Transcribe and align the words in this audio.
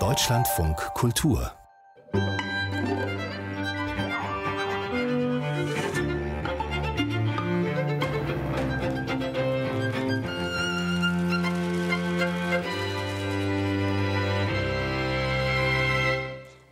Deutschlandfunk 0.00 0.76
Kultur 0.94 1.52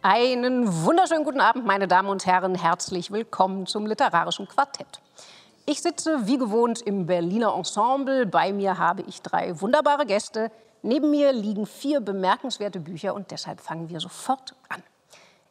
Einen 0.03 0.85
wunderschönen 0.85 1.23
guten 1.23 1.41
Abend, 1.41 1.65
meine 1.65 1.87
Damen 1.87 2.09
und 2.09 2.27
Herren. 2.27 2.57
Herzlich 2.57 3.13
willkommen 3.13 3.67
zum 3.67 3.87
Literarischen 3.87 4.49
Quartett. 4.49 5.01
Ich 5.67 5.83
sitze 5.83 6.27
wie 6.27 6.39
gewohnt 6.39 6.83
im 6.83 7.07
Berliner 7.07 7.55
Ensemble. 7.55 8.27
Bei 8.27 8.53
mir 8.53 8.79
habe 8.79 9.03
ich 9.03 9.23
drei 9.23 9.61
wunderbare 9.61 10.05
Gäste. 10.05 10.51
Neben 10.83 11.11
mir 11.11 11.33
liegen 11.33 11.67
vier 11.67 12.01
bemerkenswerte 12.01 12.81
Bücher 12.81 13.15
und 13.15 13.31
deshalb 13.31 13.61
fangen 13.61 13.89
wir 13.89 14.01
sofort 14.01 14.55
an. 14.69 14.83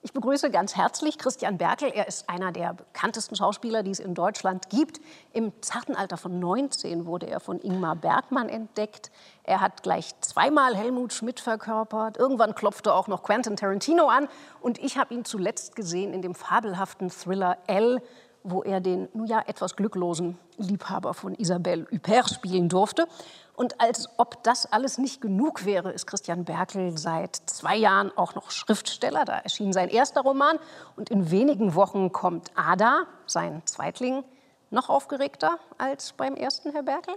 Ich 0.04 0.14
begrüße 0.14 0.50
ganz 0.50 0.76
herzlich 0.76 1.20
Christian 1.20 1.60
Berkel. 1.60 1.92
Er 1.94 2.08
ist 2.08 2.28
einer 2.28 2.52
der 2.52 2.74
bekanntesten 2.74 3.36
Schauspieler, 3.36 3.84
die 3.84 3.92
es 3.92 4.00
in 4.00 4.16
Deutschland 4.16 4.70
gibt. 4.72 5.00
Im 5.32 5.54
zarten 5.62 5.96
Alter 5.96 6.18
von 6.18 6.40
19 6.40 7.06
wurde 7.06 7.28
er 7.28 7.40
von 7.40 7.62
Ingmar 7.62 7.96
Bergmann 7.96 8.50
entdeckt. 8.50 9.12
Er 9.44 9.62
hat 9.62 9.84
gleich 9.84 10.20
zweimal 10.22 10.76
Helmut 10.76 11.14
Schmidt 11.14 11.40
verkörpert. 11.40 12.18
Irgendwann 12.18 12.56
klopfte 12.56 12.94
auch 12.94 13.08
noch 13.08 13.22
Quentin 13.22 13.56
Tarantino 13.56 14.08
an. 14.08 14.28
Und 14.60 14.80
ich 14.80 14.98
habe 14.98 15.14
ihn 15.14 15.24
zuletzt 15.24 15.76
gesehen 15.76 16.14
in 16.14 16.24
dem 16.24 16.34
fabelhaften 16.34 17.12
Thriller 17.12 17.60
L, 17.68 18.02
wo 18.44 18.64
er 18.64 18.80
den, 18.80 19.08
nun 19.14 19.28
ja, 19.28 19.42
etwas 19.46 19.76
glücklosen 19.76 20.38
Liebhaber 20.58 21.14
von 21.14 21.36
Isabelle 21.36 21.86
Huppert 21.92 22.30
spielen 22.30 22.70
durfte. 22.70 23.08
Und 23.56 23.80
als 23.80 24.10
ob 24.18 24.44
das 24.44 24.72
alles 24.72 24.98
nicht 24.98 25.22
genug 25.22 25.66
wäre, 25.66 25.92
ist 25.92 26.08
Christian 26.08 26.46
Berkel 26.46 26.98
seit 26.98 27.36
zwei 27.36 27.76
Jahren 27.76 28.12
auch 28.18 28.34
noch 28.36 28.52
Schriftsteller. 28.52 29.26
Da 29.26 29.38
erschien 29.38 29.74
sein 29.74 29.90
erster 29.90 30.22
Roman 30.22 30.58
und 30.96 31.10
in 31.10 31.30
wenigen 31.32 31.76
Wochen 31.76 32.12
kommt 32.12 32.52
Ada, 32.56 33.04
sein 33.28 33.62
Zweitling, 33.66 34.24
noch 34.72 34.90
aufgeregter 34.90 35.60
als 35.78 36.14
beim 36.14 36.36
ersten, 36.36 36.72
Herr 36.72 36.84
Berkel? 36.84 37.14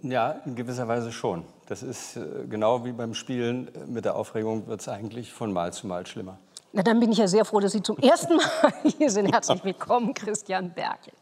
Ja, 0.00 0.40
in 0.44 0.54
gewisser 0.54 0.86
Weise 0.86 1.10
schon. 1.10 1.44
Das 1.66 1.82
ist 1.82 2.16
äh, 2.16 2.46
genau 2.48 2.84
wie 2.84 2.92
beim 2.92 3.14
Spielen. 3.14 3.68
Mit 3.88 4.04
der 4.04 4.14
Aufregung 4.14 4.68
wird 4.68 4.80
es 4.80 4.88
eigentlich 4.88 5.32
von 5.32 5.52
Mal 5.52 5.72
zu 5.72 5.88
Mal 5.88 6.06
schlimmer. 6.06 6.38
Na, 6.72 6.82
dann 6.82 7.00
bin 7.00 7.10
ich 7.10 7.18
ja 7.18 7.26
sehr 7.26 7.46
froh, 7.46 7.60
dass 7.60 7.72
Sie 7.72 7.82
zum 7.82 7.96
ersten 7.98 8.36
Mal 8.36 8.72
hier 8.98 9.10
sind. 9.10 9.32
Herzlich 9.32 9.64
willkommen, 9.64 10.12
Christian 10.12 10.72
Berkel. 10.74 11.14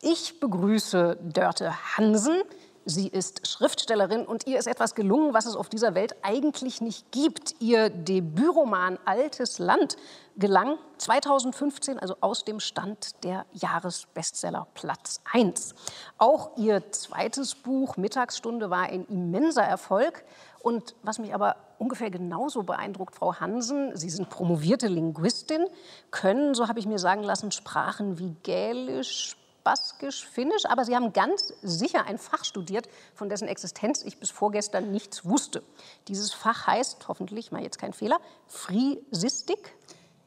Ich 0.00 0.40
begrüße 0.40 1.18
Dörte 1.22 1.74
Hansen. 1.96 2.42
Sie 2.86 3.08
ist 3.08 3.46
Schriftstellerin 3.46 4.24
und 4.24 4.46
ihr 4.46 4.58
ist 4.58 4.68
etwas 4.68 4.94
gelungen, 4.94 5.34
was 5.34 5.44
es 5.44 5.56
auf 5.56 5.68
dieser 5.68 5.94
Welt 5.94 6.14
eigentlich 6.22 6.80
nicht 6.80 7.10
gibt. 7.10 7.56
Ihr 7.60 7.90
Debütroman 7.90 8.98
Altes 9.04 9.58
Land 9.58 9.96
gelang 10.36 10.78
2015, 10.98 11.98
also 11.98 12.16
aus 12.20 12.44
dem 12.44 12.60
Stand 12.60 13.22
der 13.24 13.44
Jahresbestseller 13.52 14.68
Platz 14.74 15.20
1. 15.32 15.74
Auch 16.16 16.56
ihr 16.56 16.90
zweites 16.92 17.56
Buch 17.56 17.96
Mittagsstunde 17.96 18.70
war 18.70 18.84
ein 18.84 19.04
immenser 19.06 19.64
Erfolg. 19.64 20.24
Und 20.62 20.94
was 21.02 21.18
mich 21.18 21.34
aber 21.34 21.56
ungefähr 21.78 22.10
genauso 22.10 22.62
beeindruckt, 22.62 23.14
Frau 23.14 23.34
Hansen, 23.40 23.96
Sie 23.96 24.10
sind 24.10 24.30
promovierte 24.30 24.88
Linguistin, 24.88 25.64
können, 26.10 26.54
so 26.54 26.68
habe 26.68 26.78
ich 26.78 26.86
mir 26.86 26.98
sagen 26.98 27.22
lassen, 27.22 27.52
Sprachen 27.52 28.18
wie 28.18 28.34
Gälisch, 28.42 29.36
Baskisch, 29.64 30.24
Finnisch, 30.24 30.64
aber 30.66 30.84
Sie 30.84 30.94
haben 30.94 31.12
ganz 31.12 31.52
sicher 31.60 32.06
ein 32.06 32.18
Fach 32.18 32.44
studiert, 32.44 32.88
von 33.14 33.28
dessen 33.28 33.48
Existenz 33.48 34.04
ich 34.04 34.20
bis 34.20 34.30
vorgestern 34.30 34.92
nichts 34.92 35.24
wusste. 35.24 35.62
Dieses 36.06 36.32
Fach 36.32 36.68
heißt, 36.68 37.08
hoffentlich 37.08 37.50
mal 37.50 37.62
jetzt 37.62 37.78
kein 37.78 37.92
Fehler, 37.92 38.20
Friesistik. 38.46 39.74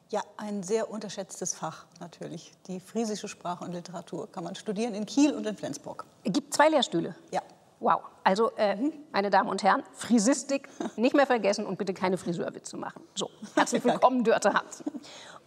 Ja, 0.10 0.22
ein 0.36 0.64
sehr 0.64 0.90
unterschätztes 0.92 1.54
Fach 1.54 1.86
natürlich. 2.02 2.52
Die 2.68 2.82
friesische 2.82 3.28
Sprache 3.28 3.64
und 3.64 3.72
Literatur 3.72 4.30
kann 4.30 4.44
man 4.44 4.56
studieren 4.56 4.94
in 4.94 5.06
Kiel 5.06 5.34
und 5.34 5.46
in 5.46 5.56
Flensburg. 5.56 6.06
Es 6.24 6.34
gibt 6.34 6.54
zwei 6.54 6.68
Lehrstühle. 6.68 7.16
Ja. 7.32 7.42
Wow. 7.80 8.02
Also, 8.24 8.52
äh, 8.58 8.76
meine 9.12 9.30
Damen 9.30 9.50
und 9.50 9.64
Herren, 9.64 9.84
Friesistik 9.94 10.68
nicht 10.98 11.16
mehr 11.16 11.26
vergessen 11.26 11.66
und 11.66 11.78
bitte 11.78 11.94
keine 11.94 12.18
Friseurwitze 12.18 12.76
machen. 12.76 13.02
So, 13.16 13.30
herzlich 13.56 13.84
willkommen, 13.86 14.24
Dörte 14.24 14.54
Hans. 14.54 14.84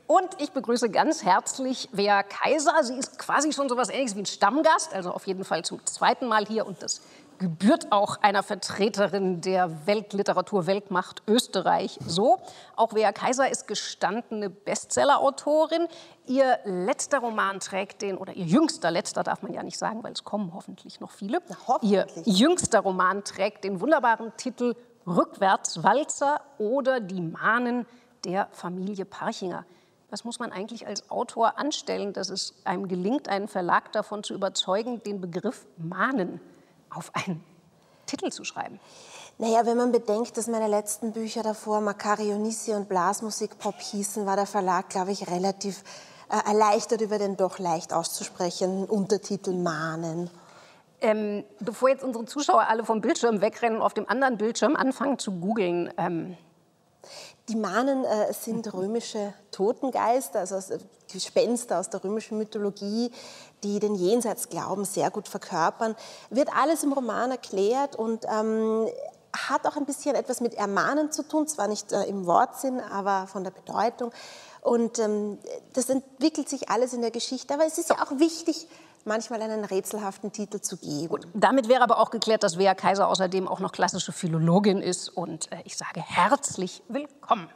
Und 0.06 0.40
ich 0.40 0.50
begrüße 0.50 0.90
ganz 0.90 1.22
herzlich 1.24 1.88
Wea 1.92 2.22
Kaiser. 2.22 2.82
Sie 2.82 2.94
ist 2.94 3.18
quasi 3.18 3.52
schon 3.52 3.68
so 3.68 3.74
etwas 3.74 3.90
Ähnliches 3.90 4.16
wie 4.16 4.22
ein 4.22 4.26
Stammgast, 4.26 4.94
also 4.94 5.10
auf 5.12 5.26
jeden 5.26 5.44
Fall 5.44 5.64
zum 5.64 5.84
zweiten 5.86 6.26
Mal 6.26 6.46
hier. 6.46 6.66
Und 6.66 6.82
das 6.82 7.02
gebührt 7.42 7.90
auch 7.90 8.18
einer 8.22 8.44
Vertreterin 8.44 9.40
der 9.40 9.86
Weltliteratur-Weltmacht 9.86 11.24
Österreich 11.26 11.98
so. 12.06 12.38
Auch 12.76 12.94
Wea 12.94 13.10
Kaiser 13.10 13.50
ist 13.50 13.66
gestandene 13.66 14.48
Bestsellerautorin. 14.48 15.88
Ihr 16.26 16.60
letzter 16.64 17.18
Roman 17.18 17.58
trägt 17.58 18.00
den, 18.00 18.16
oder 18.16 18.32
ihr 18.34 18.46
jüngster, 18.46 18.92
letzter 18.92 19.24
darf 19.24 19.42
man 19.42 19.52
ja 19.52 19.64
nicht 19.64 19.76
sagen, 19.76 20.04
weil 20.04 20.12
es 20.12 20.22
kommen 20.22 20.54
hoffentlich 20.54 21.00
noch 21.00 21.10
viele. 21.10 21.40
Na, 21.48 21.56
hoffentlich. 21.66 22.26
Ihr 22.26 22.32
jüngster 22.32 22.78
Roman 22.78 23.24
trägt 23.24 23.64
den 23.64 23.80
wunderbaren 23.80 24.32
Titel 24.36 24.76
Rückwärtswalzer 25.04 26.40
oder 26.58 27.00
die 27.00 27.20
Mahnen 27.20 27.86
der 28.24 28.46
Familie 28.52 29.04
Parchinger. 29.04 29.64
Was 30.10 30.22
muss 30.22 30.38
man 30.38 30.52
eigentlich 30.52 30.86
als 30.86 31.10
Autor 31.10 31.58
anstellen, 31.58 32.12
dass 32.12 32.28
es 32.28 32.54
einem 32.62 32.86
gelingt, 32.86 33.28
einen 33.28 33.48
Verlag 33.48 33.90
davon 33.90 34.22
zu 34.22 34.32
überzeugen, 34.32 35.02
den 35.02 35.20
Begriff 35.20 35.66
Mahnen 35.76 36.40
auf 36.94 37.10
einen 37.14 37.42
Titel 38.06 38.30
zu 38.30 38.44
schreiben? 38.44 38.80
Naja, 39.38 39.64
wenn 39.66 39.76
man 39.76 39.92
bedenkt, 39.92 40.36
dass 40.36 40.46
meine 40.46 40.68
letzten 40.68 41.12
Bücher 41.12 41.42
davor 41.42 41.80
Makarionissi 41.80 42.72
und 42.72 42.88
Blasmusikpop 42.88 43.80
hießen, 43.80 44.26
war 44.26 44.36
der 44.36 44.46
Verlag, 44.46 44.90
glaube 44.90 45.10
ich, 45.10 45.28
relativ 45.28 45.82
äh, 46.30 46.48
erleichtert 46.48 47.00
über 47.00 47.18
den 47.18 47.36
doch 47.36 47.58
leicht 47.58 47.92
auszusprechenden 47.92 48.84
Untertitel 48.84 49.52
Mahnen. 49.52 50.30
Ähm, 51.00 51.44
bevor 51.58 51.88
jetzt 51.88 52.04
unsere 52.04 52.26
Zuschauer 52.26 52.68
alle 52.68 52.84
vom 52.84 53.00
Bildschirm 53.00 53.40
wegrennen 53.40 53.78
und 53.78 53.82
auf 53.82 53.94
dem 53.94 54.08
anderen 54.08 54.38
Bildschirm 54.38 54.76
anfangen 54.76 55.18
zu 55.18 55.32
googeln, 55.32 55.92
ähm, 55.96 56.36
die 57.48 57.56
Mahnen 57.56 58.04
äh, 58.04 58.32
sind 58.32 58.72
römische 58.72 59.34
Totengeister, 59.50 60.40
also 60.40 60.56
aus, 60.56 60.70
äh, 60.70 60.78
Gespenster 61.12 61.78
aus 61.78 61.90
der 61.90 62.02
römischen 62.02 62.38
Mythologie, 62.38 63.10
die 63.62 63.78
den 63.78 63.94
Jenseitsglauben 63.94 64.84
sehr 64.84 65.10
gut 65.10 65.28
verkörpern. 65.28 65.94
Wird 66.30 66.48
alles 66.56 66.82
im 66.82 66.92
Roman 66.92 67.30
erklärt 67.30 67.96
und 67.96 68.24
ähm, 68.24 68.88
hat 69.34 69.66
auch 69.66 69.76
ein 69.76 69.86
bisschen 69.86 70.14
etwas 70.14 70.40
mit 70.40 70.54
Ermahnen 70.54 71.10
zu 71.10 71.22
tun, 71.26 71.46
zwar 71.46 71.68
nicht 71.68 71.92
äh, 71.92 72.04
im 72.04 72.26
Wortsinn, 72.26 72.80
aber 72.80 73.26
von 73.26 73.44
der 73.44 73.50
Bedeutung. 73.50 74.12
Und 74.60 74.98
ähm, 74.98 75.38
das 75.72 75.88
entwickelt 75.88 76.48
sich 76.48 76.68
alles 76.68 76.92
in 76.92 77.00
der 77.00 77.10
Geschichte. 77.10 77.54
Aber 77.54 77.66
es 77.66 77.78
ist 77.78 77.90
ja 77.90 77.96
auch 77.96 78.18
wichtig, 78.18 78.68
manchmal 79.04 79.42
einen 79.42 79.64
rätselhaften 79.64 80.32
Titel 80.32 80.60
zu 80.60 80.76
geben. 80.76 81.08
Gut, 81.08 81.26
damit 81.34 81.68
wäre 81.68 81.82
aber 81.82 81.98
auch 81.98 82.10
geklärt, 82.10 82.42
dass 82.42 82.58
Wea 82.58 82.74
Kaiser 82.74 83.08
außerdem 83.08 83.48
auch 83.48 83.60
noch 83.60 83.72
klassische 83.72 84.12
Philologin 84.12 84.80
ist. 84.80 85.08
Und 85.08 85.50
äh, 85.50 85.56
ich 85.64 85.76
sage 85.76 86.00
herzlich 86.00 86.82
willkommen. 86.88 87.48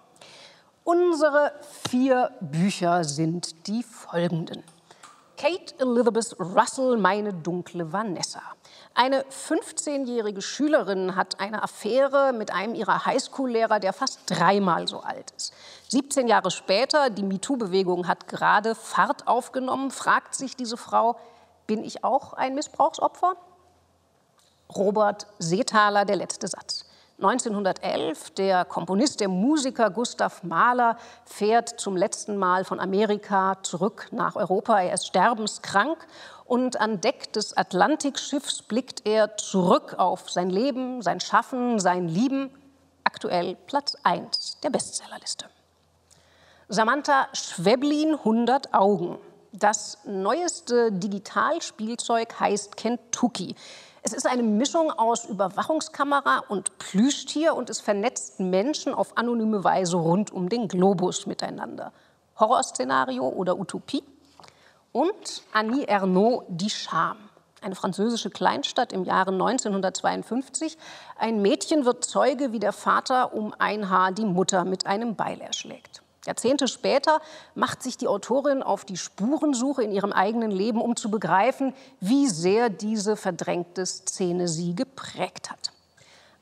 Unsere 0.86 1.50
vier 1.90 2.30
Bücher 2.40 3.02
sind 3.02 3.66
die 3.66 3.82
folgenden. 3.82 4.62
Kate 5.36 5.74
Elizabeth 5.80 6.36
Russell, 6.38 6.96
meine 6.96 7.34
dunkle 7.34 7.92
Vanessa. 7.92 8.40
Eine 8.94 9.24
15-jährige 9.24 10.40
Schülerin 10.40 11.16
hat 11.16 11.40
eine 11.40 11.64
Affäre 11.64 12.32
mit 12.32 12.52
einem 12.52 12.76
ihrer 12.76 13.04
Highschool-Lehrer, 13.04 13.80
der 13.80 13.92
fast 13.92 14.20
dreimal 14.26 14.86
so 14.86 15.00
alt 15.00 15.32
ist. 15.32 15.52
17 15.88 16.28
Jahre 16.28 16.52
später, 16.52 17.10
die 17.10 17.24
MeToo-Bewegung 17.24 18.06
hat 18.06 18.28
gerade 18.28 18.76
Fahrt 18.76 19.26
aufgenommen, 19.26 19.90
fragt 19.90 20.36
sich 20.36 20.54
diese 20.54 20.76
Frau, 20.76 21.18
bin 21.66 21.82
ich 21.82 22.04
auch 22.04 22.32
ein 22.32 22.54
Missbrauchsopfer? 22.54 23.34
Robert 24.76 25.26
Seethaler, 25.40 26.04
der 26.04 26.14
letzte 26.14 26.46
Satz. 26.46 26.85
1911, 27.18 28.30
der 28.34 28.66
Komponist, 28.66 29.20
der 29.20 29.28
Musiker 29.28 29.88
Gustav 29.88 30.42
Mahler 30.42 30.98
fährt 31.24 31.80
zum 31.80 31.96
letzten 31.96 32.36
Mal 32.36 32.64
von 32.64 32.78
Amerika 32.78 33.56
zurück 33.62 34.08
nach 34.10 34.36
Europa. 34.36 34.82
Er 34.82 34.92
ist 34.92 35.06
sterbenskrank 35.06 35.96
und 36.44 36.78
an 36.78 37.00
Deck 37.00 37.32
des 37.32 37.56
Atlantikschiffs 37.56 38.60
blickt 38.60 39.06
er 39.06 39.38
zurück 39.38 39.94
auf 39.96 40.28
sein 40.30 40.50
Leben, 40.50 41.00
sein 41.00 41.20
Schaffen, 41.20 41.78
sein 41.78 42.06
Lieben. 42.06 42.50
Aktuell 43.02 43.56
Platz 43.66 43.96
1 44.02 44.60
der 44.62 44.68
Bestsellerliste. 44.68 45.46
Samantha 46.68 47.28
Schweblin, 47.32 48.12
100 48.12 48.74
Augen. 48.74 49.16
Das 49.52 49.96
neueste 50.04 50.92
Digitalspielzeug 50.92 52.38
heißt 52.38 52.76
Kentucky. 52.76 53.54
Es 54.06 54.12
ist 54.12 54.28
eine 54.28 54.44
Mischung 54.44 54.92
aus 54.92 55.24
Überwachungskamera 55.24 56.44
und 56.46 56.78
Plüschtier 56.78 57.56
und 57.56 57.68
es 57.70 57.80
vernetzt 57.80 58.38
Menschen 58.38 58.94
auf 58.94 59.18
anonyme 59.18 59.64
Weise 59.64 59.96
rund 59.96 60.30
um 60.30 60.48
den 60.48 60.68
Globus 60.68 61.26
miteinander. 61.26 61.92
Horrorszenario 62.38 63.26
oder 63.26 63.58
Utopie? 63.58 64.04
Und 64.92 65.42
Annie 65.52 65.88
Ernaux, 65.88 66.44
Die 66.46 66.70
Scham. 66.70 67.16
eine 67.60 67.74
französische 67.74 68.30
Kleinstadt 68.30 68.92
im 68.92 69.02
Jahre 69.02 69.32
1952. 69.32 70.78
Ein 71.18 71.42
Mädchen 71.42 71.84
wird 71.84 72.04
Zeuge, 72.04 72.52
wie 72.52 72.60
der 72.60 72.72
Vater 72.72 73.34
um 73.34 73.56
ein 73.58 73.90
Haar 73.90 74.12
die 74.12 74.24
Mutter 74.24 74.64
mit 74.64 74.86
einem 74.86 75.16
Beil 75.16 75.40
erschlägt. 75.40 76.00
Jahrzehnte 76.26 76.68
später 76.68 77.20
macht 77.54 77.82
sich 77.82 77.96
die 77.96 78.08
Autorin 78.08 78.62
auf 78.62 78.84
die 78.84 78.96
Spurensuche 78.96 79.82
in 79.82 79.92
ihrem 79.92 80.12
eigenen 80.12 80.50
Leben, 80.50 80.80
um 80.80 80.96
zu 80.96 81.10
begreifen, 81.10 81.74
wie 82.00 82.28
sehr 82.28 82.68
diese 82.68 83.16
verdrängte 83.16 83.86
Szene 83.86 84.48
sie 84.48 84.74
geprägt 84.74 85.50
hat. 85.50 85.72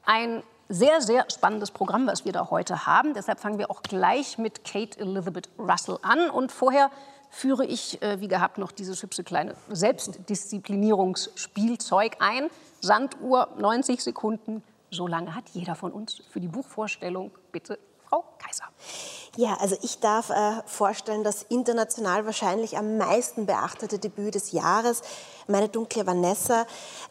Ein 0.05 0.43
sehr, 0.69 1.01
sehr 1.01 1.25
spannendes 1.31 1.71
Programm, 1.71 2.07
was 2.07 2.25
wir 2.25 2.33
da 2.33 2.51
heute 2.51 2.87
haben. 2.87 3.15
Deshalb 3.15 3.39
fangen 3.41 3.59
wir 3.59 3.71
auch 3.71 3.83
gleich 3.83 4.39
mit 4.39 4.65
Kate 4.65 4.99
Elizabeth 4.99 5.49
Russell 5.59 5.99
an. 6.03 6.31
Und 6.31 6.51
vorher 6.53 6.91
führe 7.31 7.67
ich, 7.67 8.01
äh, 8.03 8.21
wie 8.21 8.29
gehabt, 8.29 8.59
noch 8.59 8.71
dieses 8.73 9.03
hübsche 9.03 9.25
kleine 9.25 9.55
Selbstdisziplinierungsspielzeug 9.69 12.17
ein. 12.21 12.49
Sanduhr, 12.81 13.49
90 13.59 14.03
Sekunden. 14.03 14.63
So 14.91 15.07
lange 15.07 15.35
hat 15.35 15.45
jeder 15.53 15.75
von 15.75 15.93
uns 15.93 16.23
für 16.31 16.41
die 16.41 16.49
Buchvorstellung. 16.49 17.33
Bitte, 17.51 17.79
Frau 18.09 18.25
Kaiser. 18.39 18.65
Ja, 19.37 19.57
also 19.61 19.77
ich 19.83 19.99
darf 19.99 20.31
äh, 20.31 20.63
vorstellen, 20.65 21.25
das 21.25 21.43
international 21.49 22.25
wahrscheinlich 22.25 22.79
am 22.79 22.99
meisten 22.99 23.47
beachtete 23.47 23.99
Debüt 23.99 24.37
des 24.37 24.53
Jahres, 24.53 25.03
Meine 25.49 25.69
dunkle 25.69 26.07
Vanessa. 26.07 26.67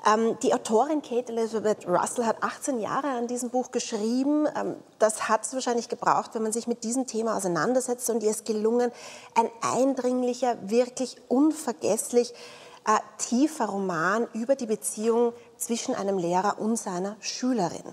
Ähm, 0.08 0.38
die 0.42 0.54
Autorin 0.54 1.02
Kate 1.02 1.34
Elizabeth 1.34 1.86
Russell 1.86 2.26
hat 2.26 2.42
18 2.42 2.80
Jahre 2.80 3.10
an 3.10 3.28
diesem 3.28 3.50
Buch 3.50 3.72
geschrieben. 3.72 4.48
Ähm, 4.56 4.78
das 5.00 5.28
hat 5.28 5.44
es 5.44 5.54
wahrscheinlich 5.54 5.90
gebraucht, 5.90 6.32
wenn 6.34 6.44
man 6.44 6.54
sich 6.54 6.66
mit 6.66 6.86
diesem 6.86 7.08
Thema 7.08 7.36
auseinandersetzt 7.36 8.10
und 8.10 8.24
ihr 8.24 8.32
ist 8.32 8.46
gelungen, 8.46 8.94
ein 9.36 9.50
eindringlicher, 9.62 10.58
wirklich 10.62 11.18
unvergesslich 11.28 12.34
äh, 12.86 13.00
tiefer 13.18 13.66
Roman 13.66 14.28
über 14.34 14.56
die 14.56 14.66
Beziehung 14.66 15.34
zwischen 15.66 15.96
einem 15.96 16.18
Lehrer 16.18 16.60
und 16.60 16.78
seiner 16.78 17.16
Schülerin. 17.20 17.84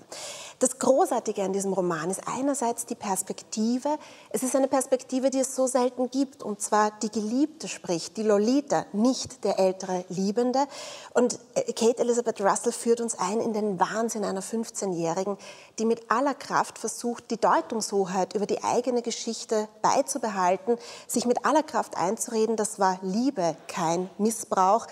Das 0.59 0.77
Großartige 0.77 1.41
an 1.41 1.53
diesem 1.53 1.73
Roman 1.73 2.11
ist 2.11 2.21
einerseits 2.27 2.85
die 2.85 2.93
Perspektive. 2.93 3.97
Es 4.29 4.43
ist 4.43 4.55
eine 4.55 4.67
Perspektive, 4.67 5.31
die 5.31 5.39
es 5.39 5.55
so 5.55 5.65
selten 5.65 6.11
gibt, 6.11 6.43
und 6.43 6.61
zwar 6.61 6.91
die 7.01 7.09
Geliebte 7.09 7.67
spricht, 7.67 8.15
die 8.17 8.21
Lolita, 8.21 8.85
nicht 8.93 9.43
der 9.43 9.57
ältere 9.57 10.05
Liebende. 10.09 10.67
Und 11.15 11.39
äh, 11.55 11.73
Kate 11.73 12.03
Elizabeth 12.03 12.41
Russell 12.41 12.73
führt 12.73 13.01
uns 13.01 13.17
ein 13.17 13.39
in 13.39 13.53
den 13.53 13.79
Wahnsinn 13.79 14.23
einer 14.23 14.43
15-Jährigen, 14.43 15.37
die 15.79 15.85
mit 15.85 16.11
aller 16.11 16.35
Kraft 16.35 16.77
versucht, 16.77 17.31
die 17.31 17.37
Deutungshoheit 17.37 18.35
über 18.35 18.45
die 18.45 18.63
eigene 18.63 19.01
Geschichte 19.01 19.67
beizubehalten, 19.81 20.77
sich 21.07 21.25
mit 21.25 21.43
aller 21.43 21.63
Kraft 21.63 21.97
einzureden, 21.97 22.55
das 22.55 22.77
war 22.77 22.99
Liebe, 23.01 23.55
kein 23.67 24.11
Missbrauch. 24.19 24.85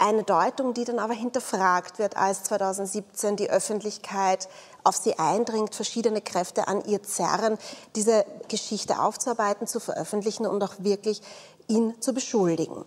Eine 0.00 0.22
Deutung, 0.22 0.74
die 0.74 0.84
dann 0.84 1.00
aber 1.00 1.12
hinterfragt 1.12 1.98
wird, 1.98 2.16
als 2.16 2.44
2017 2.44 3.34
die 3.34 3.50
Öffentlichkeit 3.50 4.48
auf 4.84 4.96
sie 4.96 5.18
eindringt, 5.18 5.74
verschiedene 5.74 6.20
Kräfte 6.20 6.68
an 6.68 6.84
ihr 6.84 7.02
zerren, 7.02 7.58
diese 7.96 8.24
Geschichte 8.46 9.00
aufzuarbeiten, 9.00 9.66
zu 9.66 9.80
veröffentlichen 9.80 10.46
und 10.46 10.62
auch 10.62 10.74
wirklich 10.78 11.20
ihn 11.66 12.00
zu 12.00 12.14
beschuldigen. 12.14 12.84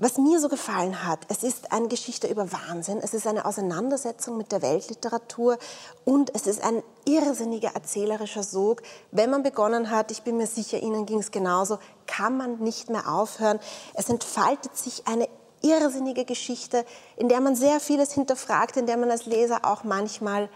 Was 0.00 0.16
mir 0.16 0.38
so 0.38 0.48
gefallen 0.48 1.04
hat, 1.04 1.26
es 1.28 1.42
ist 1.42 1.72
eine 1.72 1.88
Geschichte 1.88 2.28
über 2.28 2.50
Wahnsinn, 2.52 3.00
es 3.02 3.14
ist 3.14 3.26
eine 3.26 3.44
Auseinandersetzung 3.44 4.36
mit 4.36 4.52
der 4.52 4.62
Weltliteratur 4.62 5.58
und 6.04 6.32
es 6.34 6.46
ist 6.46 6.62
ein 6.62 6.84
irrsinniger 7.04 7.74
erzählerischer 7.74 8.44
Sog. 8.44 8.82
Wenn 9.10 9.28
man 9.28 9.42
begonnen 9.42 9.90
hat, 9.90 10.12
ich 10.12 10.22
bin 10.22 10.36
mir 10.36 10.46
sicher, 10.46 10.78
Ihnen 10.78 11.04
ging 11.04 11.18
es 11.18 11.32
genauso, 11.32 11.78
kann 12.06 12.36
man 12.36 12.58
nicht 12.60 12.90
mehr 12.90 13.12
aufhören. 13.12 13.58
Es 13.94 14.08
entfaltet 14.08 14.76
sich 14.76 15.08
eine 15.08 15.28
irrsinnige 15.62 16.24
Geschichte, 16.24 16.84
in 17.16 17.28
der 17.28 17.40
man 17.40 17.54
sehr 17.54 17.80
vieles 17.80 18.12
hinterfragt, 18.12 18.76
in 18.76 18.86
der 18.86 18.96
man 18.96 19.10
als 19.10 19.26
Leser 19.26 19.64
auch 19.64 19.84
manchmal 19.84 20.48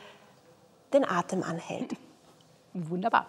den 0.92 1.08
Atem 1.08 1.42
anhält. 1.42 1.96
Wunderbar. 2.72 3.26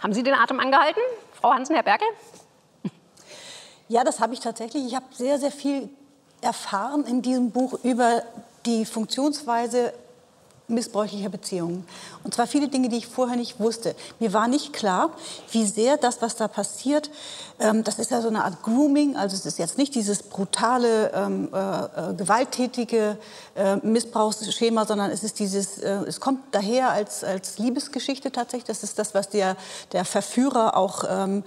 Haben 0.00 0.12
Sie 0.12 0.22
den 0.22 0.34
Atem 0.34 0.60
angehalten, 0.60 1.00
Frau 1.32 1.52
Hansen, 1.52 1.74
Herr 1.74 1.82
Berkel? 1.82 2.06
Ja, 3.88 4.02
das 4.04 4.20
habe 4.20 4.34
ich 4.34 4.40
tatsächlich. 4.40 4.84
Ich 4.86 4.94
habe 4.94 5.06
sehr, 5.12 5.38
sehr 5.38 5.50
viel 5.50 5.90
erfahren 6.40 7.04
in 7.04 7.22
diesem 7.22 7.50
Buch 7.50 7.78
über 7.84 8.22
die 8.66 8.84
Funktionsweise 8.84 9.92
missbräuchlicher 10.66 11.28
Beziehungen. 11.28 11.86
Und 12.22 12.34
zwar 12.34 12.46
viele 12.46 12.68
Dinge, 12.68 12.88
die 12.88 12.96
ich 12.96 13.06
vorher 13.06 13.36
nicht 13.36 13.60
wusste. 13.60 13.94
Mir 14.18 14.32
war 14.32 14.48
nicht 14.48 14.72
klar, 14.72 15.10
wie 15.50 15.66
sehr 15.66 15.98
das, 15.98 16.22
was 16.22 16.36
da 16.36 16.48
passiert, 16.48 17.10
ähm, 17.60 17.84
das 17.84 17.98
ist 17.98 18.10
ja 18.10 18.20
so 18.20 18.28
eine 18.28 18.44
Art 18.44 18.62
Grooming, 18.62 19.16
also 19.16 19.36
es 19.36 19.44
ist 19.44 19.58
jetzt 19.58 19.78
nicht 19.78 19.94
dieses 19.94 20.22
brutale, 20.22 21.12
ähm, 21.14 21.50
äh, 21.52 22.10
äh, 22.10 22.14
gewalttätige 22.14 23.18
äh, 23.54 23.76
Missbrauchsschema, 23.76 24.86
sondern 24.86 25.10
es 25.10 25.22
ist 25.22 25.38
dieses, 25.38 25.78
äh, 25.78 25.90
es 26.06 26.18
kommt 26.18 26.40
daher 26.52 26.90
als, 26.90 27.22
als 27.22 27.58
Liebesgeschichte 27.58 28.32
tatsächlich. 28.32 28.64
Das 28.64 28.82
ist 28.82 28.98
das, 28.98 29.14
was 29.14 29.28
der, 29.28 29.56
der 29.92 30.04
Verführer 30.04 30.76
auch 30.76 31.04
ähm, 31.08 31.44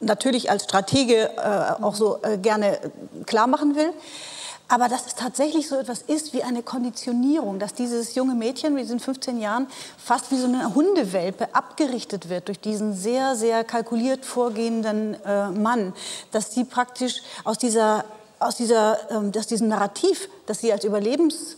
natürlich 0.00 0.50
als 0.50 0.64
Stratege 0.64 1.30
äh, 1.36 1.82
auch 1.82 1.94
so 1.94 2.22
äh, 2.22 2.38
gerne 2.38 2.78
klar 3.26 3.46
machen 3.46 3.76
will. 3.76 3.92
Aber 4.68 4.88
dass 4.88 5.06
es 5.06 5.14
tatsächlich 5.14 5.68
so 5.68 5.76
etwas 5.76 6.02
ist 6.02 6.32
wie 6.32 6.42
eine 6.42 6.62
Konditionierung, 6.62 7.58
dass 7.58 7.74
dieses 7.74 8.14
junge 8.14 8.34
Mädchen 8.34 8.74
mit 8.74 8.84
diesen 8.84 9.00
15 9.00 9.38
Jahren 9.38 9.66
fast 9.98 10.30
wie 10.30 10.38
so 10.38 10.46
eine 10.46 10.74
Hundewelpe 10.74 11.54
abgerichtet 11.54 12.28
wird 12.30 12.48
durch 12.48 12.60
diesen 12.60 12.94
sehr, 12.94 13.36
sehr 13.36 13.62
kalkuliert 13.62 14.24
vorgehenden 14.24 15.22
äh, 15.24 15.50
Mann, 15.50 15.92
dass 16.30 16.54
sie 16.54 16.64
praktisch 16.64 17.22
aus, 17.44 17.58
dieser, 17.58 18.04
aus, 18.38 18.56
dieser, 18.56 18.98
ähm, 19.10 19.32
aus 19.36 19.46
diesem 19.46 19.68
Narrativ, 19.68 20.28
das 20.46 20.60
sie 20.60 20.72
als 20.72 20.84
Überlebens 20.84 21.56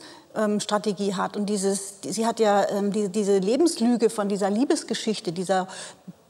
Strategie 0.58 1.14
hat. 1.14 1.35
Und 1.35 1.47
dieses, 1.47 1.94
sie 2.03 2.26
hat 2.26 2.41
ja 2.41 2.69
ähm, 2.69 2.93
die, 2.93 3.08
diese 3.08 3.38
Lebenslüge 3.38 4.11
von 4.11 4.29
dieser 4.29 4.50
Liebesgeschichte, 4.50 5.32
dieser 5.32 5.67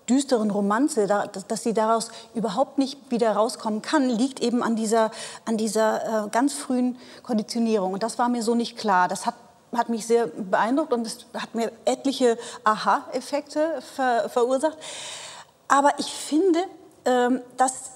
düsteren 0.08 0.50
Romanze, 0.50 1.06
dass 1.06 1.62
sie 1.62 1.74
daraus 1.74 2.10
überhaupt 2.34 2.78
nicht 2.78 3.10
wieder 3.10 3.32
rauskommen 3.32 3.82
kann, 3.82 4.08
liegt 4.08 4.40
eben 4.40 4.62
an 4.62 4.76
dieser, 4.76 5.10
an 5.44 5.56
dieser 5.56 6.26
äh, 6.26 6.28
ganz 6.28 6.54
frühen 6.54 6.96
Konditionierung. 7.22 7.92
Und 7.92 8.02
das 8.02 8.18
war 8.18 8.28
mir 8.28 8.42
so 8.42 8.54
nicht 8.54 8.76
klar. 8.76 9.08
Das 9.08 9.26
hat 9.26 9.34
hat 9.74 9.88
mich 9.88 10.06
sehr 10.06 10.28
beeindruckt 10.28 10.92
und 10.92 11.06
es 11.06 11.26
hat 11.34 11.54
mir 11.54 11.72
etliche 11.84 12.38
Aha-Effekte 12.64 13.82
ver 13.94 14.28
verursacht. 14.28 14.78
Aber 15.68 15.98
ich 15.98 16.06
finde, 16.06 16.60
ähm, 17.04 17.42
dass 17.56 17.90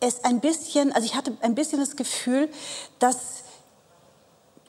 es 0.00 0.24
ein 0.24 0.40
bisschen, 0.40 0.92
also 0.92 1.04
ich 1.04 1.14
hatte 1.14 1.36
ein 1.40 1.54
bisschen 1.54 1.80
das 1.80 1.96
Gefühl, 1.96 2.48
dass 2.98 3.37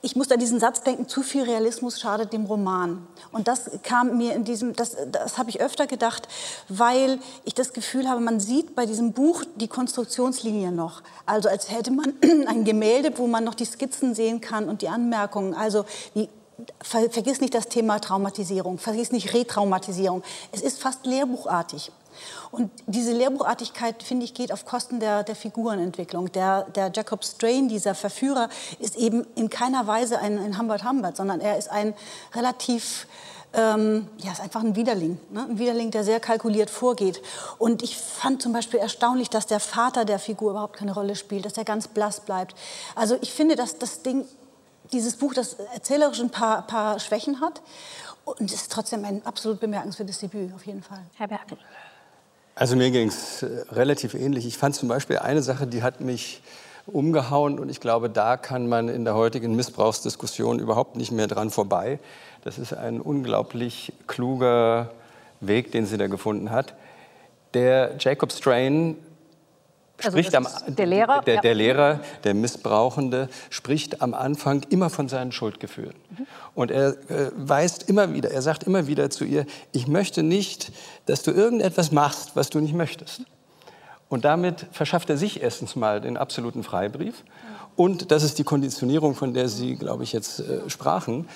ich 0.02 0.16
musste 0.16 0.34
an 0.34 0.40
diesen 0.40 0.60
Satz 0.60 0.82
denken, 0.82 1.08
zu 1.08 1.22
viel 1.22 1.42
Realismus 1.42 2.00
schadet 2.00 2.32
dem 2.32 2.46
Roman. 2.46 3.06
Und 3.32 3.48
das 3.48 3.70
kam 3.82 4.16
mir 4.16 4.34
in 4.34 4.44
diesem, 4.44 4.74
das, 4.74 4.96
das 5.12 5.36
habe 5.36 5.50
ich 5.50 5.60
öfter 5.60 5.86
gedacht, 5.86 6.26
weil 6.68 7.18
ich 7.44 7.54
das 7.54 7.72
Gefühl 7.72 8.08
habe, 8.08 8.20
man 8.20 8.40
sieht 8.40 8.74
bei 8.74 8.86
diesem 8.86 9.12
Buch 9.12 9.44
die 9.56 9.68
Konstruktionslinie 9.68 10.72
noch. 10.72 11.02
Also 11.26 11.48
als 11.48 11.70
hätte 11.70 11.90
man 11.90 12.14
ein 12.46 12.64
Gemälde, 12.64 13.12
wo 13.16 13.26
man 13.26 13.44
noch 13.44 13.54
die 13.54 13.66
Skizzen 13.66 14.14
sehen 14.14 14.40
kann 14.40 14.68
und 14.68 14.80
die 14.80 14.88
Anmerkungen. 14.88 15.54
Also 15.54 15.84
ver, 16.82 17.10
vergiss 17.10 17.40
nicht 17.40 17.54
das 17.54 17.68
Thema 17.68 17.98
Traumatisierung, 17.98 18.78
vergiss 18.78 19.12
nicht 19.12 19.34
Retraumatisierung. 19.34 20.22
Es 20.52 20.62
ist 20.62 20.80
fast 20.80 21.04
lehrbuchartig. 21.04 21.92
Und 22.50 22.70
diese 22.86 23.12
Lehrbuchartigkeit, 23.12 24.02
finde 24.02 24.24
ich, 24.24 24.34
geht 24.34 24.52
auf 24.52 24.64
Kosten 24.64 25.00
der, 25.00 25.22
der 25.22 25.36
Figurenentwicklung. 25.36 26.32
Der, 26.32 26.64
der 26.64 26.90
Jacob 26.94 27.24
Strain, 27.24 27.68
dieser 27.68 27.94
Verführer, 27.94 28.48
ist 28.78 28.96
eben 28.96 29.26
in 29.34 29.50
keiner 29.50 29.86
Weise 29.86 30.18
ein, 30.18 30.38
ein 30.38 30.58
Humbert 30.58 30.84
Humbert, 30.84 31.16
sondern 31.16 31.40
er 31.40 31.58
ist 31.58 31.70
ein 31.70 31.94
relativ 32.34 33.06
ähm, 33.52 34.08
ja, 34.18 34.32
ist 34.32 34.40
einfach 34.40 34.62
ein 34.62 34.76
Widerling. 34.76 35.18
Ne? 35.30 35.42
Ein 35.42 35.58
Widerling, 35.58 35.90
der 35.90 36.04
sehr 36.04 36.20
kalkuliert 36.20 36.70
vorgeht. 36.70 37.20
Und 37.58 37.82
ich 37.82 37.96
fand 37.96 38.42
zum 38.42 38.52
Beispiel 38.52 38.78
erstaunlich, 38.78 39.28
dass 39.28 39.46
der 39.46 39.60
Vater 39.60 40.04
der 40.04 40.18
Figur 40.18 40.52
überhaupt 40.52 40.76
keine 40.76 40.94
Rolle 40.94 41.16
spielt, 41.16 41.44
dass 41.44 41.56
er 41.56 41.64
ganz 41.64 41.88
blass 41.88 42.20
bleibt. 42.20 42.54
Also 42.94 43.16
ich 43.20 43.32
finde, 43.32 43.56
dass 43.56 43.78
das 43.78 44.02
Ding, 44.02 44.24
dieses 44.92 45.16
Buch, 45.16 45.34
das 45.34 45.54
erzählerisch 45.74 46.20
ein 46.20 46.30
paar, 46.30 46.62
paar 46.66 47.00
Schwächen 47.00 47.40
hat. 47.40 47.60
Und 48.24 48.52
es 48.52 48.62
ist 48.62 48.72
trotzdem 48.72 49.04
ein 49.04 49.24
absolut 49.26 49.58
bemerkenswertes 49.58 50.18
Debüt, 50.18 50.54
auf 50.54 50.64
jeden 50.66 50.82
Fall. 50.82 51.02
Herr 51.14 51.28
Berkel. 51.28 51.58
Also 52.60 52.76
mir 52.76 52.90
ging 52.90 53.08
es 53.08 53.42
äh, 53.42 53.64
relativ 53.72 54.12
ähnlich. 54.12 54.44
Ich 54.44 54.58
fand 54.58 54.74
zum 54.74 54.86
Beispiel 54.86 55.16
eine 55.16 55.40
Sache, 55.40 55.66
die 55.66 55.82
hat 55.82 56.02
mich 56.02 56.42
umgehauen 56.84 57.58
und 57.58 57.70
ich 57.70 57.80
glaube, 57.80 58.10
da 58.10 58.36
kann 58.36 58.68
man 58.68 58.90
in 58.90 59.06
der 59.06 59.14
heutigen 59.14 59.56
Missbrauchsdiskussion 59.56 60.58
überhaupt 60.58 60.94
nicht 60.94 61.10
mehr 61.10 61.26
dran 61.26 61.48
vorbei. 61.48 61.98
Das 62.44 62.58
ist 62.58 62.74
ein 62.74 63.00
unglaublich 63.00 63.94
kluger 64.06 64.90
Weg, 65.40 65.72
den 65.72 65.86
sie 65.86 65.96
da 65.96 66.06
gefunden 66.06 66.50
hat. 66.50 66.74
Der 67.54 67.92
Jacob 67.98 68.30
Strain 68.30 68.98
also 70.04 70.16
spricht 70.16 70.34
am, 70.34 70.46
der 70.66 70.86
Lehrer, 70.86 71.22
der, 71.22 71.40
der, 71.40 71.54
Lehrer, 71.54 72.00
der 72.24 72.34
Missbrauchende, 72.34 73.28
spricht 73.50 74.02
am 74.02 74.14
Anfang 74.14 74.62
immer 74.70 74.90
von 74.90 75.08
seinen 75.08 75.32
Schuldgefühlen. 75.32 75.94
Mhm. 76.10 76.26
Und 76.54 76.70
er 76.70 76.90
äh, 77.10 77.30
weist 77.36 77.88
immer 77.88 78.14
wieder, 78.14 78.30
er 78.30 78.42
sagt 78.42 78.64
immer 78.64 78.86
wieder 78.86 79.10
zu 79.10 79.24
ihr, 79.24 79.46
ich 79.72 79.86
möchte 79.86 80.22
nicht, 80.22 80.72
dass 81.06 81.22
du 81.22 81.30
irgendetwas 81.30 81.92
machst, 81.92 82.32
was 82.34 82.50
du 82.50 82.60
nicht 82.60 82.74
möchtest. 82.74 83.22
Und 84.08 84.24
damit 84.24 84.66
verschafft 84.72 85.08
er 85.08 85.16
sich 85.16 85.42
erstens 85.42 85.76
mal 85.76 86.00
den 86.00 86.16
absoluten 86.16 86.64
Freibrief. 86.64 87.22
Und 87.76 88.10
das 88.10 88.24
ist 88.24 88.38
die 88.38 88.44
Konditionierung, 88.44 89.14
von 89.14 89.32
der 89.32 89.48
Sie, 89.48 89.76
glaube 89.76 90.02
ich, 90.02 90.12
jetzt 90.12 90.40
äh, 90.40 90.68
sprachen. 90.68 91.28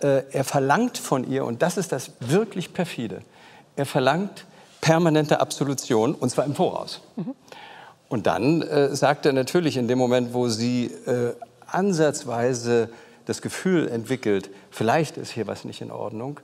Äh, 0.00 0.22
er 0.30 0.44
verlangt 0.44 0.96
von 0.96 1.28
ihr, 1.28 1.44
und 1.44 1.60
das 1.60 1.76
ist 1.76 1.92
das 1.92 2.12
wirklich 2.20 2.72
perfide, 2.72 3.22
er 3.76 3.84
verlangt 3.84 4.46
permanente 4.80 5.40
Absolution, 5.40 6.14
und 6.14 6.30
zwar 6.30 6.44
im 6.44 6.54
Voraus. 6.54 7.00
Mhm. 7.16 7.34
Und 8.10 8.26
dann 8.26 8.60
äh, 8.60 8.94
sagt 8.94 9.24
er 9.24 9.32
natürlich 9.32 9.76
in 9.78 9.88
dem 9.88 9.96
Moment, 9.96 10.34
wo 10.34 10.48
sie 10.48 10.86
äh, 11.06 11.32
ansatzweise 11.66 12.90
das 13.24 13.40
Gefühl 13.40 13.88
entwickelt, 13.88 14.50
vielleicht 14.70 15.16
ist 15.16 15.30
hier 15.30 15.46
was 15.46 15.64
nicht 15.64 15.80
in 15.80 15.92
Ordnung, 15.92 16.40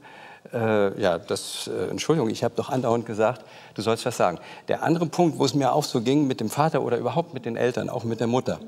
äh, 0.53 1.01
ja, 1.01 1.19
das, 1.19 1.69
äh, 1.69 1.91
Entschuldigung, 1.91 2.31
ich 2.31 2.45
habe 2.45 2.55
doch 2.57 2.71
andauernd 2.71 3.05
gesagt, 3.05 3.45
du 3.75 3.83
sollst 3.83 4.07
was 4.07 4.17
sagen. 4.17 4.39
Der 4.69 4.85
andere 4.85 5.07
Punkt, 5.07 5.41
wo 5.41 5.45
es 5.45 5.55
mir 5.55 5.73
auch 5.73 5.83
so 5.83 6.01
ging 6.01 6.29
mit 6.29 6.39
dem 6.39 6.51
Vater 6.51 6.83
oder 6.83 6.99
überhaupt 6.99 7.35
mit 7.35 7.45
den 7.45 7.57
Eltern, 7.57 7.91
auch 7.91 8.05
mit 8.05 8.21
der 8.21 8.29
Mutter. 8.29 8.61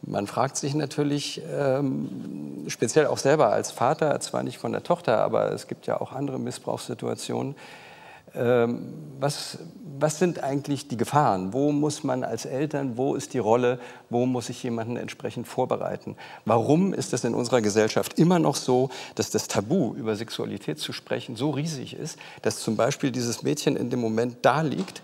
Man 0.00 0.26
fragt 0.26 0.56
sich 0.56 0.74
natürlich, 0.74 1.42
ähm, 1.52 2.64
speziell 2.68 3.06
auch 3.08 3.18
selber 3.18 3.52
als 3.52 3.72
Vater, 3.72 4.18
zwar 4.20 4.42
nicht 4.42 4.56
von 4.56 4.72
der 4.72 4.82
Tochter, 4.82 5.18
aber 5.18 5.52
es 5.52 5.66
gibt 5.66 5.86
ja 5.86 6.00
auch 6.00 6.12
andere 6.12 6.38
Missbrauchssituationen, 6.38 7.56
was, 8.38 9.58
was 10.00 10.18
sind 10.18 10.42
eigentlich 10.42 10.88
die 10.88 10.96
Gefahren? 10.96 11.52
Wo 11.52 11.72
muss 11.72 12.04
man 12.04 12.24
als 12.24 12.44
Eltern, 12.44 12.96
wo 12.96 13.14
ist 13.14 13.34
die 13.34 13.38
Rolle, 13.38 13.80
wo 14.10 14.26
muss 14.26 14.48
ich 14.48 14.62
jemanden 14.62 14.96
entsprechend 14.96 15.48
vorbereiten? 15.48 16.16
Warum 16.44 16.94
ist 16.94 17.12
es 17.12 17.24
in 17.24 17.34
unserer 17.34 17.60
Gesellschaft 17.60 18.18
immer 18.18 18.38
noch 18.38 18.56
so, 18.56 18.90
dass 19.14 19.30
das 19.30 19.48
Tabu 19.48 19.94
über 19.94 20.14
Sexualität 20.16 20.78
zu 20.78 20.92
sprechen 20.92 21.36
so 21.36 21.50
riesig 21.50 21.94
ist, 21.94 22.18
dass 22.42 22.60
zum 22.60 22.76
Beispiel 22.76 23.10
dieses 23.10 23.42
Mädchen 23.42 23.76
in 23.76 23.90
dem 23.90 24.00
Moment 24.00 24.38
da 24.42 24.60
liegt, 24.60 25.02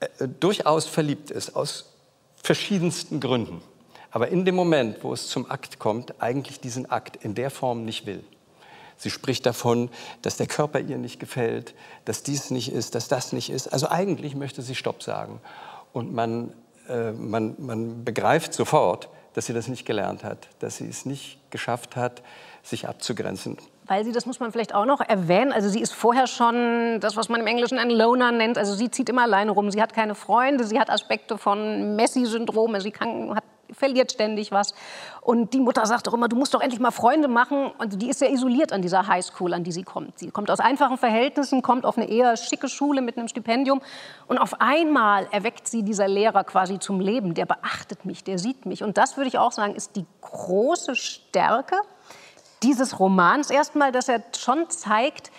äh, 0.00 0.28
durchaus 0.40 0.86
verliebt 0.86 1.30
ist, 1.30 1.54
aus 1.54 1.92
verschiedensten 2.42 3.20
Gründen, 3.20 3.60
aber 4.10 4.28
in 4.28 4.44
dem 4.44 4.54
Moment, 4.54 5.02
wo 5.02 5.12
es 5.12 5.28
zum 5.28 5.50
Akt 5.50 5.78
kommt, 5.78 6.20
eigentlich 6.20 6.60
diesen 6.60 6.90
Akt 6.90 7.22
in 7.22 7.34
der 7.34 7.50
Form 7.50 7.84
nicht 7.84 8.06
will? 8.06 8.24
Sie 8.98 9.10
spricht 9.10 9.46
davon, 9.46 9.88
dass 10.22 10.36
der 10.36 10.48
Körper 10.48 10.80
ihr 10.80 10.98
nicht 10.98 11.20
gefällt, 11.20 11.74
dass 12.04 12.22
dies 12.22 12.50
nicht 12.50 12.72
ist, 12.72 12.94
dass 12.94 13.08
das 13.08 13.32
nicht 13.32 13.48
ist. 13.48 13.72
Also 13.72 13.88
eigentlich 13.88 14.34
möchte 14.34 14.60
sie 14.60 14.74
Stopp 14.74 15.02
sagen. 15.02 15.40
Und 15.92 16.12
man, 16.12 16.52
äh, 16.88 17.12
man, 17.12 17.54
man 17.58 18.04
begreift 18.04 18.52
sofort, 18.52 19.08
dass 19.34 19.46
sie 19.46 19.52
das 19.52 19.68
nicht 19.68 19.86
gelernt 19.86 20.24
hat, 20.24 20.48
dass 20.58 20.78
sie 20.78 20.88
es 20.88 21.06
nicht 21.06 21.38
geschafft 21.50 21.94
hat, 21.94 22.22
sich 22.64 22.88
abzugrenzen. 22.88 23.56
Weil 23.86 24.04
sie, 24.04 24.12
das 24.12 24.26
muss 24.26 24.40
man 24.40 24.52
vielleicht 24.52 24.74
auch 24.74 24.84
noch 24.84 25.00
erwähnen, 25.00 25.52
also 25.52 25.68
sie 25.68 25.80
ist 25.80 25.94
vorher 25.94 26.26
schon 26.26 26.98
das, 27.00 27.16
was 27.16 27.28
man 27.28 27.40
im 27.40 27.46
Englischen 27.46 27.78
ein 27.78 27.88
Loner 27.88 28.32
nennt. 28.32 28.58
Also 28.58 28.74
sie 28.74 28.90
zieht 28.90 29.08
immer 29.08 29.22
alleine 29.22 29.52
rum. 29.52 29.70
Sie 29.70 29.80
hat 29.80 29.94
keine 29.94 30.14
Freunde, 30.14 30.64
sie 30.64 30.78
hat 30.78 30.90
Aspekte 30.90 31.38
von 31.38 31.96
Messi-Syndrom. 31.96 32.74
Also 32.74 32.84
sie 32.84 32.90
kann, 32.90 33.34
hat 33.34 33.44
verliert 33.72 34.12
ständig 34.12 34.52
was. 34.52 34.74
Und 35.20 35.52
die 35.52 35.60
Mutter 35.60 35.84
sagt 35.86 36.06
doch 36.06 36.14
immer, 36.14 36.28
du 36.28 36.36
musst 36.36 36.54
doch 36.54 36.60
endlich 36.60 36.80
mal 36.80 36.90
Freunde 36.90 37.28
machen. 37.28 37.70
Und 37.78 38.00
die 38.00 38.08
ist 38.08 38.18
sehr 38.18 38.30
isoliert 38.30 38.72
an 38.72 38.82
dieser 38.82 39.06
Highschool, 39.06 39.54
an 39.54 39.64
die 39.64 39.72
sie 39.72 39.82
kommt. 39.82 40.18
Sie 40.18 40.30
kommt 40.30 40.50
aus 40.50 40.60
einfachen 40.60 40.98
Verhältnissen, 40.98 41.62
kommt 41.62 41.84
auf 41.84 41.96
eine 41.96 42.08
eher 42.08 42.36
schicke 42.36 42.68
Schule 42.68 43.02
mit 43.02 43.16
einem 43.16 43.28
Stipendium. 43.28 43.80
Und 44.26 44.38
auf 44.38 44.60
einmal 44.60 45.26
erweckt 45.30 45.68
sie 45.68 45.82
dieser 45.82 46.08
Lehrer 46.08 46.44
quasi 46.44 46.78
zum 46.78 47.00
Leben. 47.00 47.34
Der 47.34 47.46
beachtet 47.46 48.04
mich, 48.04 48.24
der 48.24 48.38
sieht 48.38 48.66
mich. 48.66 48.82
Und 48.82 48.98
das 48.98 49.16
würde 49.16 49.28
ich 49.28 49.38
auch 49.38 49.52
sagen, 49.52 49.74
ist 49.74 49.96
die 49.96 50.06
große 50.20 50.96
Stärke 50.96 51.76
dieses 52.62 52.98
Romans 52.98 53.50
erstmal, 53.50 53.92
dass 53.92 54.08
er 54.08 54.22
schon 54.36 54.68
zeigt, 54.68 55.30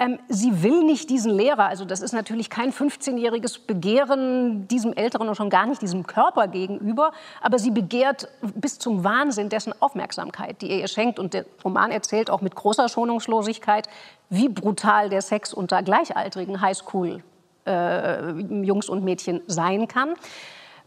ähm, 0.00 0.18
sie 0.28 0.62
will 0.62 0.82
nicht 0.82 1.10
diesen 1.10 1.30
Lehrer, 1.30 1.66
also 1.66 1.84
das 1.84 2.00
ist 2.00 2.12
natürlich 2.12 2.48
kein 2.48 2.72
15-jähriges 2.72 3.66
Begehren 3.66 4.66
diesem 4.66 4.94
Älteren 4.94 5.28
und 5.28 5.34
schon 5.36 5.50
gar 5.50 5.66
nicht 5.66 5.82
diesem 5.82 6.06
Körper 6.06 6.48
gegenüber, 6.48 7.12
aber 7.42 7.58
sie 7.58 7.70
begehrt 7.70 8.28
bis 8.54 8.78
zum 8.78 9.04
Wahnsinn 9.04 9.50
dessen 9.50 9.74
Aufmerksamkeit, 9.78 10.62
die 10.62 10.70
er 10.70 10.78
ihr 10.78 10.88
schenkt. 10.88 11.18
Und 11.18 11.34
der 11.34 11.44
Roman 11.62 11.90
erzählt 11.90 12.30
auch 12.30 12.40
mit 12.40 12.54
großer 12.54 12.88
Schonungslosigkeit, 12.88 13.90
wie 14.30 14.48
brutal 14.48 15.10
der 15.10 15.20
Sex 15.20 15.52
unter 15.52 15.82
gleichaltrigen 15.82 16.62
Highschool-Jungs 16.62 18.88
äh, 18.88 18.90
und 18.90 19.04
Mädchen 19.04 19.42
sein 19.48 19.86
kann. 19.86 20.14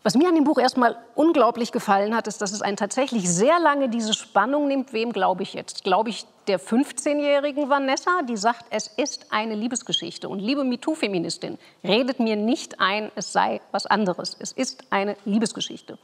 Was 0.04 0.16
mir 0.16 0.28
an 0.28 0.36
dem 0.36 0.44
Buch 0.44 0.60
erstmal 0.60 0.98
unglaublich 1.16 1.72
gefallen 1.72 2.14
hat, 2.14 2.28
ist, 2.28 2.42
dass 2.42 2.52
es 2.52 2.62
einen 2.62 2.76
tatsächlich 2.76 3.30
sehr 3.30 3.58
lange 3.60 3.88
diese 3.88 4.14
Spannung 4.14 4.68
nimmt. 4.68 4.92
Wem 4.92 5.14
glaube 5.14 5.44
ich 5.44 5.54
jetzt? 5.54 5.86
Glaube 5.86 6.10
ich 6.10 6.26
der 6.48 6.60
15-jährigen 6.60 7.70
Vanessa, 7.70 8.22
die 8.28 8.36
sagt, 8.36 8.66
es 8.70 8.88
ist 8.88 9.28
eine 9.30 9.56
Liebesgeschichte. 9.56 10.28
Und 10.28 10.40
liebe 10.40 10.66
MeToo-Feministin, 10.66 11.58
redet 11.86 12.20
mir 12.20 12.36
nicht 12.36 12.82
ein, 12.82 13.14
es 13.16 13.32
sei 13.32 13.62
was 13.72 13.86
anderes. 13.86 14.36
Es 14.38 14.52
ist 14.52 14.84
eine 14.90 15.16
Liebesgeschichte. 15.24 15.98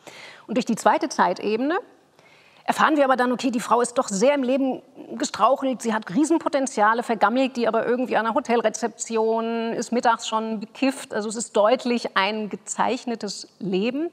Und 0.48 0.56
durch 0.56 0.66
die 0.66 0.76
zweite 0.76 1.10
Zeitebene 1.10 1.78
erfahren 2.70 2.98
wir 2.98 3.04
aber 3.04 3.16
dann, 3.16 3.32
okay, 3.32 3.50
die 3.50 3.60
Frau 3.60 3.82
ist 3.82 3.98
doch 3.98 4.10
sehr 4.10 4.36
im 4.36 4.44
Leben 4.44 4.84
gestrauchelt, 5.18 5.82
sie 5.82 5.92
hat 5.92 6.14
Riesenpotenziale, 6.14 7.02
vergammelt 7.02 7.58
die 7.58 7.68
aber 7.68 7.88
irgendwie 7.88 8.16
an 8.16 8.26
der 8.26 8.36
Hotelrezeption, 8.36 9.74
ist 9.74 9.92
mittags 9.92 10.28
schon 10.28 10.60
bekifft. 10.60 11.12
Also 11.12 11.30
es 11.30 11.36
ist 11.36 11.58
deutlich 11.58 12.16
ein 12.16 12.48
gezeichnetes 12.48 13.48
Leben. 13.58 14.12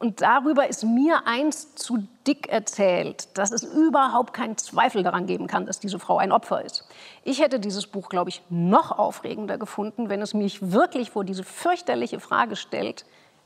Und 0.00 0.20
darüber 0.20 0.68
ist 0.68 0.82
mir 0.82 1.28
eins 1.28 1.76
zu 1.76 2.08
dick 2.26 2.48
erzählt, 2.48 3.38
dass 3.38 3.52
es 3.52 3.62
überhaupt 3.62 4.34
keinen 4.34 4.58
Zweifel 4.58 5.04
daran 5.04 5.26
geben 5.26 5.46
kann, 5.46 5.64
dass 5.64 5.78
diese 5.78 6.00
Frau 6.00 6.18
ein 6.18 6.32
Opfer 6.32 6.64
ist. 6.64 6.84
Ich 7.22 7.40
hätte 7.40 7.60
dieses 7.60 7.86
Buch, 7.86 8.08
glaube 8.08 8.30
ich, 8.30 8.42
noch 8.50 8.90
aufregender 8.98 9.58
gefunden, 9.58 10.08
wenn 10.08 10.20
es 10.22 10.34
mich 10.34 10.72
wirklich 10.72 11.12
vor 11.12 11.22
diese 11.22 11.44
fürchterliche 11.44 12.18
Frage 12.18 12.56
stellt, 12.56 13.04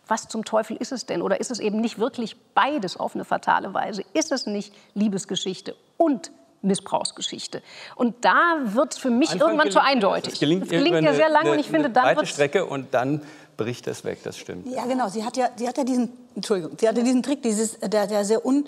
was 0.09 0.29
zum 0.29 0.45
Teufel 0.45 0.77
ist 0.77 0.93
es 0.93 1.07
denn? 1.07 1.23
Oder 1.23 1.41
ist 1.41 1.51
es 1.51 1.59
eben 1.59 1.81
nicht 1.81 1.99
wirklich 1.99 2.37
beides 2.55 2.97
auf 2.97 3.15
eine 3.15 3.25
fatale 3.25 3.75
Weise? 3.75 4.05
Ist 4.15 4.33
es 4.33 4.47
nicht 4.47 4.73
Liebesgeschichte 4.95 5.75
und 5.97 6.31
Missbrauchsgeschichte. 6.63 7.63
Und 7.95 8.25
da 8.25 8.57
wird 8.65 8.95
es 8.95 8.99
für 8.99 9.11
mich 9.11 9.31
Anfang 9.31 9.51
irgendwann 9.51 9.71
zu 9.71 9.83
eindeutig. 9.83 10.33
Das 10.33 10.41
gelingt, 10.41 10.63
das 10.63 10.71
gelingt 10.71 11.03
ja 11.03 11.15
sehr 11.15 11.29
lange 11.29 11.53
und 11.53 11.59
ich 11.59 11.69
finde, 11.69 11.91
dann 11.91 12.17
wird 12.17 12.29
Strecke 12.29 12.67
und 12.67 12.93
dann 12.93 13.23
bricht 13.57 13.87
es 13.87 14.05
weg, 14.05 14.19
das 14.25 14.37
stimmt. 14.37 14.67
Ja, 14.67 14.85
genau. 14.85 15.09
Sie 15.09 15.25
hat 15.25 15.37
ja, 15.37 15.49
sie 15.57 15.69
hat 15.69 15.79
ja 15.79 15.85
diesen, 15.85 16.11
Entschuldigung, 16.37 16.77
sie 16.79 16.87
hatte 16.87 17.03
diesen 17.03 17.23
Trick, 17.23 17.43
dieses, 17.43 17.79
der, 17.81 18.07
der 18.07 18.25
sehr 18.25 18.45
un, 18.45 18.67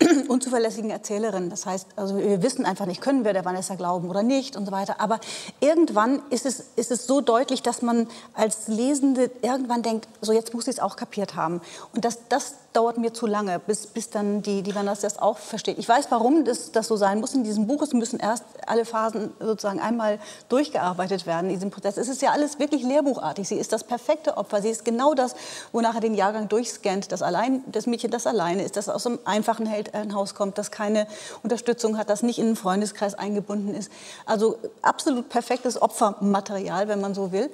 unzuverlässigen 0.28 0.90
Erzählerin. 0.90 1.50
Das 1.50 1.66
heißt, 1.66 1.88
also 1.96 2.16
wir 2.16 2.42
wissen 2.42 2.64
einfach 2.64 2.86
nicht, 2.86 3.00
können 3.00 3.24
wir 3.24 3.32
der 3.34 3.44
Vanessa 3.44 3.74
glauben 3.74 4.08
oder 4.08 4.22
nicht 4.22 4.56
und 4.56 4.66
so 4.66 4.72
weiter. 4.72 5.00
Aber 5.00 5.20
irgendwann 5.60 6.22
ist 6.30 6.46
es, 6.46 6.64
ist 6.76 6.90
es 6.90 7.06
so 7.06 7.20
deutlich, 7.20 7.62
dass 7.62 7.82
man 7.82 8.08
als 8.32 8.68
Lesende 8.68 9.30
irgendwann 9.42 9.82
denkt, 9.82 10.08
so 10.22 10.32
jetzt 10.32 10.54
muss 10.54 10.66
ich 10.66 10.76
es 10.76 10.80
auch 10.80 10.96
kapiert 10.96 11.36
haben. 11.36 11.60
Und 11.94 12.04
das, 12.04 12.20
das 12.28 12.54
dauert 12.72 12.98
mir 12.98 13.12
zu 13.12 13.26
lange, 13.26 13.58
bis, 13.58 13.88
bis 13.88 14.10
dann 14.10 14.42
die, 14.42 14.62
die 14.62 14.74
Vanessa 14.74 15.02
das 15.02 15.18
auch 15.18 15.38
versteht. 15.38 15.78
Ich 15.78 15.88
weiß, 15.88 16.06
warum 16.10 16.44
das, 16.44 16.72
das 16.72 16.86
so 16.86 16.96
sein 16.96 17.20
muss 17.20 17.34
in 17.34 17.44
diesem 17.44 17.66
Buch. 17.66 17.82
Es 17.82 17.92
müssen 17.92 18.20
erst 18.20 18.44
alle 18.66 18.84
Phasen 18.84 19.32
sozusagen 19.40 19.80
einmal 19.80 20.18
durchgearbeitet 20.48 21.26
werden 21.26 21.50
in 21.50 21.56
diesem 21.56 21.70
Prozess. 21.70 21.96
Es 21.96 22.08
ist 22.08 22.22
ja 22.22 22.30
alles 22.30 22.58
wirklich 22.58 22.82
lehrbuchartig. 22.82 23.48
Sie 23.48 23.56
ist 23.56 23.72
das 23.72 23.84
perfekte 23.84 24.36
Opfer. 24.36 24.62
Sie 24.62 24.70
ist 24.70 24.84
genau 24.84 25.14
das, 25.14 25.34
wonach 25.72 25.96
er 25.96 26.00
den 26.00 26.14
Jahrgang 26.14 26.48
durchscannt. 26.48 27.09
Das, 27.12 27.22
allein, 27.22 27.62
das 27.70 27.86
Mädchen, 27.86 28.10
das 28.10 28.26
alleine 28.26 28.62
ist, 28.62 28.76
das 28.76 28.88
aus 28.88 29.06
einem 29.06 29.18
einfachen 29.24 29.66
Elternhaus 29.66 30.34
kommt, 30.34 30.58
das 30.58 30.70
keine 30.70 31.06
Unterstützung 31.42 31.98
hat, 31.98 32.10
das 32.10 32.22
nicht 32.22 32.38
in 32.38 32.46
einen 32.46 32.56
Freundeskreis 32.56 33.14
eingebunden 33.14 33.74
ist. 33.74 33.90
Also 34.26 34.58
absolut 34.82 35.28
perfektes 35.28 35.80
Opfermaterial, 35.80 36.88
wenn 36.88 37.00
man 37.00 37.14
so 37.14 37.32
will. 37.32 37.50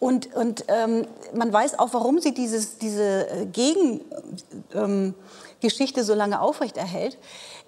Und, 0.00 0.34
und 0.34 0.64
ähm, 0.68 1.06
man 1.32 1.52
weiß 1.52 1.78
auch, 1.78 1.92
warum 1.92 2.20
sie 2.20 2.34
dieses, 2.34 2.78
diese 2.78 3.30
äh, 3.30 3.46
Gegengeschichte 3.46 6.00
ähm, 6.00 6.06
so 6.06 6.14
lange 6.14 6.40
aufrechterhält. 6.40 7.16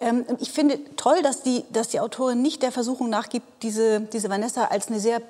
Ähm, 0.01 0.25
ich 0.41 0.53
finde 0.53 0.79
toll, 0.97 1.23
dass 1.23 1.43
die, 1.43 1.65
dass 1.73 1.89
die 1.89 2.01
Autorin 2.01 2.43
nicht 2.43 2.63
der 2.63 2.73
Versuchung 2.73 3.09
nachgibt, 3.09 3.47
diese, 3.63 4.01
diese 4.01 4.29
Vanessa 4.29 4.65
als 4.65 4.89
eine 4.89 5.01
sehr 5.01 5.23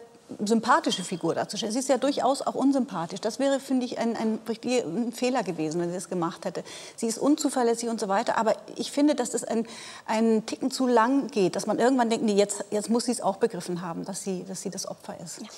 sympathische 0.44 1.04
Figur 1.04 1.34
darzustellen. 1.34 1.72
Sie 1.72 1.78
ist 1.78 1.88
ja 1.88 1.98
durchaus 1.98 2.42
auch 2.42 2.54
unsympathisch. 2.54 3.20
Das 3.20 3.38
wäre, 3.38 3.60
finde 3.60 3.86
ich, 3.86 3.98
ein, 3.98 4.16
ein, 4.16 4.38
ein, 4.46 5.12
Fehler 5.12 5.42
gewesen, 5.42 5.80
wenn 5.80 5.88
sie 5.88 5.94
das 5.94 6.08
gemacht 6.08 6.44
hätte. 6.44 6.64
Sie 6.96 7.06
ist 7.06 7.18
unzuverlässig 7.18 7.88
und 7.88 8.00
so 8.00 8.08
weiter. 8.08 8.36
Aber 8.36 8.54
ich 8.76 8.90
finde, 8.90 9.14
dass 9.14 9.30
das 9.30 9.44
ein, 9.44 9.66
ein 10.06 10.44
Ticken 10.46 10.70
zu 10.70 10.86
lang 10.86 11.28
geht, 11.28 11.56
dass 11.56 11.66
man 11.66 11.78
irgendwann 11.78 12.10
denkt, 12.10 12.24
nee, 12.24 12.34
jetzt, 12.34 12.64
jetzt 12.70 12.90
muss 12.90 13.04
sie 13.04 13.12
es 13.12 13.20
auch 13.20 13.36
begriffen 13.36 13.82
haben, 13.82 14.04
dass 14.04 14.22
sie, 14.22 14.44
dass 14.44 14.62
sie 14.62 14.70
das 14.70 14.86
Opfer 14.86 15.18
ist. 15.20 15.40
Ja. 15.40 15.48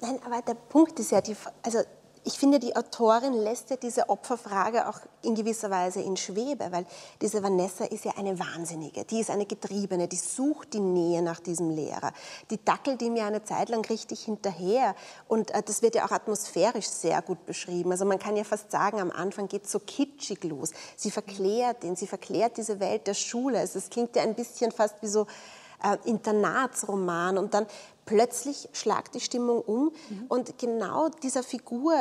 Nein, 0.00 0.18
aber 0.24 0.42
der 0.42 0.54
Punkt 0.54 0.98
ist 0.98 1.10
ja, 1.10 1.20
die, 1.20 1.36
also 1.62 1.78
ich 2.24 2.38
finde, 2.38 2.58
die 2.58 2.76
Autorin 2.76 3.32
lässt 3.32 3.70
ja 3.70 3.76
diese 3.76 4.08
Opferfrage 4.08 4.88
auch 4.88 5.00
in 5.22 5.34
gewisser 5.34 5.70
Weise 5.70 6.00
in 6.00 6.16
Schwebe, 6.16 6.70
weil 6.70 6.84
diese 7.22 7.42
Vanessa 7.42 7.84
ist 7.84 8.04
ja 8.04 8.12
eine 8.16 8.38
Wahnsinnige, 8.38 9.04
die 9.04 9.20
ist 9.20 9.30
eine 9.30 9.46
Getriebene, 9.46 10.06
die 10.06 10.16
sucht 10.16 10.74
die 10.74 10.80
Nähe 10.80 11.22
nach 11.22 11.40
diesem 11.40 11.70
Lehrer, 11.70 12.12
die 12.50 12.62
dackelt 12.62 13.00
ihm 13.02 13.16
ja 13.16 13.26
eine 13.26 13.42
Zeit 13.44 13.70
lang 13.70 13.84
richtig 13.86 14.24
hinterher 14.24 14.94
und 15.28 15.50
äh, 15.52 15.62
das 15.62 15.82
wird 15.82 15.94
ja 15.94 16.04
auch 16.04 16.10
atmosphärisch 16.10 16.88
sehr 16.88 17.22
gut 17.22 17.46
beschrieben. 17.46 17.90
Also 17.90 18.04
man 18.04 18.18
kann 18.18 18.36
ja 18.36 18.44
fast 18.44 18.70
sagen, 18.70 19.00
am 19.00 19.10
Anfang 19.10 19.48
geht 19.48 19.64
es 19.64 19.72
so 19.72 19.78
kitschig 19.78 20.44
los. 20.44 20.72
Sie 20.96 21.10
verklärt 21.10 21.84
ihn, 21.84 21.96
sie 21.96 22.06
verklärt 22.06 22.56
diese 22.56 22.80
Welt 22.80 23.06
der 23.06 23.14
Schule. 23.14 23.58
Also 23.58 23.80
klingt 23.90 24.16
ja 24.16 24.22
ein 24.22 24.34
bisschen 24.34 24.72
fast 24.72 24.96
wie 25.02 25.08
so 25.08 25.26
äh, 25.82 25.96
Internatsroman 26.08 27.38
und 27.38 27.54
dann 27.54 27.66
plötzlich 28.06 28.68
schlagt 28.72 29.14
die 29.14 29.20
Stimmung 29.20 29.60
um 29.60 29.84
mhm. 29.84 30.24
und 30.28 30.58
genau 30.58 31.08
dieser 31.22 31.42
Figur 31.42 31.94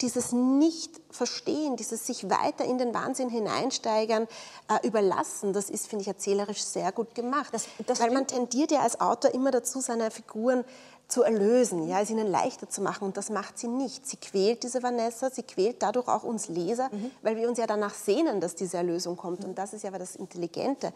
dieses 0.00 0.32
Nicht-Verstehen, 0.32 1.76
dieses 1.76 2.06
sich 2.06 2.28
weiter 2.28 2.64
in 2.64 2.78
den 2.78 2.92
Wahnsinn 2.92 3.28
hineinsteigern, 3.28 4.28
äh, 4.68 4.86
überlassen, 4.86 5.52
das 5.52 5.70
ist, 5.70 5.88
finde 5.88 6.02
ich, 6.02 6.08
erzählerisch 6.08 6.62
sehr 6.62 6.92
gut 6.92 7.14
gemacht. 7.14 7.48
Das, 7.52 7.66
das 7.86 8.00
Weil 8.00 8.10
man 8.10 8.26
tendiert 8.26 8.70
ja 8.70 8.80
als 8.80 9.00
Autor 9.00 9.32
immer 9.32 9.50
dazu, 9.50 9.80
seine 9.80 10.10
Figuren 10.10 10.64
zu 11.08 11.22
erlösen, 11.22 11.86
ja, 11.86 12.00
es 12.00 12.10
ihnen 12.10 12.26
leichter 12.26 12.68
zu 12.68 12.82
machen. 12.82 13.04
Und 13.04 13.16
das 13.16 13.30
macht 13.30 13.58
sie 13.58 13.68
nicht. 13.68 14.06
Sie 14.06 14.16
quält 14.16 14.64
diese 14.64 14.82
Vanessa, 14.82 15.30
sie 15.30 15.44
quält 15.44 15.82
dadurch 15.82 16.08
auch 16.08 16.24
uns 16.24 16.48
Leser, 16.48 16.90
mhm. 16.92 17.12
weil 17.22 17.36
wir 17.36 17.48
uns 17.48 17.58
ja 17.58 17.66
danach 17.66 17.94
sehnen, 17.94 18.40
dass 18.40 18.56
diese 18.56 18.78
Erlösung 18.78 19.16
kommt. 19.16 19.44
Und 19.44 19.56
das 19.56 19.72
ist 19.72 19.84
ja 19.84 19.90
das 19.92 20.16
Intelligente 20.16 20.92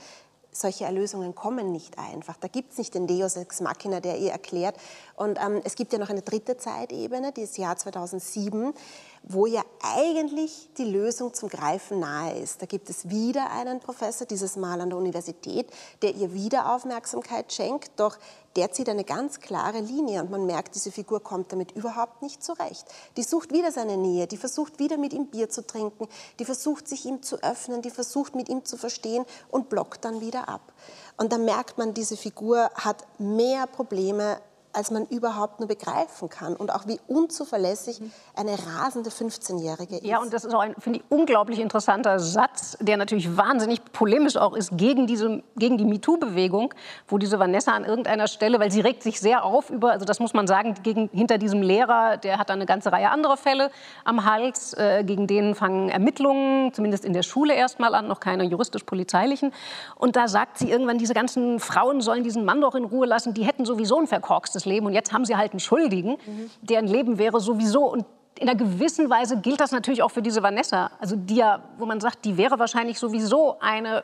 solche 0.53 0.85
Erlösungen 0.85 1.35
kommen 1.35 1.73
nicht 1.73 1.99
einfach. 1.99 2.37
Da 2.37 2.49
gibt 2.49 2.73
es 2.73 2.79
nicht 2.79 2.95
den 2.95 3.07
Deus 3.07 3.37
Ex 3.37 3.61
Machina, 3.61 4.01
der 4.01 4.19
ihr 4.19 4.33
erklärt. 4.33 4.77
Und 5.17 5.39
ähm, 5.39 5.61
es 5.65 5.75
gibt 5.75 5.93
ja 5.93 5.99
noch 5.99 6.11
eine 6.11 6.23
dritte 6.23 6.57
Zeitebene, 6.57 7.33
das 7.33 7.57
Jahr 7.57 7.77
2007, 7.77 8.73
wo 9.23 9.47
ja 9.47 9.63
eigentlich 9.83 10.71
die 10.79 10.85
Lösung 10.85 11.35
zum 11.35 11.49
Greifen 11.49 12.01
nahe 12.01 12.39
ist. 12.39 12.63
Da 12.63 12.67
gibt 12.67 12.89
es 12.91 13.09
wieder 13.09 13.51
einen 13.51 13.81
Professor, 13.81 14.27
dieses 14.27 14.57
Mal 14.57 14.81
an 14.81 14.91
der 14.91 14.99
Universität, 14.99 15.69
der 16.03 16.15
ihr 16.15 16.33
wieder 16.33 16.75
Aufmerksamkeit 16.75 17.53
schenkt, 17.53 17.93
doch 17.97 18.17
der 18.57 18.73
zieht 18.73 18.89
eine 18.89 19.05
ganz 19.05 19.39
klare 19.39 19.81
Linie 19.81 20.23
und 20.23 20.31
man 20.31 20.47
merkt, 20.47 20.75
diese 20.75 20.91
Figur 20.91 21.23
kommt 21.23 21.53
damit 21.53 21.73
überhaupt 21.73 22.23
nicht 22.23 22.43
zurecht. 22.43 22.85
Die 23.17 23.23
sucht 23.23 23.53
wieder 23.53 23.71
seine 23.71 23.97
Nähe, 23.97 24.27
die 24.27 24.37
versucht 24.37 24.79
wieder 24.81 24.97
mit 24.97 25.13
ihm 25.13 25.27
Bier 25.27 25.49
zu 25.49 25.65
trinken, 25.65 26.09
die 26.39 26.45
versucht 26.45 26.89
sich 26.89 27.05
ihm 27.05 27.23
zu 27.23 27.41
öffnen, 27.43 27.83
die 27.83 27.91
versucht 27.91 28.35
mit 28.35 28.49
ihm 28.49 28.65
zu 28.65 28.77
verstehen 28.77 29.25
und 29.51 29.69
blockt 29.69 30.05
dann 30.05 30.21
wieder 30.21 30.49
ab. 30.49 30.73
Und 31.17 31.33
da 31.33 31.39
merkt 31.39 31.79
man, 31.79 31.95
diese 31.95 32.17
Figur 32.17 32.71
hat 32.75 33.07
mehr 33.19 33.67
Probleme 33.67 34.41
als 34.73 34.91
man 34.91 35.07
überhaupt 35.07 35.61
nur 35.61 35.69
begreifen 35.69 36.29
kann 36.29 36.55
und 36.55 36.73
auch 36.73 36.87
wie 36.87 37.01
unzuverlässig 37.09 38.01
eine 38.37 38.53
rasende 38.53 39.11
15-Jährige 39.11 39.97
ist. 39.97 40.05
Ja, 40.05 40.21
und 40.21 40.33
das 40.33 40.45
ist 40.45 40.55
auch 40.55 40.61
ein, 40.61 40.75
finde 40.79 41.01
ich, 41.01 41.05
unglaublich 41.09 41.59
interessanter 41.59 42.21
Satz, 42.21 42.77
der 42.81 42.97
natürlich 42.97 43.37
wahnsinnig 43.37 43.81
polemisch 43.93 44.37
auch 44.37 44.55
ist 44.55 44.77
gegen, 44.77 45.07
diese, 45.07 45.43
gegen 45.57 45.77
die 45.77 45.85
MeToo-Bewegung, 45.85 46.73
wo 47.09 47.19
diese 47.19 47.39
Vanessa 47.39 47.73
an 47.73 47.85
irgendeiner 47.85 48.29
Stelle, 48.29 48.61
weil 48.61 48.71
sie 48.71 48.81
regt 48.81 49.03
sich 49.03 49.21
sehr 49.21 49.45
auf 49.45 49.71
über, 49.71 49.91
also 49.93 50.05
das 50.05 50.21
muss 50.21 50.35
man 50.35 50.47
sagen, 50.47 50.75
gegen, 50.83 51.11
hinter 51.13 51.39
diesem 51.39 51.63
Lehrer, 51.63 52.17
der 52.17 52.39
hat 52.39 52.51
dann 52.51 52.59
eine 52.59 52.67
ganze 52.67 52.93
Reihe 52.93 53.11
anderer 53.11 53.37
Fälle 53.37 53.71
am 54.05 54.25
Hals, 54.25 54.75
äh, 54.75 55.03
gegen 55.05 55.27
denen 55.27 55.55
fangen 55.55 55.89
Ermittlungen, 55.89 56.73
zumindest 56.73 57.05
in 57.05 57.13
der 57.13 57.23
Schule 57.23 57.55
erstmal 57.55 57.95
an, 57.95 58.07
noch 58.07 58.21
keine 58.21 58.45
juristisch-polizeilichen. 58.45 59.53
Und 59.97 60.17
da 60.17 60.29
sagt 60.29 60.59
sie 60.59 60.71
irgendwann, 60.71 60.99
diese 60.99 61.15
ganzen 61.15 61.59
Frauen 61.59 62.01
sollen 62.01 62.23
diesen 62.23 62.45
Mann 62.45 62.61
doch 62.61 62.75
in 62.75 62.85
Ruhe 62.85 63.07
lassen, 63.07 63.35
die 63.35 63.45
hätten 63.45 63.65
sowieso 63.65 63.99
ein 63.99 64.07
verkorkstes 64.07 64.60
ganzes 64.61 64.67
Leben 64.67 64.87
und 64.87 64.93
jetzt 64.93 65.13
haben 65.13 65.25
sie 65.25 65.37
halt 65.37 65.53
einen 65.53 65.61
Schuldigen, 65.61 66.11
mhm. 66.27 66.51
deren 66.63 66.87
Leben 66.87 67.19
wäre 67.19 67.41
sowieso 67.41 67.85
und 67.87 68.05
in 68.39 68.49
einer 68.49 68.57
gewissen 68.57 69.11
Weise 69.11 69.39
gilt 69.39 69.61
das 69.61 69.71
natürlich 69.71 70.03
auch 70.03 70.11
für 70.11 70.23
diese 70.23 70.43
Vanessa, 70.43 70.91
also 70.99 71.17
die 71.17 71.37
ja, 71.37 71.63
wo 71.79 71.87
man 71.87 72.01
sagt, 72.01 72.25
die 72.25 72.37
wäre 72.37 72.59
wahrscheinlich 72.59 72.99
sowieso 72.99 73.59
eine 73.61 74.03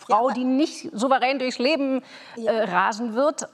Frau, 0.00 0.28
ja, 0.28 0.34
die 0.34 0.44
nicht 0.44 0.90
souverän 0.92 1.38
durchs 1.38 1.58
Leben 1.58 2.02
ja. 2.36 2.52
äh, 2.52 2.64
rasen 2.70 3.14
wird. 3.14 3.48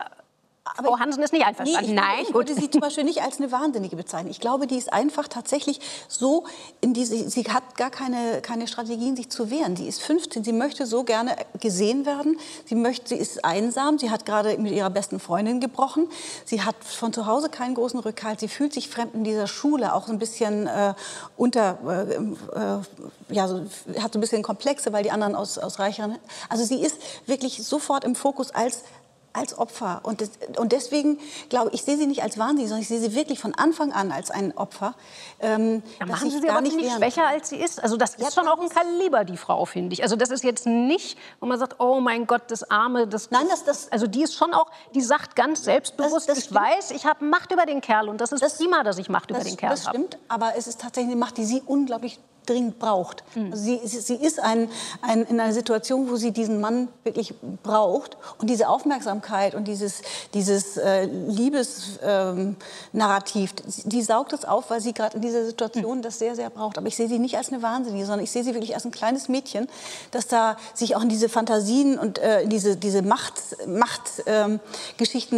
Aber 0.64 0.90
Frau 0.90 0.98
Hansen 1.00 1.20
ist 1.24 1.32
nicht 1.32 1.44
einverstanden. 1.44 1.90
Nee, 1.90 1.96
Nein, 1.96 2.18
ich 2.22 2.32
würde 2.32 2.54
sie 2.54 2.70
zum 2.70 2.80
Beispiel 2.80 3.02
nicht 3.02 3.20
als 3.20 3.38
eine 3.38 3.50
Wahnsinnige 3.50 3.96
bezeichnen. 3.96 4.30
Ich 4.30 4.38
glaube, 4.38 4.68
die 4.68 4.76
ist 4.76 4.92
einfach 4.92 5.26
tatsächlich 5.26 5.80
so 6.06 6.44
in 6.80 6.94
diese, 6.94 7.28
sie 7.28 7.42
hat 7.44 7.76
gar 7.76 7.90
keine, 7.90 8.40
keine 8.42 8.68
Strategien, 8.68 9.16
sich 9.16 9.28
zu 9.28 9.50
wehren. 9.50 9.74
Sie 9.74 9.88
ist 9.88 10.00
15, 10.02 10.44
sie 10.44 10.52
möchte 10.52 10.86
so 10.86 11.02
gerne 11.02 11.34
gesehen 11.58 12.06
werden. 12.06 12.38
Sie 12.64 12.76
möchte, 12.76 13.08
sie 13.08 13.16
ist 13.16 13.44
einsam, 13.44 13.98
sie 13.98 14.10
hat 14.10 14.24
gerade 14.24 14.56
mit 14.58 14.72
ihrer 14.72 14.90
besten 14.90 15.18
Freundin 15.18 15.58
gebrochen. 15.58 16.08
Sie 16.44 16.62
hat 16.62 16.76
von 16.84 17.12
zu 17.12 17.26
Hause 17.26 17.48
keinen 17.48 17.74
großen 17.74 17.98
Rückhalt. 17.98 18.38
Sie 18.38 18.48
fühlt 18.48 18.72
sich 18.72 18.88
fremd 18.88 19.14
in 19.14 19.24
dieser 19.24 19.48
Schule, 19.48 19.94
auch 19.94 20.06
so 20.06 20.12
ein 20.12 20.20
bisschen 20.20 20.68
äh, 20.68 20.94
unter, 21.36 21.78
äh, 21.88 22.14
äh, 22.14 23.34
ja, 23.34 23.48
so, 23.48 23.62
hat 24.00 24.12
so 24.12 24.18
ein 24.18 24.20
bisschen 24.20 24.44
Komplexe, 24.44 24.92
weil 24.92 25.02
die 25.02 25.10
anderen 25.10 25.34
aus, 25.34 25.58
aus 25.58 25.80
reicheren. 25.80 26.18
Also 26.48 26.64
sie 26.64 26.80
ist 26.80 26.98
wirklich 27.26 27.64
sofort 27.64 28.04
im 28.04 28.14
Fokus 28.14 28.52
als 28.52 28.84
als 29.32 29.56
Opfer. 29.58 30.00
Und, 30.02 30.20
das, 30.20 30.30
und 30.58 30.72
deswegen 30.72 31.18
glaube 31.48 31.68
ich, 31.68 31.82
ich 31.82 31.82
sehe 31.82 31.96
sie 31.96 32.06
nicht 32.06 32.22
als 32.22 32.38
wahnsinnig, 32.38 32.68
sondern 32.68 32.82
ich 32.82 32.88
sehe 32.88 33.00
sie 33.00 33.14
wirklich 33.14 33.40
von 33.40 33.54
Anfang 33.54 33.92
an 33.92 34.12
als 34.12 34.30
ein 34.30 34.56
Opfer. 34.56 34.94
Ähm, 35.40 35.82
ja, 35.98 36.06
machen 36.06 36.30
Sie 36.30 36.38
sie 36.38 36.46
gar 36.46 36.60
nicht, 36.60 36.74
schwächer, 36.74 37.26
als 37.26 37.48
sie 37.48 37.56
ist? 37.56 37.82
Also 37.82 37.96
das 37.96 38.14
ist 38.14 38.34
schon 38.34 38.46
auch 38.46 38.60
ein 38.60 38.68
Kaliber, 38.68 39.24
die 39.24 39.36
Frau, 39.36 39.64
finde 39.64 39.94
ich. 39.94 40.02
Also 40.02 40.16
das 40.16 40.30
ist 40.30 40.44
jetzt 40.44 40.66
nicht, 40.66 41.18
wo 41.40 41.46
man 41.46 41.58
sagt, 41.58 41.80
oh 41.80 42.00
mein 42.00 42.26
Gott, 42.26 42.42
das 42.48 42.70
Arme, 42.70 43.06
das... 43.06 43.30
Nein, 43.30 43.46
das... 43.48 43.64
das 43.64 43.90
also 43.90 44.06
die 44.06 44.22
ist 44.22 44.34
schon 44.34 44.54
auch, 44.54 44.70
die 44.94 45.00
sagt 45.00 45.34
ganz 45.34 45.64
selbstbewusst, 45.64 46.28
das, 46.28 46.38
ich 46.38 46.54
weiß, 46.54 46.92
ich 46.92 47.06
habe 47.06 47.24
Macht 47.24 47.52
über 47.52 47.66
den 47.66 47.80
Kerl 47.80 48.08
und 48.08 48.20
das 48.20 48.32
ist 48.32 48.42
das, 48.42 48.58
prima, 48.58 48.82
dass 48.84 48.98
ich 48.98 49.08
Macht 49.08 49.30
über 49.30 49.40
den 49.40 49.56
Kerl 49.56 49.70
habe. 49.70 49.80
Das 49.80 49.88
stimmt, 49.88 50.18
aber 50.28 50.52
es 50.56 50.66
ist 50.66 50.80
tatsächlich 50.80 51.12
eine 51.12 51.20
Macht, 51.20 51.36
die 51.38 51.44
sie 51.44 51.62
unglaublich 51.66 52.20
dringend 52.46 52.78
braucht. 52.78 53.24
Mhm. 53.34 53.52
Also 53.52 53.64
sie, 53.64 53.80
sie, 53.86 54.14
ist 54.14 54.40
ein, 54.40 54.68
ein, 55.00 55.24
in 55.24 55.40
einer 55.40 55.52
Situation, 55.52 56.10
wo 56.10 56.16
sie 56.16 56.32
diesen 56.32 56.60
Mann 56.60 56.88
wirklich 57.04 57.34
braucht. 57.62 58.16
Und 58.38 58.50
diese 58.50 58.68
Aufmerksamkeit 58.68 59.54
und 59.54 59.68
dieses, 59.68 60.02
dieses 60.34 60.76
äh, 60.76 61.04
Liebesnarrativ, 61.04 63.50
ähm, 63.50 63.72
die 63.84 64.02
saugt 64.02 64.32
es 64.32 64.44
auf, 64.44 64.70
weil 64.70 64.80
sie 64.80 64.92
gerade 64.92 65.16
in 65.16 65.22
dieser 65.22 65.44
Situation 65.44 65.98
mhm. 65.98 66.02
das 66.02 66.18
sehr, 66.18 66.34
sehr 66.34 66.50
braucht. 66.50 66.78
Aber 66.78 66.86
ich 66.86 66.96
sehe 66.96 67.08
sie 67.08 67.18
nicht 67.18 67.36
als 67.36 67.52
eine 67.52 67.62
Wahnsinnige, 67.62 68.06
sondern 68.06 68.24
ich 68.24 68.30
sehe 68.30 68.44
sie 68.44 68.54
wirklich 68.54 68.74
als 68.74 68.84
ein 68.84 68.90
kleines 68.90 69.28
Mädchen, 69.28 69.68
das 70.10 70.26
da 70.26 70.56
sich 70.74 70.96
auch 70.96 71.02
in 71.02 71.08
diese 71.08 71.28
Fantasien 71.28 71.98
und 71.98 72.18
äh, 72.18 72.42
in 72.42 72.50
diese, 72.50 72.76
diese 72.76 73.02
Machtgeschichten 73.02 73.78
Macht, 73.78 74.22
ähm, 74.26 74.60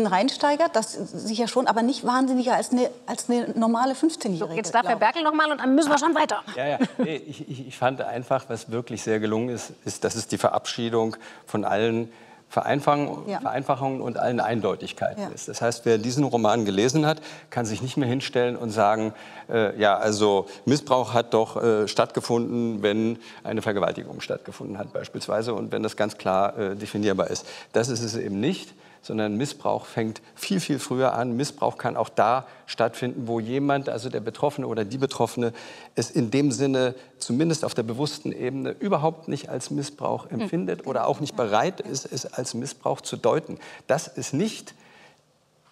reinsteigert. 0.07 0.75
Das 0.75 0.93
sicher 0.93 1.49
schon, 1.49 1.67
aber 1.67 1.83
nicht 1.83 2.05
wahnsinniger 2.05 2.55
als 2.55 2.73
eine, 2.73 2.91
als 3.07 3.29
eine 3.29 3.51
normale 3.55 3.95
15-Jährige. 3.95 4.39
So, 4.39 4.53
jetzt 4.53 4.75
darf 4.75 4.87
Herr 4.87 4.97
Berkel 4.97 5.23
noch 5.23 5.35
mal 5.35 5.51
und 5.51 5.61
dann 5.61 5.75
müssen 5.75 5.91
wir 5.91 5.99
schon 5.99 6.15
weiter. 6.15 6.43
Ja, 6.57 6.67
ja. 6.67 6.79
Ich, 6.99 7.69
ich, 7.69 7.77
fand 7.77 8.01
einfach, 8.01 8.45
was 8.49 8.71
wirklich 8.71 9.03
sehr 9.03 9.21
gelungen 9.21 9.49
ist, 9.49 9.73
ist, 9.85 10.05
das 10.05 10.17
ist 10.17 10.33
die 10.33 10.39
Verabschiedung 10.39 11.17
von 11.47 11.65
allen 11.65 12.11
Vereinfachungen, 12.55 13.29
ja. 13.29 13.41
Vereinfachungen 13.41 14.01
und 14.01 14.17
allen 14.17 14.39
Eindeutigkeiten 14.39 15.23
ja. 15.23 15.29
ist. 15.29 15.49
Das 15.49 15.61
heißt, 15.61 15.85
wer 15.87 15.99
diesen 15.99 16.23
Roman 16.23 16.65
gelesen 16.65 17.05
hat, 17.05 17.21
kann 17.51 17.67
sich 17.67 17.83
nicht 17.83 17.97
mehr 17.97 18.09
hinstellen 18.09 18.55
und 18.55 18.71
sagen, 18.71 19.13
äh, 19.51 19.77
ja, 19.77 19.97
also 19.97 20.47
Missbrauch 20.65 21.15
hat 21.15 21.35
doch 21.35 21.61
äh, 21.61 21.89
stattgefunden, 21.89 22.81
wenn 22.83 23.19
eine 23.43 23.61
Vergewaltigung 23.61 24.21
stattgefunden 24.21 24.79
hat 24.79 24.93
beispielsweise 24.93 25.53
und 25.53 25.73
wenn 25.73 25.83
das 25.83 25.97
ganz 25.97 26.17
klar 26.17 26.57
äh, 26.57 26.77
definierbar 26.77 27.29
ist. 27.29 27.45
Das 27.73 27.89
ist 27.89 28.03
es 28.03 28.15
eben 28.15 28.39
nicht 28.39 28.73
sondern 29.05 29.37
Missbrauch 29.37 29.87
fängt 29.87 30.23
viel, 30.35 30.61
viel 30.61 30.79
früher 30.79 31.13
an. 31.13 31.37
Missbrauch 31.37 31.77
kann 31.77 31.97
auch 31.97 32.09
da 32.09 32.47
stattfinden, 32.67 33.29
wo 33.29 33.39
jemand, 33.39 33.89
also 33.89 34.09
der 34.09 34.21
Betroffene 34.21 34.67
oder 34.67 34.85
die 34.85 34.99
Betroffene, 34.99 35.53
es 35.95 36.11
in 36.11 36.31
dem 36.31 36.51
Sinne, 36.51 36.95
zumindest 37.19 37.65
auf 37.65 37.75
der 37.75 37.83
bewussten 37.83 38.33
Ebene, 38.33 38.71
überhaupt 38.71 39.29
nicht 39.29 39.51
als 39.51 39.71
Missbrauch 39.71 40.31
hm. 40.31 40.41
empfindet 40.41 40.87
oder 40.87 41.07
auch 41.07 41.21
nicht 41.21 41.37
bereit 41.37 41.81
ist, 41.81 42.11
es 42.11 42.27
als 42.27 42.55
Missbrauch 42.55 43.03
zu 43.03 43.17
deuten. 43.17 43.59
Das 43.87 44.09
ist 44.09 44.33
nicht 44.33 44.75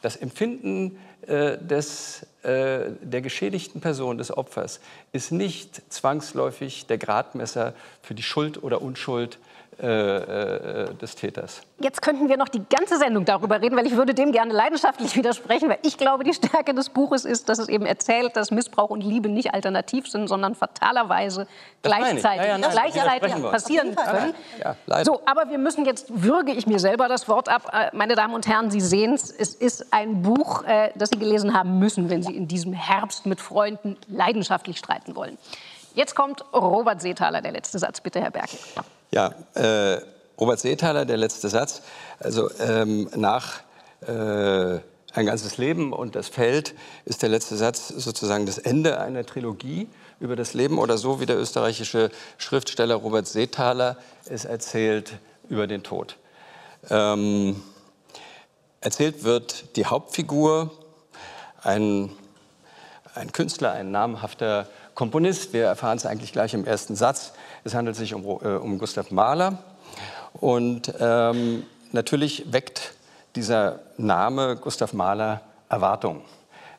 das 0.03 0.17
Empfinden 0.17 0.99
äh, 1.27 1.57
des, 1.57 2.27
äh, 2.43 2.91
der 3.01 3.23
geschädigten 3.23 3.81
Person, 3.81 4.19
des 4.19 4.37
Opfers, 4.37 4.81
ist 5.13 5.33
nicht 5.33 5.81
zwangsläufig 5.91 6.87
der 6.87 6.99
Gradmesser 6.99 7.73
für 8.03 8.15
die 8.15 8.23
Schuld 8.23 8.63
oder 8.63 8.83
Unschuld 8.83 9.39
äh, 9.83 10.85
äh, 10.85 10.95
des 10.95 11.17
Täters. 11.17 11.61
Jetzt 11.81 12.03
könnten 12.03 12.29
wir 12.29 12.37
noch 12.37 12.49
die 12.49 12.63
ganze 12.71 12.99
Sendung 12.99 13.25
darüber 13.25 13.61
reden, 13.61 13.77
weil 13.77 13.85
ich 13.85 13.97
würde 13.97 14.15
dem 14.15 14.31
gerne 14.31 14.53
leidenschaftlich 14.53 15.17
widersprechen, 15.17 15.69
weil 15.69 15.79
ich 15.83 15.99
glaube, 15.99 16.23
die 16.23 16.33
Stärke 16.33 16.73
des 16.73 16.89
Buches 16.89 17.25
ist, 17.25 17.49
dass 17.49 17.59
es 17.59 17.69
eben 17.69 17.85
erzählt, 17.85 18.37
dass 18.37 18.53
Missbrauch 18.53 18.91
und 18.91 19.01
Liebe 19.01 19.29
nicht 19.29 19.55
alternativ 19.55 20.07
sind, 20.07 20.29
sondern 20.29 20.55
fatalerweise 20.55 21.49
gleichzeitig, 21.83 22.47
ja, 22.47 22.59
ja, 22.59 22.69
gleichzeitig 22.69 23.43
passieren 23.43 23.97
können. 23.97 24.35
Ja, 24.63 25.05
so, 25.05 25.21
aber 25.27 25.51
wir 25.51 25.59
müssen 25.59 25.85
jetzt, 25.85 26.07
würge 26.23 26.53
ich 26.53 26.69
mir 26.69 26.79
selber 26.79 27.09
das 27.09 27.29
Wort 27.29 27.49
ab, 27.49 27.73
äh, 27.73 27.91
meine 27.93 28.15
Damen 28.15 28.35
und 28.35 28.47
Herren, 28.47 28.71
Sie 28.71 28.81
sehen 28.81 29.15
es, 29.15 29.33
es 29.33 29.57
ist 29.57 29.93
ein 29.93 30.23
Buch, 30.23 30.63
das 30.95 31.11
Sie 31.11 31.19
gelesen 31.19 31.55
haben 31.55 31.81
müssen, 31.81 32.09
wenn 32.09 32.23
Sie 32.23 32.37
in 32.37 32.47
diesem 32.47 32.73
Herbst 32.73 33.27
mit 33.27 33.41
Freunden 33.41 33.97
leidenschaftlich 34.07 34.79
streiten 34.79 35.17
wollen. 35.17 35.39
Jetzt 35.95 36.15
kommt 36.15 36.45
Robert 36.55 37.01
Seethaler, 37.01 37.41
der 37.43 37.51
letzte 37.51 37.81
Satz. 37.81 38.01
Bitte, 38.01 38.21
Herr 38.21 38.31
Berkel. 38.31 38.59
Ja, 39.15 39.35
äh, 39.55 40.01
Robert 40.41 40.59
Seethaler, 40.59 41.05
der 41.05 41.19
letzte 41.19 41.51
Satz. 41.51 41.83
Also 42.19 42.51
ähm, 42.61 43.11
nach 43.15 43.61
äh, 44.07 44.79
ein 45.13 45.27
ganzes 45.27 45.59
Leben 45.59 45.93
und 45.93 46.17
das 46.17 46.29
Feld 46.29 46.75
ist 47.05 47.21
der 47.21 47.29
letzte 47.29 47.57
Satz 47.57 47.89
sozusagen 47.89 48.47
das 48.47 48.57
Ende 48.57 48.99
einer 49.01 49.27
Trilogie 49.27 49.87
über 50.19 50.35
das 50.35 50.55
Leben 50.55 50.79
oder 50.79 50.97
so, 50.97 51.21
wie 51.21 51.27
der 51.27 51.39
österreichische 51.39 52.11
Schriftsteller 52.39 52.95
Robert 52.95 53.27
Seethaler 53.27 53.99
es 54.31 54.47
erzählt 54.47 55.19
über 55.51 55.67
den 55.67 55.83
Tod. 55.83 56.17
Ähm, 56.89 57.63
erzählt 58.81 59.25
wird 59.25 59.77
die 59.77 59.85
Hauptfigur, 59.85 60.71
ein, 61.63 62.11
ein 63.15 63.31
Künstler, 63.33 63.73
ein 63.73 63.91
namhafter 63.91 64.69
Komponist. 64.95 65.53
Wir 65.53 65.65
erfahren 65.65 65.99
es 65.99 66.07
eigentlich 66.07 66.33
gleich 66.33 66.55
im 66.55 66.65
ersten 66.65 66.97
Satz. 66.97 67.35
Es 67.65 67.75
handelt 67.75 67.97
sich 67.97 68.15
um, 68.15 68.25
äh, 68.25 68.57
um 68.57 68.79
Gustav 68.79 69.11
Mahler. 69.11 69.59
Und 70.35 70.93
ähm, 70.99 71.65
natürlich 71.93 72.53
weckt 72.53 72.95
dieser 73.37 73.81
Name 73.97 74.57
Gustav 74.57 74.93
Mahler 74.93 75.43
Erwartungen. 75.69 76.23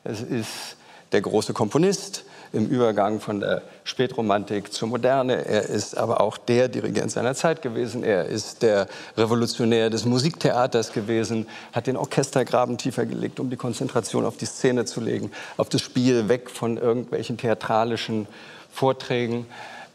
Es 0.04 0.20
ist 0.20 0.76
der 1.12 1.20
große 1.20 1.52
Komponist, 1.52 2.24
im 2.54 2.68
Übergang 2.68 3.20
von 3.20 3.40
der 3.40 3.62
Spätromantik 3.82 4.72
zur 4.72 4.88
Moderne. 4.88 5.44
Er 5.44 5.64
ist 5.64 5.96
aber 5.98 6.20
auch 6.20 6.38
der 6.38 6.68
Dirigent 6.68 7.10
seiner 7.10 7.34
Zeit 7.34 7.62
gewesen. 7.62 8.04
Er 8.04 8.26
ist 8.26 8.62
der 8.62 8.86
Revolutionär 9.16 9.90
des 9.90 10.04
Musiktheaters 10.04 10.92
gewesen, 10.92 11.48
hat 11.72 11.88
den 11.88 11.96
Orchestergraben 11.96 12.78
tiefer 12.78 13.06
gelegt, 13.06 13.40
um 13.40 13.50
die 13.50 13.56
Konzentration 13.56 14.24
auf 14.24 14.36
die 14.36 14.46
Szene 14.46 14.84
zu 14.84 15.00
legen, 15.00 15.32
auf 15.56 15.68
das 15.68 15.80
Spiel, 15.80 16.28
weg 16.28 16.48
von 16.48 16.78
irgendwelchen 16.78 17.36
theatralischen 17.36 18.26
Vorträgen. 18.70 19.46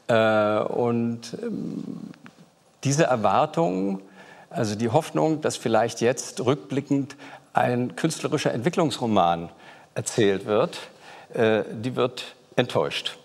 Äh, 0.10 0.60
und 0.63 1.38
ähm, 1.41 1.84
diese 2.84 3.06
Erwartung, 3.06 4.02
also 4.50 4.76
die 4.76 4.89
Hoffnung, 4.89 5.41
dass 5.41 5.56
vielleicht 5.56 6.02
jetzt 6.02 6.43
rückblickend 6.43 7.15
ein 7.54 7.95
künstlerischer 7.95 8.54
Entwicklungsroman 8.54 9.50
erzählt 9.93 10.45
wird, 10.45 10.80
äh, 11.34 11.63
die 11.72 11.95
wird 11.95 12.36
enttäuscht. 12.56 13.17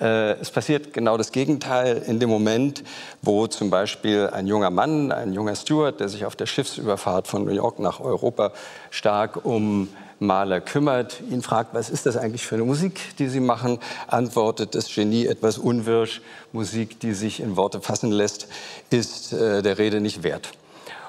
Äh, 0.00 0.32
es 0.40 0.50
passiert 0.50 0.92
genau 0.94 1.18
das 1.18 1.32
Gegenteil 1.32 2.02
in 2.06 2.18
dem 2.18 2.30
Moment, 2.30 2.82
wo 3.22 3.46
zum 3.46 3.68
Beispiel 3.70 4.30
ein 4.32 4.46
junger 4.46 4.70
Mann, 4.70 5.12
ein 5.12 5.32
junger 5.34 5.54
Steward, 5.54 6.00
der 6.00 6.08
sich 6.08 6.24
auf 6.24 6.36
der 6.36 6.46
Schiffsüberfahrt 6.46 7.28
von 7.28 7.44
New 7.44 7.52
York 7.52 7.78
nach 7.78 8.00
Europa 8.00 8.52
stark 8.90 9.44
um 9.44 9.88
Maler 10.18 10.60
kümmert, 10.60 11.20
ihn 11.30 11.42
fragt, 11.42 11.74
was 11.74 11.90
ist 11.90 12.06
das 12.06 12.16
eigentlich 12.16 12.46
für 12.46 12.54
eine 12.54 12.64
Musik, 12.64 13.00
die 13.18 13.28
Sie 13.28 13.40
machen, 13.40 13.78
antwortet 14.06 14.74
das 14.74 14.92
Genie 14.92 15.26
etwas 15.26 15.58
unwirsch, 15.58 16.22
Musik, 16.52 17.00
die 17.00 17.12
sich 17.12 17.40
in 17.40 17.56
Worte 17.56 17.80
fassen 17.80 18.10
lässt, 18.10 18.48
ist 18.90 19.32
äh, 19.32 19.62
der 19.62 19.78
Rede 19.78 20.00
nicht 20.00 20.22
wert. 20.22 20.52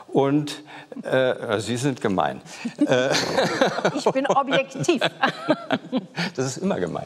Und 0.07 0.63
äh, 1.03 1.59
Sie 1.59 1.77
sind 1.77 2.01
gemein. 2.01 2.41
Äh, 2.85 3.09
ich 3.95 4.05
bin 4.05 4.25
objektiv. 4.27 5.01
das 6.35 6.45
ist 6.45 6.57
immer 6.57 6.79
gemein. 6.79 7.05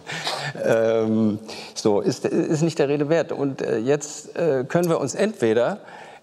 Ähm, 0.64 1.40
so, 1.74 2.00
ist, 2.02 2.26
ist 2.26 2.62
nicht 2.62 2.80
der 2.80 2.90
Rede 2.90 3.10
wert. 3.10 3.32
Und 3.32 3.62
äh, 3.62 3.78
jetzt 3.80 4.36
äh, 4.38 4.66
können 4.68 4.90
wir 4.90 5.00
uns 5.00 5.16
entweder 5.16 5.80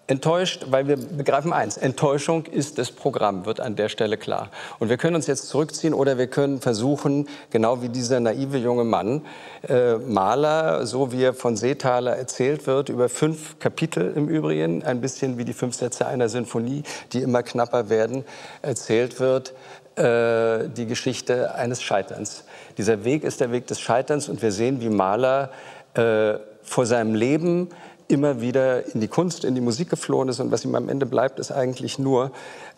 enttäuscht, 0.08 0.66
weil 0.70 0.88
wir 0.88 0.96
begreifen 0.96 1.52
eins, 1.52 1.76
Enttäuschung 1.76 2.46
ist 2.46 2.78
das 2.78 2.90
Programm, 2.90 3.44
wird 3.44 3.60
an 3.60 3.76
der 3.76 3.90
Stelle 3.90 4.16
klar. 4.16 4.50
Und 4.78 4.88
wir 4.88 4.96
können 4.96 5.14
uns 5.14 5.26
jetzt 5.26 5.48
zurückziehen 5.48 5.92
oder 5.92 6.16
wir 6.16 6.26
können 6.26 6.60
versuchen, 6.60 7.28
genau 7.50 7.82
wie 7.82 7.90
dieser 7.90 8.18
naive 8.18 8.56
junge 8.56 8.84
Mann, 8.84 9.22
äh, 9.68 9.96
Maler, 9.96 10.86
so 10.86 11.12
wie 11.12 11.24
er 11.24 11.34
von 11.34 11.56
Seethaler 11.56 12.16
erzählt 12.16 12.66
wird, 12.66 12.88
über 12.88 13.10
fünf 13.10 13.58
Kapitel 13.58 14.12
im 14.16 14.28
Übrigen, 14.28 14.82
ein 14.82 15.02
bisschen 15.02 15.36
wie 15.36 15.44
die 15.44 15.52
fünf 15.52 15.76
Sätze 15.76 16.06
einer 16.06 16.30
Sinfonie, 16.30 16.84
die 17.12 17.20
immer 17.20 17.42
knapper 17.42 17.90
werden, 17.90 18.24
erzählt 18.62 19.20
wird, 19.20 19.52
äh, 19.96 20.70
die 20.70 20.86
Geschichte 20.86 21.54
eines 21.54 21.82
Scheiterns. 21.82 22.44
Dieser 22.78 23.04
Weg 23.04 23.24
ist 23.24 23.40
der 23.40 23.52
Weg 23.52 23.66
des 23.66 23.78
Scheiterns 23.78 24.30
und 24.30 24.40
wir 24.40 24.52
sehen, 24.52 24.80
wie 24.80 24.88
Maler 24.88 25.50
äh, 25.92 26.34
vor 26.62 26.86
seinem 26.86 27.14
Leben 27.14 27.68
immer 28.08 28.40
wieder 28.40 28.92
in 28.94 29.00
die 29.00 29.08
Kunst, 29.08 29.44
in 29.44 29.54
die 29.54 29.60
Musik 29.60 29.90
geflohen 29.90 30.28
ist. 30.28 30.40
Und 30.40 30.50
was 30.50 30.64
ihm 30.64 30.74
am 30.74 30.88
Ende 30.88 31.06
bleibt, 31.06 31.38
ist 31.38 31.52
eigentlich 31.52 31.98
nur 31.98 32.32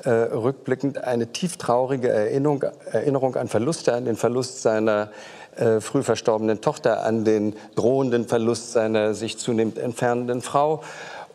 äh, 0.05 0.11
rückblickend 0.11 1.05
eine 1.05 1.29
tieftraurige 1.29 2.09
Erinnerung, 2.09 2.65
Erinnerung 2.91 3.37
an 3.37 3.49
Verluste, 3.49 3.95
an 3.95 4.05
den 4.05 4.17
Verlust 4.17 4.61
seiner 4.61 5.11
äh, 5.57 5.81
früh 5.81 6.03
verstorbenen 6.03 6.61
Tochter, 6.61 7.05
an 7.05 7.25
den 7.25 7.55
drohenden 7.77 8.27
Verlust 8.27 8.73
seiner 8.73 9.15
sich 9.15 9.39
zunehmend 9.39 9.79
entfernenden 9.79 10.43
Frau. 10.43 10.83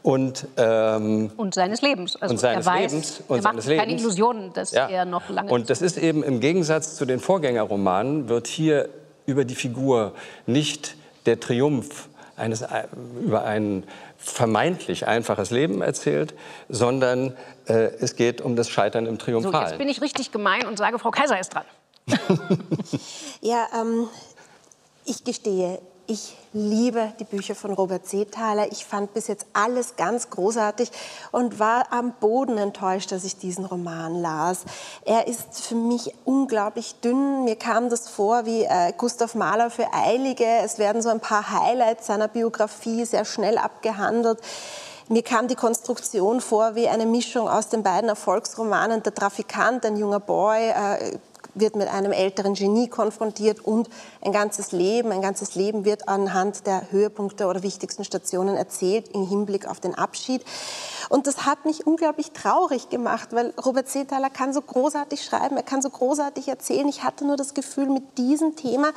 Und, 0.03 0.47
ähm, 0.57 1.31
und 1.35 1.55
seines 1.55 1.81
Lebens. 1.81 2.15
Also 2.21 2.33
und 2.33 2.37
seines 2.37 2.67
er 2.67 2.73
weiß, 2.73 2.91
Lebens. 2.91 3.23
Und 3.27 3.37
er 3.37 3.43
macht 3.43 3.61
seines 3.63 3.79
keine 3.79 3.93
Illusionen, 3.93 4.53
dass 4.53 4.71
ja. 4.71 4.87
er 4.87 5.05
noch 5.05 5.29
lange. 5.29 5.51
Und 5.51 5.69
das 5.69 5.81
ist 5.81 5.97
eben 5.97 6.21
im 6.21 6.41
Gegensatz 6.41 6.95
zu 6.95 7.05
den 7.05 7.19
Vorgängerromanen, 7.19 8.29
wird 8.29 8.45
hier 8.45 8.89
über 9.25 9.45
die 9.45 9.55
Figur 9.55 10.11
nicht 10.45 10.95
der 11.25 11.39
Triumph 11.39 12.07
eines, 12.37 12.61
äh, 12.61 12.83
über 13.21 13.43
ein 13.43 13.83
vermeintlich 14.17 15.07
einfaches 15.07 15.51
Leben 15.51 15.81
erzählt, 15.81 16.33
sondern 16.69 17.35
äh, 17.67 17.73
es 17.99 18.15
geht 18.15 18.41
um 18.41 18.55
das 18.55 18.69
Scheitern 18.69 19.05
im 19.05 19.17
Triumphal. 19.17 19.51
So, 19.51 19.69
jetzt 19.69 19.77
bin 19.77 19.89
ich 19.89 20.01
richtig 20.01 20.31
gemein 20.31 20.65
und 20.65 20.77
sage, 20.77 20.99
Frau 20.99 21.11
Kaiser 21.11 21.39
ist 21.39 21.53
dran. 21.53 21.65
ja, 23.41 23.67
ähm, 23.79 24.07
ich 25.05 25.23
gestehe, 25.23 25.79
ich 26.07 26.37
liebe 26.53 27.13
die 27.19 27.23
Bücher 27.23 27.55
von 27.55 27.73
Robert 27.73 28.07
Seethaler. 28.07 28.71
Ich 28.71 28.85
fand 28.85 29.13
bis 29.13 29.27
jetzt 29.27 29.45
alles 29.53 29.95
ganz 29.95 30.29
großartig 30.29 30.91
und 31.31 31.59
war 31.59 31.91
am 31.91 32.13
Boden 32.13 32.57
enttäuscht, 32.57 33.11
dass 33.11 33.23
ich 33.23 33.37
diesen 33.37 33.65
Roman 33.65 34.21
las. 34.21 34.65
Er 35.03 35.27
ist 35.27 35.61
für 35.61 35.75
mich 35.75 36.13
unglaublich 36.23 36.95
dünn. 37.01 37.43
Mir 37.43 37.55
kam 37.55 37.89
das 37.89 38.07
vor 38.07 38.45
wie 38.45 38.63
äh, 38.63 38.93
Gustav 38.97 39.35
Mahler 39.35 39.69
für 39.69 39.93
Eilige. 39.93 40.45
Es 40.63 40.77
werden 40.79 41.01
so 41.01 41.09
ein 41.09 41.19
paar 41.19 41.49
Highlights 41.49 42.07
seiner 42.07 42.27
Biografie 42.27 43.05
sehr 43.05 43.25
schnell 43.25 43.57
abgehandelt. 43.57 44.39
Mir 45.07 45.21
kam 45.21 45.47
die 45.47 45.55
Konstruktion 45.55 46.41
vor 46.41 46.75
wie 46.75 46.87
eine 46.87 47.05
Mischung 47.05 47.47
aus 47.47 47.69
den 47.69 47.83
beiden 47.83 48.09
Erfolgsromanen 48.09 49.03
Der 49.03 49.13
Trafikant, 49.13 49.85
ein 49.85 49.97
junger 49.97 50.19
Boy, 50.19 50.69
äh, 50.69 51.17
wird 51.55 51.75
mit 51.75 51.87
einem 51.87 52.11
älteren 52.11 52.53
Genie 52.53 52.87
konfrontiert 52.87 53.59
und 53.59 53.89
ein 54.21 54.31
ganzes 54.31 54.71
Leben, 54.71 55.11
ein 55.11 55.21
ganzes 55.21 55.55
Leben 55.55 55.85
wird 55.85 56.07
anhand 56.07 56.67
der 56.67 56.91
Höhepunkte 56.91 57.47
oder 57.47 57.63
wichtigsten 57.63 58.03
Stationen 58.03 58.55
erzählt 58.55 59.09
im 59.13 59.27
Hinblick 59.27 59.67
auf 59.67 59.79
den 59.79 59.95
Abschied. 59.95 60.43
Und 61.09 61.27
das 61.27 61.45
hat 61.45 61.65
mich 61.65 61.87
unglaublich 61.87 62.31
traurig 62.31 62.89
gemacht, 62.89 63.29
weil 63.31 63.53
Robert 63.63 63.87
Seethaler 63.87 64.29
kann 64.29 64.53
so 64.53 64.61
großartig 64.61 65.23
schreiben, 65.23 65.57
er 65.57 65.63
kann 65.63 65.81
so 65.81 65.89
großartig 65.89 66.47
erzählen. 66.47 66.87
Ich 66.87 67.03
hatte 67.03 67.25
nur 67.25 67.37
das 67.37 67.53
Gefühl, 67.53 67.89
mit 67.89 68.17
diesem 68.17 68.55
Thema 68.55 68.91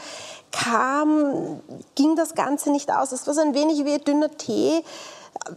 kam, 0.51 1.61
ging 1.95 2.17
das 2.17 2.35
Ganze 2.35 2.71
nicht 2.71 2.93
aus. 2.93 3.13
Es 3.13 3.27
war 3.27 3.35
so 3.35 3.41
ein 3.41 3.55
wenig 3.55 3.85
wie 3.85 3.99
dünner 3.99 4.37
Tee 4.37 4.83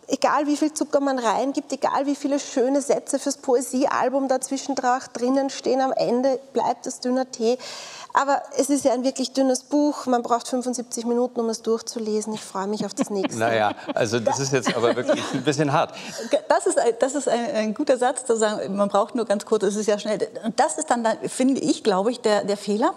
egal 0.07 0.47
wie 0.47 0.57
viel 0.57 0.73
Zucker 0.73 0.99
man 0.99 1.19
reingibt, 1.19 1.71
egal 1.71 2.05
wie 2.05 2.15
viele 2.15 2.39
schöne 2.39 2.81
Sätze 2.81 3.19
fürs 3.19 3.37
Poesiealbum 3.37 4.27
dazwischen 4.27 4.75
drinnen 4.75 5.49
stehen, 5.49 5.81
am 5.81 5.91
Ende 5.93 6.39
bleibt 6.53 6.87
es 6.87 6.99
dünner 6.99 7.29
Tee. 7.29 7.57
Aber 8.13 8.41
es 8.57 8.69
ist 8.69 8.83
ja 8.83 8.93
ein 8.93 9.03
wirklich 9.03 9.31
dünnes 9.31 9.63
Buch. 9.63 10.05
Man 10.05 10.21
braucht 10.21 10.47
75 10.47 11.05
Minuten, 11.05 11.39
um 11.39 11.49
es 11.49 11.61
durchzulesen. 11.61 12.33
Ich 12.33 12.41
freue 12.41 12.67
mich 12.67 12.85
auf 12.85 12.93
das 12.93 13.09
nächste. 13.09 13.39
naja, 13.39 13.73
also 13.93 14.19
das 14.19 14.39
ist 14.39 14.51
jetzt 14.51 14.75
aber 14.75 14.95
wirklich 14.95 15.23
ein 15.33 15.43
bisschen 15.43 15.71
hart. 15.71 15.93
Das 16.49 16.67
ist, 16.67 16.77
ein, 16.77 16.93
das 16.99 17.15
ist 17.15 17.29
ein, 17.29 17.55
ein, 17.55 17.73
guter 17.73 17.97
Satz, 17.97 18.25
zu 18.25 18.35
sagen, 18.35 18.75
man 18.75 18.89
braucht 18.89 19.15
nur 19.15 19.25
ganz 19.25 19.45
kurz, 19.45 19.63
es 19.63 19.75
ist 19.75 19.87
ja 19.87 19.97
schnell. 19.97 20.27
Und 20.43 20.59
das 20.59 20.77
ist 20.77 20.89
dann, 20.89 21.07
finde 21.27 21.61
ich, 21.61 21.83
glaube 21.83 22.11
ich, 22.11 22.19
der, 22.19 22.43
der 22.43 22.57
Fehler. 22.57 22.93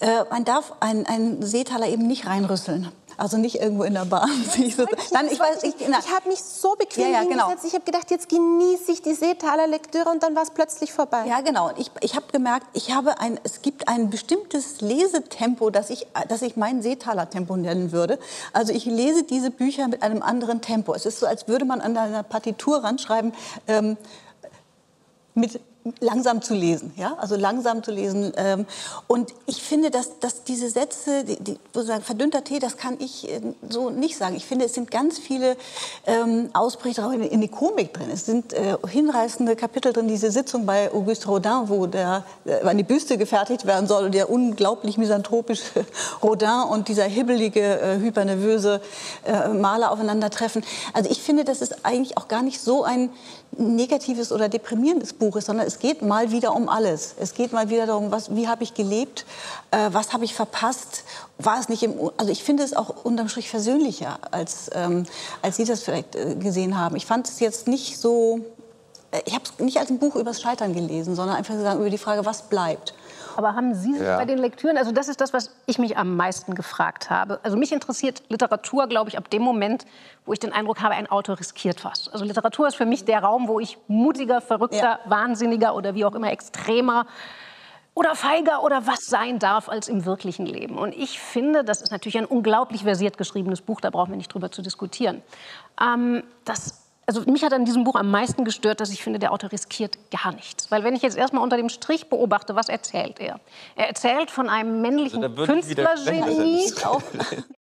Äh, 0.00 0.24
man 0.30 0.44
darf 0.44 0.72
einen 0.80 1.42
Seetaler 1.42 1.88
eben 1.88 2.06
nicht 2.06 2.26
reinrüsseln. 2.26 2.90
Also 3.18 3.38
nicht 3.38 3.60
irgendwo 3.60 3.84
in 3.84 3.94
der 3.94 4.04
Bahn. 4.04 4.30
Ich, 4.58 4.76
dann, 4.76 5.26
ich, 5.26 5.40
ich, 5.62 5.74
ich 5.80 6.14
habe 6.14 6.28
mich 6.28 6.40
so 6.40 6.74
bequem 6.74 7.04
ja, 7.04 7.22
ja, 7.22 7.24
genau. 7.24 7.52
Ich 7.64 7.74
habe 7.74 7.84
gedacht, 7.84 8.10
jetzt 8.10 8.28
genieße 8.28 8.92
ich 8.92 9.02
die 9.02 9.14
Seetaler 9.14 9.66
Lektüre 9.66 10.08
und 10.10 10.22
dann 10.22 10.34
war 10.34 10.42
es 10.42 10.50
plötzlich 10.50 10.92
vorbei. 10.92 11.24
Ja, 11.26 11.40
genau. 11.40 11.70
Ich, 11.76 11.90
ich 12.00 12.14
habe 12.14 12.26
gemerkt, 12.32 12.66
ich 12.72 12.94
habe 12.94 13.20
ein, 13.20 13.38
es 13.42 13.62
gibt 13.62 13.88
ein 13.88 14.10
bestimmtes 14.10 14.80
Lesetempo, 14.80 15.70
das 15.70 15.90
ich, 15.90 16.06
das 16.28 16.42
ich 16.42 16.56
mein 16.56 16.82
Seetaler 16.82 17.30
Tempo 17.30 17.56
nennen 17.56 17.92
würde. 17.92 18.18
Also 18.52 18.72
ich 18.72 18.84
lese 18.84 19.22
diese 19.22 19.50
Bücher 19.50 19.88
mit 19.88 20.02
einem 20.02 20.22
anderen 20.22 20.60
Tempo. 20.60 20.94
Es 20.94 21.06
ist 21.06 21.20
so, 21.20 21.26
als 21.26 21.48
würde 21.48 21.64
man 21.64 21.80
an 21.80 21.96
einer 21.96 22.22
Partitur 22.22 22.82
ranschreiben, 22.82 23.32
ähm, 23.68 23.96
mit 25.34 25.60
langsam 26.00 26.42
zu 26.42 26.54
lesen, 26.54 26.92
ja, 26.96 27.14
also 27.18 27.36
langsam 27.36 27.82
zu 27.82 27.90
lesen. 27.90 28.32
Ähm, 28.36 28.66
und 29.06 29.32
ich 29.46 29.62
finde, 29.62 29.90
dass, 29.90 30.18
dass 30.18 30.44
diese 30.44 30.68
Sätze, 30.70 31.24
die, 31.24 31.36
die 31.36 31.58
sozusagen 31.72 32.02
verdünnter 32.02 32.44
Tee, 32.44 32.58
das 32.58 32.76
kann 32.76 32.96
ich 32.98 33.30
äh, 33.30 33.40
so 33.68 33.90
nicht 33.90 34.16
sagen. 34.16 34.36
Ich 34.36 34.46
finde, 34.46 34.64
es 34.64 34.74
sind 34.74 34.90
ganz 34.90 35.18
viele 35.18 35.56
ähm, 36.06 36.50
Ausbrecher 36.52 37.06
auch 37.06 37.12
in, 37.12 37.22
in 37.22 37.40
die 37.40 37.48
Komik 37.48 37.94
drin. 37.94 38.10
Es 38.12 38.26
sind 38.26 38.52
äh, 38.52 38.76
hinreißende 38.88 39.56
Kapitel 39.56 39.92
drin, 39.92 40.08
diese 40.08 40.30
Sitzung 40.30 40.66
bei 40.66 40.92
Auguste 40.92 41.28
Rodin, 41.28 41.62
wo 41.66 41.86
der, 41.86 42.24
äh, 42.44 42.60
eine 42.60 42.84
Büste 42.84 43.18
gefertigt 43.18 43.66
werden 43.66 43.86
soll 43.86 44.10
der 44.10 44.30
unglaublich 44.30 44.98
misanthropische 44.98 45.84
Rodin 46.22 46.64
und 46.70 46.88
dieser 46.88 47.04
hibbelige, 47.04 47.80
äh, 47.80 47.98
hypernervöse 47.98 48.80
äh, 49.24 49.48
Maler 49.48 49.90
aufeinandertreffen. 49.90 50.64
Also 50.92 51.10
ich 51.10 51.22
finde, 51.22 51.44
das 51.44 51.60
ist 51.60 51.84
eigentlich 51.84 52.16
auch 52.16 52.28
gar 52.28 52.42
nicht 52.42 52.60
so 52.60 52.84
ein 52.84 53.10
negatives 53.58 54.32
oder 54.32 54.48
deprimierendes 54.48 55.12
Buch 55.12 55.36
ist, 55.36 55.46
sondern 55.46 55.66
es 55.66 55.78
geht 55.78 56.02
mal 56.02 56.30
wieder 56.30 56.54
um 56.54 56.68
alles. 56.68 57.14
Es 57.18 57.34
geht 57.34 57.52
mal 57.52 57.70
wieder 57.70 57.86
darum, 57.86 58.10
was, 58.10 58.34
wie 58.34 58.48
habe 58.48 58.62
ich 58.62 58.74
gelebt, 58.74 59.24
äh, 59.70 59.88
was 59.92 60.12
habe 60.12 60.24
ich 60.24 60.34
verpasst, 60.34 61.04
war 61.38 61.58
es 61.58 61.68
nicht 61.68 61.82
im, 61.82 61.94
also 62.16 62.30
ich 62.30 62.42
finde 62.44 62.62
es 62.62 62.74
auch 62.74 63.04
unterm 63.04 63.28
Strich 63.28 63.48
versöhnlicher, 63.48 64.18
als, 64.30 64.70
ähm, 64.74 65.04
als 65.42 65.56
Sie 65.56 65.64
das 65.64 65.82
vielleicht 65.82 66.16
äh, 66.16 66.34
gesehen 66.34 66.78
haben. 66.78 66.96
Ich 66.96 67.06
fand 67.06 67.28
es 67.28 67.40
jetzt 67.40 67.68
nicht 67.68 67.98
so, 67.98 68.40
ich 69.24 69.34
habe 69.34 69.44
es 69.44 69.58
nicht 69.58 69.78
als 69.78 69.90
ein 69.90 69.98
Buch 69.98 70.16
übers 70.16 70.40
Scheitern 70.40 70.74
gelesen, 70.74 71.14
sondern 71.14 71.36
einfach 71.36 71.54
über 71.74 71.90
die 71.90 71.98
Frage, 71.98 72.24
was 72.24 72.48
bleibt. 72.48 72.94
Aber 73.36 73.54
haben 73.54 73.74
Sie 73.74 73.92
sich 73.92 74.02
ja. 74.02 74.16
bei 74.16 74.24
den 74.24 74.38
Lektüren, 74.38 74.78
also 74.78 74.92
das 74.92 75.08
ist 75.08 75.20
das, 75.20 75.32
was 75.32 75.50
ich 75.66 75.78
mich 75.78 75.98
am 75.98 76.16
meisten 76.16 76.54
gefragt 76.54 77.10
habe. 77.10 77.38
Also 77.42 77.56
mich 77.56 77.70
interessiert 77.70 78.22
Literatur, 78.28 78.86
glaube 78.86 79.10
ich, 79.10 79.18
ab 79.18 79.28
dem 79.28 79.42
Moment, 79.42 79.84
wo 80.24 80.32
ich 80.32 80.38
den 80.38 80.52
Eindruck 80.52 80.80
habe, 80.80 80.94
ein 80.94 81.06
Autor 81.10 81.38
riskiert 81.38 81.84
was. 81.84 82.08
Also 82.08 82.24
Literatur 82.24 82.66
ist 82.66 82.76
für 82.76 82.86
mich 82.86 83.04
der 83.04 83.22
Raum, 83.22 83.46
wo 83.46 83.60
ich 83.60 83.76
mutiger, 83.88 84.40
verrückter, 84.40 85.00
ja. 85.04 85.10
wahnsinniger 85.10 85.74
oder 85.74 85.94
wie 85.94 86.04
auch 86.06 86.14
immer 86.14 86.32
extremer 86.32 87.06
oder 87.92 88.14
feiger 88.14 88.62
oder 88.62 88.86
was 88.86 89.06
sein 89.06 89.38
darf 89.38 89.68
als 89.68 89.88
im 89.88 90.04
wirklichen 90.04 90.46
Leben. 90.46 90.78
Und 90.78 90.94
ich 90.94 91.20
finde, 91.20 91.62
das 91.62 91.82
ist 91.82 91.90
natürlich 91.90 92.18
ein 92.18 92.26
unglaublich 92.26 92.84
versiert 92.84 93.18
geschriebenes 93.18 93.60
Buch, 93.60 93.80
da 93.80 93.90
brauchen 93.90 94.10
wir 94.10 94.16
nicht 94.16 94.32
drüber 94.32 94.50
zu 94.50 94.62
diskutieren. 94.62 95.22
Ähm, 95.80 96.22
das 96.44 96.85
also 97.06 97.22
mich 97.30 97.44
hat 97.44 97.52
an 97.52 97.64
diesem 97.64 97.84
Buch 97.84 97.94
am 97.94 98.10
meisten 98.10 98.44
gestört, 98.44 98.80
dass 98.80 98.90
ich 98.90 99.02
finde, 99.02 99.18
der 99.18 99.32
Autor 99.32 99.52
riskiert 99.52 99.96
gar 100.10 100.32
nichts. 100.34 100.70
Weil 100.70 100.82
wenn 100.82 100.94
ich 100.94 101.02
jetzt 101.02 101.16
erstmal 101.16 101.42
unter 101.42 101.56
dem 101.56 101.68
Strich 101.68 102.08
beobachte, 102.08 102.56
was 102.56 102.68
erzählt 102.68 103.20
er? 103.20 103.40
Er 103.76 103.88
erzählt 103.88 104.30
von 104.30 104.48
einem 104.48 104.80
männlichen 104.80 105.22
also 105.22 105.44
Künstlergenie, 105.44 106.72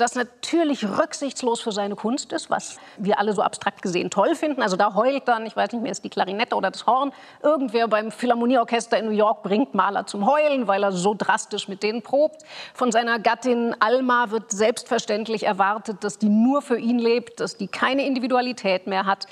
das 0.00 0.14
natürlich 0.14 0.84
rücksichtslos 0.84 1.60
für 1.60 1.72
seine 1.72 1.94
Kunst 1.94 2.32
ist, 2.32 2.50
was 2.50 2.78
wir 2.96 3.18
alle 3.18 3.32
so 3.32 3.42
abstrakt 3.42 3.82
gesehen 3.82 4.10
toll 4.10 4.34
finden. 4.34 4.62
Also 4.62 4.76
da 4.76 4.94
heult 4.94 5.28
dann, 5.28 5.46
ich 5.46 5.56
weiß 5.56 5.72
nicht 5.72 5.82
mehr, 5.82 5.92
ist 5.92 6.04
die 6.04 6.08
Klarinette 6.08 6.56
oder 6.56 6.70
das 6.70 6.86
Horn, 6.86 7.12
irgendwer 7.42 7.88
beim 7.88 8.10
Philharmonieorchester 8.10 8.98
in 8.98 9.06
New 9.06 9.16
York 9.16 9.42
bringt 9.42 9.74
Maler 9.74 10.06
zum 10.06 10.26
Heulen, 10.26 10.66
weil 10.66 10.82
er 10.82 10.92
so 10.92 11.14
drastisch 11.16 11.68
mit 11.68 11.82
denen 11.82 12.02
probt. 12.02 12.42
Von 12.74 12.92
seiner 12.92 13.18
Gattin 13.18 13.74
Alma 13.78 14.30
wird 14.30 14.50
selbstverständlich 14.50 15.44
erwartet, 15.44 16.02
dass 16.02 16.18
die 16.18 16.28
nur 16.28 16.62
für 16.62 16.78
ihn 16.78 16.98
lebt, 16.98 17.40
dass 17.40 17.56
die 17.56 17.68
keine 17.68 18.06
Individualität 18.06 18.86
mehr 18.86 19.06
hat. 19.06 19.26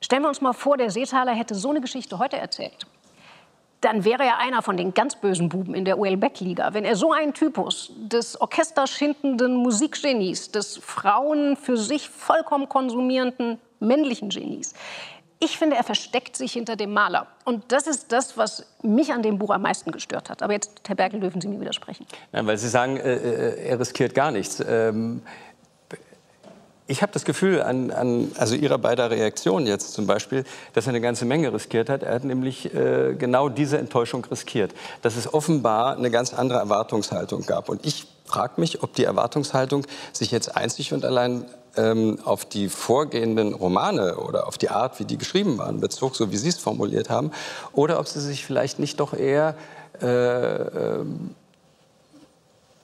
Stellen 0.00 0.22
wir 0.22 0.28
uns 0.28 0.40
mal 0.40 0.52
vor, 0.52 0.76
der 0.76 0.90
Seetaler 0.90 1.32
hätte 1.32 1.54
so 1.54 1.70
eine 1.70 1.80
Geschichte 1.80 2.18
heute 2.18 2.36
erzählt 2.36 2.86
dann 3.80 4.04
wäre 4.04 4.24
er 4.24 4.38
einer 4.38 4.62
von 4.62 4.76
den 4.76 4.92
ganz 4.94 5.16
bösen 5.16 5.48
Buben 5.48 5.74
in 5.74 5.84
der 5.84 5.98
UL-Beck-Liga. 5.98 6.74
Wenn 6.74 6.84
er 6.84 6.96
so 6.96 7.12
einen 7.12 7.32
Typus 7.32 7.92
des 7.96 8.40
orchesterschindenden 8.40 9.54
Musikgenies, 9.54 10.50
des 10.50 10.78
Frauen 10.78 11.56
für 11.56 11.76
sich 11.76 12.08
vollkommen 12.08 12.68
konsumierenden 12.68 13.58
männlichen 13.78 14.30
Genies, 14.30 14.74
ich 15.40 15.56
finde, 15.56 15.76
er 15.76 15.84
versteckt 15.84 16.36
sich 16.36 16.52
hinter 16.52 16.74
dem 16.74 16.92
Maler. 16.92 17.28
Und 17.44 17.70
das 17.70 17.86
ist 17.86 18.10
das, 18.10 18.36
was 18.36 18.66
mich 18.82 19.12
an 19.12 19.22
dem 19.22 19.38
Buch 19.38 19.50
am 19.50 19.62
meisten 19.62 19.92
gestört 19.92 20.30
hat. 20.30 20.42
Aber 20.42 20.52
jetzt, 20.52 20.80
Herr 20.86 20.96
Berkel, 20.96 21.20
dürfen 21.20 21.40
Sie 21.40 21.46
mir 21.46 21.60
widersprechen. 21.60 22.06
Nein, 22.32 22.44
weil 22.48 22.58
Sie 22.58 22.68
sagen, 22.68 22.96
äh, 22.96 23.14
äh 23.14 23.68
er 23.68 23.78
riskiert 23.78 24.14
gar 24.14 24.32
nichts. 24.32 24.62
Ähm 24.66 25.22
ich 26.88 27.02
habe 27.02 27.12
das 27.12 27.24
Gefühl 27.24 27.62
an, 27.62 27.90
an, 27.90 28.32
also 28.38 28.54
Ihrer 28.54 28.78
beider 28.78 29.10
Reaktionen 29.10 29.66
jetzt 29.66 29.92
zum 29.92 30.06
Beispiel, 30.06 30.44
dass 30.72 30.86
er 30.86 30.90
eine 30.90 31.02
ganze 31.02 31.26
Menge 31.26 31.52
riskiert 31.52 31.90
hat. 31.90 32.02
Er 32.02 32.14
hat 32.14 32.24
nämlich 32.24 32.74
äh, 32.74 33.14
genau 33.14 33.50
diese 33.50 33.76
Enttäuschung 33.76 34.24
riskiert, 34.24 34.74
dass 35.02 35.16
es 35.16 35.32
offenbar 35.32 35.96
eine 35.96 36.10
ganz 36.10 36.32
andere 36.32 36.58
Erwartungshaltung 36.58 37.44
gab. 37.44 37.68
Und 37.68 37.84
ich 37.86 38.06
frage 38.24 38.54
mich, 38.56 38.82
ob 38.82 38.94
die 38.94 39.04
Erwartungshaltung 39.04 39.86
sich 40.12 40.30
jetzt 40.30 40.56
einzig 40.56 40.94
und 40.94 41.04
allein 41.04 41.44
ähm, 41.76 42.18
auf 42.24 42.46
die 42.46 42.70
vorgehenden 42.70 43.52
Romane 43.52 44.16
oder 44.16 44.46
auf 44.46 44.56
die 44.56 44.70
Art, 44.70 44.98
wie 44.98 45.04
die 45.04 45.18
geschrieben 45.18 45.58
waren, 45.58 45.80
bezog, 45.80 46.16
so 46.16 46.32
wie 46.32 46.38
Sie 46.38 46.48
es 46.48 46.58
formuliert 46.58 47.10
haben, 47.10 47.32
oder 47.72 48.00
ob 48.00 48.08
sie 48.08 48.20
sich 48.20 48.46
vielleicht 48.46 48.78
nicht 48.78 48.98
doch 48.98 49.12
eher 49.12 49.54
äh, 50.00 50.06
ähm, 50.06 51.34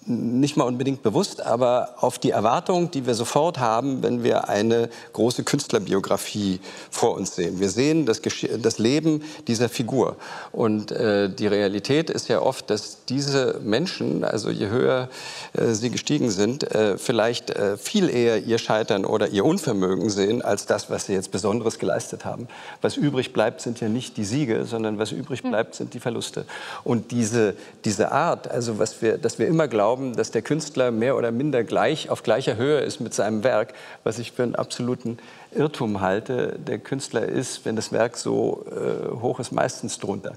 nicht 0.06 0.56
mal 0.56 0.64
unbedingt 0.64 1.02
bewusst, 1.02 1.44
aber 1.44 1.94
auf 1.98 2.18
die 2.18 2.30
Erwartung, 2.30 2.90
die 2.90 3.06
wir 3.06 3.14
sofort 3.14 3.58
haben, 3.58 4.02
wenn 4.02 4.22
wir 4.22 4.48
eine 4.48 4.90
große 5.12 5.44
Künstlerbiografie 5.44 6.60
vor 6.90 7.14
uns 7.14 7.34
sehen. 7.34 7.58
Wir 7.58 7.70
sehen 7.70 8.04
das, 8.04 8.20
das 8.58 8.78
Leben 8.78 9.22
dieser 9.48 9.68
Figur. 9.68 10.16
Und 10.52 10.92
äh, 10.92 11.30
die 11.30 11.46
Realität 11.46 12.10
ist 12.10 12.28
ja 12.28 12.42
oft, 12.42 12.68
dass 12.68 13.04
diese 13.08 13.60
Menschen, 13.62 14.24
also 14.24 14.50
je 14.50 14.68
höher 14.68 15.08
äh, 15.54 15.72
sie 15.72 15.90
gestiegen 15.90 16.30
sind, 16.30 16.70
äh, 16.74 16.98
vielleicht 16.98 17.50
äh, 17.50 17.78
viel 17.78 18.10
eher 18.10 18.44
ihr 18.44 18.58
Scheitern 18.58 19.04
oder 19.06 19.28
ihr 19.28 19.44
Unvermögen 19.44 20.10
sehen, 20.10 20.42
als 20.42 20.66
das, 20.66 20.90
was 20.90 21.06
sie 21.06 21.14
jetzt 21.14 21.30
Besonderes 21.30 21.78
geleistet 21.78 22.24
haben. 22.24 22.48
Was 22.82 22.96
übrig 22.96 23.32
bleibt, 23.32 23.62
sind 23.62 23.80
ja 23.80 23.88
nicht 23.88 24.16
die 24.18 24.24
Siege, 24.24 24.66
sondern 24.66 24.98
was 24.98 25.12
übrig 25.12 25.42
hm. 25.42 25.50
bleibt, 25.50 25.74
sind 25.74 25.94
die 25.94 26.00
Verluste. 26.00 26.44
Und 26.84 27.10
diese, 27.10 27.54
diese 27.84 28.12
Art, 28.12 28.50
also 28.50 28.78
was 28.78 29.00
wir, 29.00 29.16
dass 29.16 29.38
wir 29.38 29.46
immer 29.46 29.66
glauben, 29.66 29.93
glauben, 29.94 30.16
dass 30.16 30.32
der 30.32 30.42
Künstler 30.42 30.90
mehr 30.90 31.16
oder 31.16 31.30
minder 31.30 31.62
gleich 31.62 32.10
auf 32.10 32.24
gleicher 32.24 32.56
Höhe 32.56 32.80
ist 32.80 32.98
mit 32.98 33.14
seinem 33.14 33.44
Werk, 33.44 33.74
was 34.02 34.18
ich 34.18 34.32
für 34.32 34.42
einen 34.42 34.56
absoluten 34.56 35.18
Irrtum 35.52 36.00
halte. 36.00 36.58
Der 36.58 36.78
Künstler 36.78 37.22
ist, 37.22 37.64
wenn 37.64 37.76
das 37.76 37.92
Werk 37.92 38.16
so 38.16 38.64
äh, 38.70 39.20
hoch 39.20 39.38
ist, 39.38 39.52
meistens 39.52 40.00
drunter. 40.00 40.32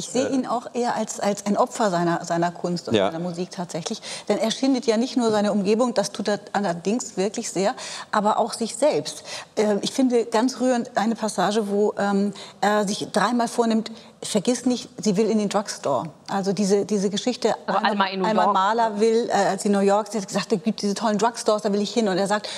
Ich 0.00 0.08
sehe 0.08 0.28
ihn 0.30 0.46
auch 0.46 0.66
eher 0.72 0.94
als, 0.94 1.20
als 1.20 1.44
ein 1.44 1.58
Opfer 1.58 1.90
seiner, 1.90 2.24
seiner 2.24 2.50
Kunst 2.50 2.88
und 2.88 2.94
ja. 2.94 3.10
seiner 3.10 3.22
Musik 3.22 3.50
tatsächlich. 3.50 4.00
Denn 4.28 4.38
er 4.38 4.50
schindet 4.50 4.86
ja 4.86 4.96
nicht 4.96 5.18
nur 5.18 5.30
seine 5.30 5.52
Umgebung, 5.52 5.92
das 5.92 6.10
tut 6.10 6.28
er 6.28 6.40
allerdings 6.54 7.18
wirklich 7.18 7.50
sehr, 7.50 7.74
aber 8.10 8.38
auch 8.38 8.54
sich 8.54 8.76
selbst. 8.76 9.24
Äh, 9.56 9.76
ich 9.82 9.92
finde 9.92 10.24
ganz 10.24 10.58
rührend 10.58 10.96
eine 10.96 11.14
Passage, 11.16 11.68
wo 11.68 11.92
ähm, 11.98 12.32
er 12.62 12.88
sich 12.88 13.08
dreimal 13.12 13.46
vornimmt, 13.46 13.90
vergiss 14.22 14.64
nicht, 14.64 14.88
sie 14.96 15.18
will 15.18 15.28
in 15.28 15.38
den 15.38 15.50
Drugstore. 15.50 16.08
Also 16.28 16.54
diese, 16.54 16.86
diese 16.86 17.10
Geschichte, 17.10 17.54
also 17.66 17.80
einmal, 17.80 18.08
einmal 18.08 18.52
Maler 18.52 19.00
will, 19.00 19.28
äh, 19.28 19.32
als 19.32 19.62
sie 19.62 19.68
in 19.68 19.74
New 19.74 19.80
York, 19.80 20.08
sie 20.10 20.18
hat 20.18 20.26
gesagt, 20.26 20.50
es 20.52 20.62
gibt 20.62 20.80
diese 20.80 20.94
tollen 20.94 21.18
Drugstores, 21.18 21.60
da 21.62 21.72
will 21.72 21.82
ich 21.82 21.92
hin. 21.92 22.08
Und 22.08 22.16
er 22.16 22.26
sagt, 22.26 22.48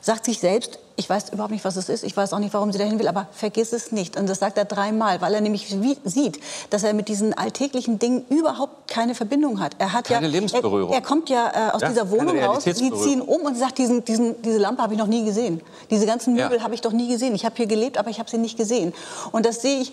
sagt 0.00 0.24
sich 0.24 0.40
selbst, 0.40 0.80
ich 0.98 1.08
weiß 1.08 1.28
überhaupt 1.30 1.52
nicht, 1.52 1.64
was 1.64 1.76
es 1.76 1.88
ist, 1.88 2.02
ich 2.02 2.16
weiß 2.16 2.32
auch 2.32 2.40
nicht, 2.40 2.52
warum 2.52 2.72
sie 2.72 2.78
dahin 2.78 2.98
will, 2.98 3.06
aber 3.06 3.28
vergiss 3.30 3.72
es 3.72 3.92
nicht. 3.92 4.16
Und 4.18 4.28
das 4.28 4.40
sagt 4.40 4.58
er 4.58 4.64
dreimal, 4.64 5.20
weil 5.20 5.32
er 5.32 5.40
nämlich 5.40 5.68
sieht, 6.04 6.40
dass 6.70 6.82
er 6.82 6.92
mit 6.92 7.06
diesen 7.06 7.34
alltäglichen 7.34 8.00
Dingen 8.00 8.24
überhaupt 8.30 8.90
keine 8.90 9.14
Verbindung 9.14 9.60
hat. 9.60 9.76
Er 9.78 9.92
hat 9.92 10.06
keine 10.06 10.26
ja, 10.26 10.32
Lebensberührung. 10.32 10.90
Er, 10.90 10.96
er 10.96 11.02
kommt 11.02 11.30
ja 11.30 11.52
äh, 11.68 11.70
aus 11.70 11.82
ja, 11.82 11.88
dieser 11.88 12.10
Wohnung 12.10 12.36
raus, 12.40 12.64
sie 12.64 12.74
ziehen 12.74 13.20
um 13.20 13.42
und 13.42 13.56
sagt, 13.56 13.78
diesen, 13.78 14.04
diesen, 14.04 14.42
diese 14.42 14.58
Lampe 14.58 14.82
habe 14.82 14.94
ich 14.94 14.98
noch 14.98 15.06
nie 15.06 15.24
gesehen. 15.24 15.60
Diese 15.88 16.04
ganzen 16.04 16.34
Möbel 16.34 16.58
ja. 16.58 16.64
habe 16.64 16.74
ich 16.74 16.80
doch 16.80 16.92
nie 16.92 17.08
gesehen. 17.08 17.32
Ich 17.36 17.44
habe 17.44 17.54
hier 17.54 17.66
gelebt, 17.66 17.96
aber 17.96 18.10
ich 18.10 18.18
habe 18.18 18.28
sie 18.28 18.38
nicht 18.38 18.56
gesehen. 18.56 18.92
Und 19.30 19.46
das 19.46 19.62
sehe 19.62 19.80
ich, 19.80 19.92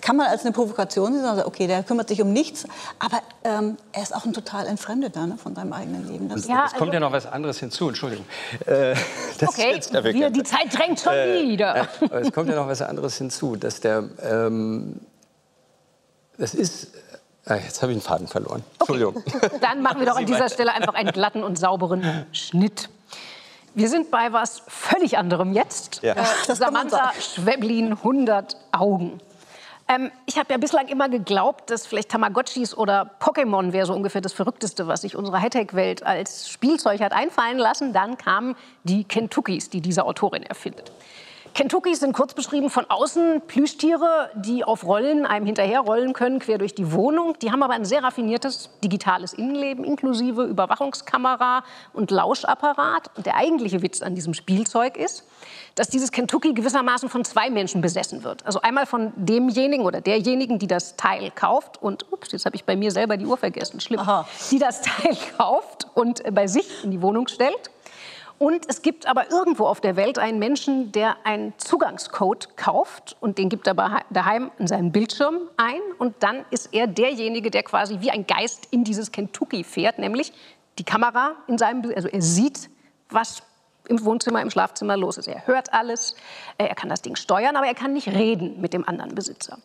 kann 0.00 0.16
man 0.16 0.26
als 0.26 0.42
eine 0.42 0.52
Provokation 0.52 1.14
sehen, 1.14 1.24
also 1.24 1.46
okay, 1.46 1.66
der 1.66 1.82
kümmert 1.82 2.08
sich 2.08 2.22
um 2.22 2.32
nichts, 2.32 2.66
aber 2.98 3.20
ähm, 3.44 3.76
er 3.92 4.02
ist 4.02 4.14
auch 4.14 4.24
ein 4.24 4.32
total 4.32 4.66
Entfremdeter 4.66 5.26
ne, 5.26 5.38
von 5.42 5.54
seinem 5.54 5.72
eigenen 5.72 6.06
Leben. 6.08 6.28
Das, 6.28 6.46
ja, 6.46 6.66
es 6.66 6.72
kommt 6.72 6.82
also, 6.82 6.92
ja 6.92 7.00
noch 7.00 7.12
was 7.12 7.26
anderes 7.26 7.58
hinzu, 7.58 7.88
Entschuldigung. 7.88 8.24
Äh, 8.66 8.94
okay, 9.46 9.80
wir, 9.90 10.34
die 10.42 10.50
Zeit 10.50 10.76
drängt 10.76 11.00
schon 11.00 11.12
äh, 11.12 11.42
wieder. 11.42 11.88
aber 12.00 12.20
es 12.20 12.32
kommt 12.32 12.48
ja 12.48 12.56
noch 12.56 12.68
was 12.68 12.82
anderes 12.82 13.16
hinzu, 13.16 13.56
dass 13.56 13.80
der, 13.80 14.04
ähm, 14.22 15.00
das 16.38 16.54
ist, 16.54 16.94
äh, 17.46 17.56
jetzt 17.56 17.82
habe 17.82 17.92
ich 17.92 17.96
einen 17.96 18.02
Faden 18.02 18.28
verloren. 18.28 18.64
Entschuldigung. 18.78 19.16
Okay. 19.16 19.50
Dann 19.60 19.82
machen 19.82 20.00
wir 20.00 20.06
doch 20.06 20.16
an 20.16 20.26
dieser 20.26 20.48
Stelle 20.48 20.72
einfach 20.72 20.94
einen 20.94 21.12
glatten 21.12 21.42
und 21.42 21.58
sauberen 21.58 22.26
Schnitt. 22.32 22.88
Wir 23.74 23.88
sind 23.88 24.10
bei 24.10 24.32
was 24.32 24.62
völlig 24.68 25.16
anderem 25.16 25.52
jetzt. 25.52 26.02
Ja. 26.02 26.14
Äh, 26.14 26.54
Samantha 26.54 27.12
Schweblin, 27.18 27.92
100 27.92 28.56
Augen. 28.72 29.20
Ähm, 29.92 30.10
ich 30.26 30.38
habe 30.38 30.52
ja 30.52 30.58
bislang 30.58 30.88
immer 30.88 31.08
geglaubt, 31.08 31.70
dass 31.70 31.86
vielleicht 31.86 32.10
Tamagotchis 32.10 32.76
oder 32.76 33.10
Pokémon 33.20 33.72
wäre 33.72 33.86
so 33.86 33.94
ungefähr 33.94 34.20
das 34.20 34.32
Verrückteste, 34.32 34.86
was 34.86 35.02
sich 35.02 35.16
unsere 35.16 35.40
Hightech-Welt 35.40 36.02
als 36.02 36.48
Spielzeug 36.48 37.00
hat 37.00 37.12
einfallen 37.12 37.58
lassen. 37.58 37.92
Dann 37.92 38.16
kamen 38.16 38.56
die 38.84 39.04
Kentuckys, 39.04 39.70
die 39.70 39.80
diese 39.80 40.04
Autorin 40.04 40.42
erfindet. 40.42 40.92
Kentuckys 41.54 42.00
sind 42.00 42.14
kurz 42.14 42.32
beschrieben 42.32 42.70
von 42.70 42.86
außen 42.88 43.42
Plüschtiere, 43.46 44.30
die 44.34 44.64
auf 44.64 44.86
Rollen 44.86 45.26
einem 45.26 45.44
hinterherrollen 45.44 46.14
können, 46.14 46.38
quer 46.38 46.56
durch 46.56 46.74
die 46.74 46.92
Wohnung. 46.92 47.36
Die 47.42 47.52
haben 47.52 47.62
aber 47.62 47.74
ein 47.74 47.84
sehr 47.84 48.02
raffiniertes 48.02 48.70
digitales 48.82 49.34
Innenleben, 49.34 49.84
inklusive 49.84 50.44
Überwachungskamera 50.44 51.62
und 51.92 52.10
Lauschapparat. 52.10 53.10
Und 53.16 53.26
der 53.26 53.36
eigentliche 53.36 53.82
Witz 53.82 54.00
an 54.00 54.14
diesem 54.14 54.32
Spielzeug 54.32 54.96
ist, 54.96 55.24
dass 55.74 55.88
dieses 55.88 56.10
Kentucky 56.10 56.54
gewissermaßen 56.54 57.10
von 57.10 57.22
zwei 57.24 57.50
Menschen 57.50 57.82
besessen 57.82 58.24
wird. 58.24 58.46
Also 58.46 58.62
einmal 58.62 58.86
von 58.86 59.12
demjenigen 59.16 59.84
oder 59.84 60.00
derjenigen, 60.00 60.58
die 60.58 60.66
das 60.66 60.96
Teil 60.96 61.30
kauft 61.34 61.82
und, 61.82 62.10
ups, 62.12 62.32
jetzt 62.32 62.46
habe 62.46 62.56
ich 62.56 62.64
bei 62.64 62.76
mir 62.76 62.90
selber 62.90 63.18
die 63.18 63.26
Uhr 63.26 63.36
vergessen, 63.36 63.78
schlimm, 63.80 64.00
Aha. 64.00 64.26
die 64.50 64.58
das 64.58 64.80
Teil 64.80 65.16
kauft 65.36 65.86
und 65.94 66.22
bei 66.34 66.46
sich 66.46 66.82
in 66.82 66.90
die 66.90 67.02
Wohnung 67.02 67.28
stellt. 67.28 67.71
Und 68.42 68.68
es 68.68 68.82
gibt 68.82 69.06
aber 69.06 69.30
irgendwo 69.30 69.66
auf 69.66 69.80
der 69.80 69.94
Welt 69.94 70.18
einen 70.18 70.40
Menschen, 70.40 70.90
der 70.90 71.14
einen 71.22 71.56
Zugangscode 71.58 72.56
kauft 72.56 73.16
und 73.20 73.38
den 73.38 73.48
gibt 73.48 73.68
er 73.68 74.02
daheim 74.10 74.50
in 74.58 74.66
seinen 74.66 74.90
Bildschirm 74.90 75.42
ein. 75.56 75.80
Und 76.00 76.16
dann 76.24 76.44
ist 76.50 76.74
er 76.74 76.88
derjenige, 76.88 77.52
der 77.52 77.62
quasi 77.62 78.00
wie 78.00 78.10
ein 78.10 78.26
Geist 78.26 78.66
in 78.72 78.82
dieses 78.82 79.12
Kentucky 79.12 79.62
fährt, 79.62 80.00
nämlich 80.00 80.32
die 80.80 80.82
Kamera 80.82 81.36
in 81.46 81.56
seinem, 81.56 81.88
also 81.94 82.08
er 82.08 82.20
sieht, 82.20 82.68
was 83.10 83.44
im 83.86 84.04
Wohnzimmer, 84.04 84.42
im 84.42 84.50
Schlafzimmer 84.50 84.96
los 84.96 85.18
ist. 85.18 85.28
Er 85.28 85.46
hört 85.46 85.72
alles, 85.72 86.16
er 86.58 86.74
kann 86.74 86.88
das 86.88 87.00
Ding 87.00 87.14
steuern, 87.14 87.54
aber 87.54 87.68
er 87.68 87.74
kann 87.74 87.92
nicht 87.92 88.08
reden 88.08 88.60
mit 88.60 88.72
dem 88.72 88.88
anderen 88.88 89.14
Besitzer. 89.14 89.58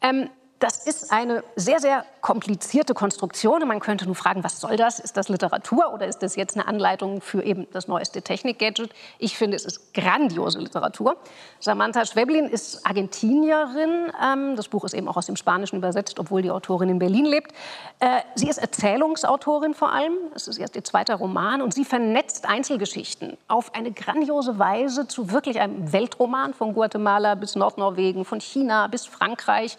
Ähm, 0.00 0.30
das 0.60 0.86
ist 0.86 1.12
eine 1.12 1.42
sehr, 1.56 1.80
sehr 1.80 2.04
komplizierte 2.20 2.94
Konstruktion. 2.94 3.60
Und 3.60 3.68
man 3.68 3.80
könnte 3.80 4.06
nun 4.06 4.14
fragen, 4.14 4.44
was 4.44 4.60
soll 4.60 4.76
das? 4.76 4.98
Ist 4.98 5.16
das 5.16 5.28
Literatur 5.28 5.92
oder 5.92 6.06
ist 6.06 6.22
das 6.22 6.36
jetzt 6.36 6.56
eine 6.56 6.66
Anleitung 6.66 7.20
für 7.20 7.42
eben 7.42 7.66
das 7.72 7.88
neueste 7.88 8.22
Technik-Gadget? 8.22 8.90
Ich 9.18 9.36
finde, 9.36 9.56
es 9.56 9.64
ist 9.64 9.92
grandiose 9.92 10.60
Literatur. 10.60 11.16
Samantha 11.60 12.06
Schweblin 12.06 12.46
ist 12.46 12.86
Argentinierin. 12.86 14.12
Ähm, 14.22 14.56
das 14.56 14.68
Buch 14.68 14.84
ist 14.84 14.94
eben 14.94 15.08
auch 15.08 15.16
aus 15.16 15.26
dem 15.26 15.36
Spanischen 15.36 15.76
übersetzt, 15.76 16.18
obwohl 16.18 16.40
die 16.40 16.50
Autorin 16.50 16.88
in 16.88 16.98
Berlin 16.98 17.26
lebt. 17.26 17.52
Äh, 18.00 18.20
sie 18.34 18.48
ist 18.48 18.58
Erzählungsautorin 18.58 19.74
vor 19.74 19.92
allem. 19.92 20.14
Es 20.34 20.48
ist 20.48 20.58
erst 20.58 20.76
ihr 20.76 20.84
zweiter 20.84 21.16
Roman. 21.16 21.60
Und 21.60 21.74
sie 21.74 21.84
vernetzt 21.84 22.48
Einzelgeschichten 22.48 23.36
auf 23.48 23.74
eine 23.74 23.92
grandiose 23.92 24.58
Weise 24.58 25.08
zu 25.08 25.30
wirklich 25.30 25.60
einem 25.60 25.92
Weltroman 25.92 26.54
von 26.54 26.72
Guatemala 26.74 27.34
bis 27.34 27.56
Nordnorwegen, 27.56 28.24
von 28.24 28.40
China 28.40 28.86
bis 28.86 29.04
Frankreich. 29.04 29.76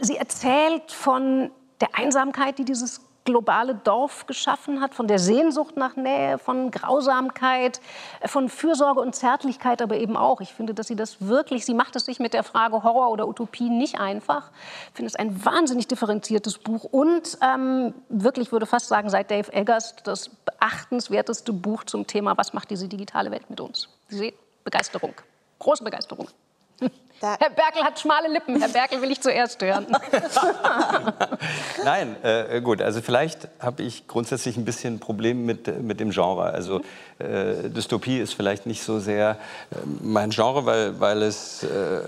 Sie 0.00 0.16
erzählt 0.16 0.92
von 0.92 1.50
der 1.80 1.88
Einsamkeit, 1.94 2.58
die 2.58 2.64
dieses 2.64 3.00
globale 3.24 3.74
Dorf 3.74 4.26
geschaffen 4.26 4.80
hat, 4.80 4.94
von 4.94 5.06
der 5.06 5.18
Sehnsucht 5.18 5.76
nach 5.76 5.96
Nähe, 5.96 6.38
von 6.38 6.70
Grausamkeit, 6.70 7.80
von 8.24 8.48
Fürsorge 8.48 9.00
und 9.00 9.14
Zärtlichkeit 9.14 9.80
aber 9.80 9.96
eben 9.96 10.16
auch. 10.16 10.40
Ich 10.40 10.52
finde, 10.52 10.74
dass 10.74 10.88
sie 10.88 10.96
das 10.96 11.20
wirklich, 11.20 11.64
sie 11.64 11.74
macht 11.74 11.94
es 11.96 12.04
sich 12.04 12.18
mit 12.18 12.34
der 12.34 12.42
Frage 12.42 12.82
Horror 12.82 13.10
oder 13.10 13.28
Utopie 13.28 13.70
nicht 13.70 14.00
einfach. 14.00 14.50
Ich 14.88 14.96
finde 14.96 15.08
es 15.08 15.16
ein 15.16 15.44
wahnsinnig 15.44 15.86
differenziertes 15.86 16.58
Buch 16.58 16.84
und 16.84 17.38
ähm, 17.42 17.94
wirklich 18.08 18.50
würde 18.52 18.66
fast 18.66 18.88
sagen, 18.88 19.08
seit 19.08 19.30
Dave 19.30 19.52
Eggers 19.52 19.94
das 20.04 20.28
beachtenswerteste 20.28 21.52
Buch 21.52 21.84
zum 21.84 22.06
Thema, 22.06 22.36
was 22.36 22.52
macht 22.52 22.70
diese 22.70 22.88
digitale 22.88 23.30
Welt 23.30 23.48
mit 23.50 23.60
uns. 23.60 23.88
Sie 24.08 24.16
sehen, 24.16 24.34
Begeisterung, 24.64 25.14
große 25.58 25.84
Begeisterung. 25.84 26.28
Da 27.22 27.36
Herr 27.38 27.50
Berkel 27.50 27.84
hat 27.84 28.00
schmale 28.00 28.26
Lippen. 28.26 28.58
Herr 28.58 28.68
Berkel 28.68 29.00
will 29.00 29.12
ich 29.12 29.20
zuerst 29.20 29.62
hören. 29.62 29.86
Nein, 31.84 32.16
äh, 32.24 32.60
gut. 32.60 32.82
Also 32.82 33.00
vielleicht 33.00 33.46
habe 33.60 33.84
ich 33.84 34.08
grundsätzlich 34.08 34.56
ein 34.56 34.64
bisschen 34.64 34.96
ein 34.96 34.98
Problem 34.98 35.46
mit, 35.46 35.82
mit 35.82 36.00
dem 36.00 36.10
Genre. 36.10 36.42
Also 36.42 36.80
äh, 37.20 37.68
Dystopie 37.68 38.18
ist 38.18 38.34
vielleicht 38.34 38.66
nicht 38.66 38.82
so 38.82 38.98
sehr 38.98 39.38
äh, 39.70 39.76
mein 40.00 40.30
Genre, 40.30 40.66
weil, 40.66 40.98
weil 40.98 41.22
es 41.22 41.62
äh, 41.62 42.00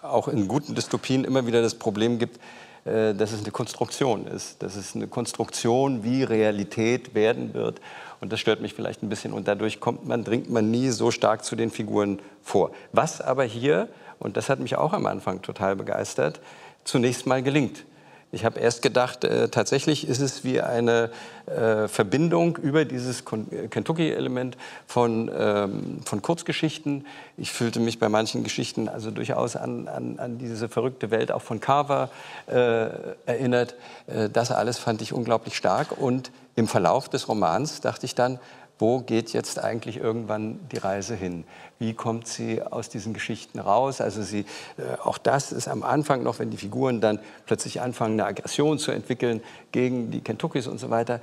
auch 0.00 0.26
in 0.26 0.48
guten 0.48 0.74
Dystopien 0.74 1.24
immer 1.24 1.46
wieder 1.46 1.60
das 1.60 1.74
Problem 1.74 2.18
gibt, 2.18 2.40
äh, 2.86 3.12
dass 3.12 3.32
es 3.32 3.42
eine 3.42 3.50
Konstruktion 3.50 4.26
ist. 4.26 4.62
Dass 4.62 4.74
es 4.74 4.94
eine 4.94 5.06
Konstruktion, 5.06 6.02
wie 6.02 6.22
Realität 6.22 7.14
werden 7.14 7.52
wird. 7.52 7.82
Und 8.20 8.32
das 8.32 8.40
stört 8.40 8.60
mich 8.60 8.74
vielleicht 8.74 9.02
ein 9.02 9.08
bisschen. 9.08 9.32
Und 9.32 9.48
dadurch 9.48 9.80
kommt 9.80 10.06
man, 10.06 10.24
dringt 10.24 10.50
man 10.50 10.70
nie 10.70 10.90
so 10.90 11.10
stark 11.10 11.44
zu 11.44 11.56
den 11.56 11.70
Figuren 11.70 12.18
vor. 12.42 12.70
Was 12.92 13.20
aber 13.20 13.44
hier 13.44 13.88
und 14.18 14.36
das 14.36 14.48
hat 14.48 14.60
mich 14.60 14.76
auch 14.76 14.92
am 14.92 15.06
Anfang 15.06 15.42
total 15.42 15.76
begeistert, 15.76 16.40
zunächst 16.84 17.26
mal 17.26 17.42
gelingt. 17.42 17.84
Ich 18.32 18.44
habe 18.44 18.58
erst 18.58 18.82
gedacht, 18.82 19.22
äh, 19.24 19.48
tatsächlich 19.48 20.06
ist 20.06 20.20
es 20.20 20.42
wie 20.42 20.60
eine 20.60 21.10
äh, 21.46 21.86
Verbindung 21.86 22.56
über 22.56 22.84
dieses 22.84 23.24
Kentucky-Element 23.24 24.56
von, 24.86 25.30
ähm, 25.34 26.00
von 26.04 26.22
Kurzgeschichten. 26.22 27.06
Ich 27.36 27.52
fühlte 27.52 27.78
mich 27.78 28.00
bei 28.00 28.08
manchen 28.08 28.42
Geschichten 28.42 28.88
also 28.88 29.12
durchaus 29.12 29.54
an, 29.54 29.86
an, 29.86 30.18
an 30.18 30.38
diese 30.38 30.68
verrückte 30.68 31.12
Welt 31.12 31.30
auch 31.30 31.42
von 31.42 31.60
Carver 31.60 32.10
äh, 32.48 32.88
erinnert. 33.26 33.76
Äh, 34.08 34.28
das 34.28 34.50
alles 34.50 34.78
fand 34.78 35.02
ich 35.02 35.12
unglaublich 35.12 35.56
stark. 35.56 35.96
Und 35.96 36.32
im 36.56 36.66
Verlauf 36.66 37.08
des 37.08 37.28
Romans 37.28 37.80
dachte 37.80 38.06
ich 38.06 38.14
dann, 38.14 38.40
wo 38.78 39.00
geht 39.00 39.32
jetzt 39.32 39.58
eigentlich 39.58 39.96
irgendwann 39.96 40.60
die 40.70 40.76
Reise 40.76 41.14
hin? 41.14 41.44
Wie 41.78 41.94
kommt 41.94 42.26
sie 42.26 42.62
aus 42.62 42.88
diesen 42.88 43.14
Geschichten 43.14 43.58
raus? 43.58 44.00
Also 44.00 44.22
sie, 44.22 44.40
äh, 44.76 45.00
auch 45.02 45.16
das 45.16 45.52
ist 45.52 45.68
am 45.68 45.82
Anfang 45.82 46.22
noch, 46.22 46.38
wenn 46.38 46.50
die 46.50 46.56
Figuren 46.56 47.00
dann 47.00 47.18
plötzlich 47.46 47.80
anfangen, 47.80 48.20
eine 48.20 48.28
Aggression 48.28 48.78
zu 48.78 48.90
entwickeln 48.90 49.42
gegen 49.72 50.10
die 50.10 50.20
Kentuckys 50.20 50.66
und 50.66 50.78
so 50.78 50.90
weiter. 50.90 51.20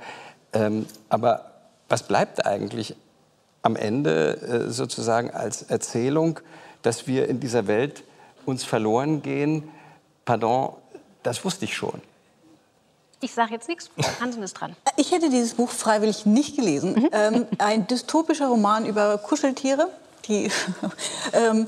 Ähm, 0.52 0.86
aber 1.08 1.52
was 1.88 2.02
bleibt 2.04 2.44
eigentlich 2.44 2.96
am 3.62 3.76
Ende 3.76 4.40
äh, 4.40 4.70
sozusagen 4.70 5.30
als 5.30 5.62
Erzählung, 5.62 6.40
dass 6.82 7.06
wir 7.06 7.28
in 7.28 7.38
dieser 7.38 7.66
Welt 7.68 8.02
uns 8.46 8.64
verloren 8.64 9.22
gehen? 9.22 9.68
Pardon, 10.24 10.74
das 11.22 11.44
wusste 11.44 11.66
ich 11.66 11.76
schon. 11.76 12.02
Ich 13.24 13.32
sage 13.32 13.54
jetzt 13.54 13.68
nichts. 13.68 13.88
Hansen 14.20 14.42
ist 14.42 14.52
dran. 14.52 14.76
Ich 14.98 15.10
hätte 15.10 15.30
dieses 15.30 15.54
Buch 15.54 15.70
freiwillig 15.70 16.26
nicht 16.26 16.56
gelesen. 16.56 16.92
Mhm. 16.92 17.08
Ähm, 17.10 17.46
ein 17.56 17.86
dystopischer 17.86 18.48
Roman 18.48 18.84
über 18.84 19.16
Kuscheltiere. 19.16 19.88
Die, 20.28 20.50
ähm, 21.32 21.66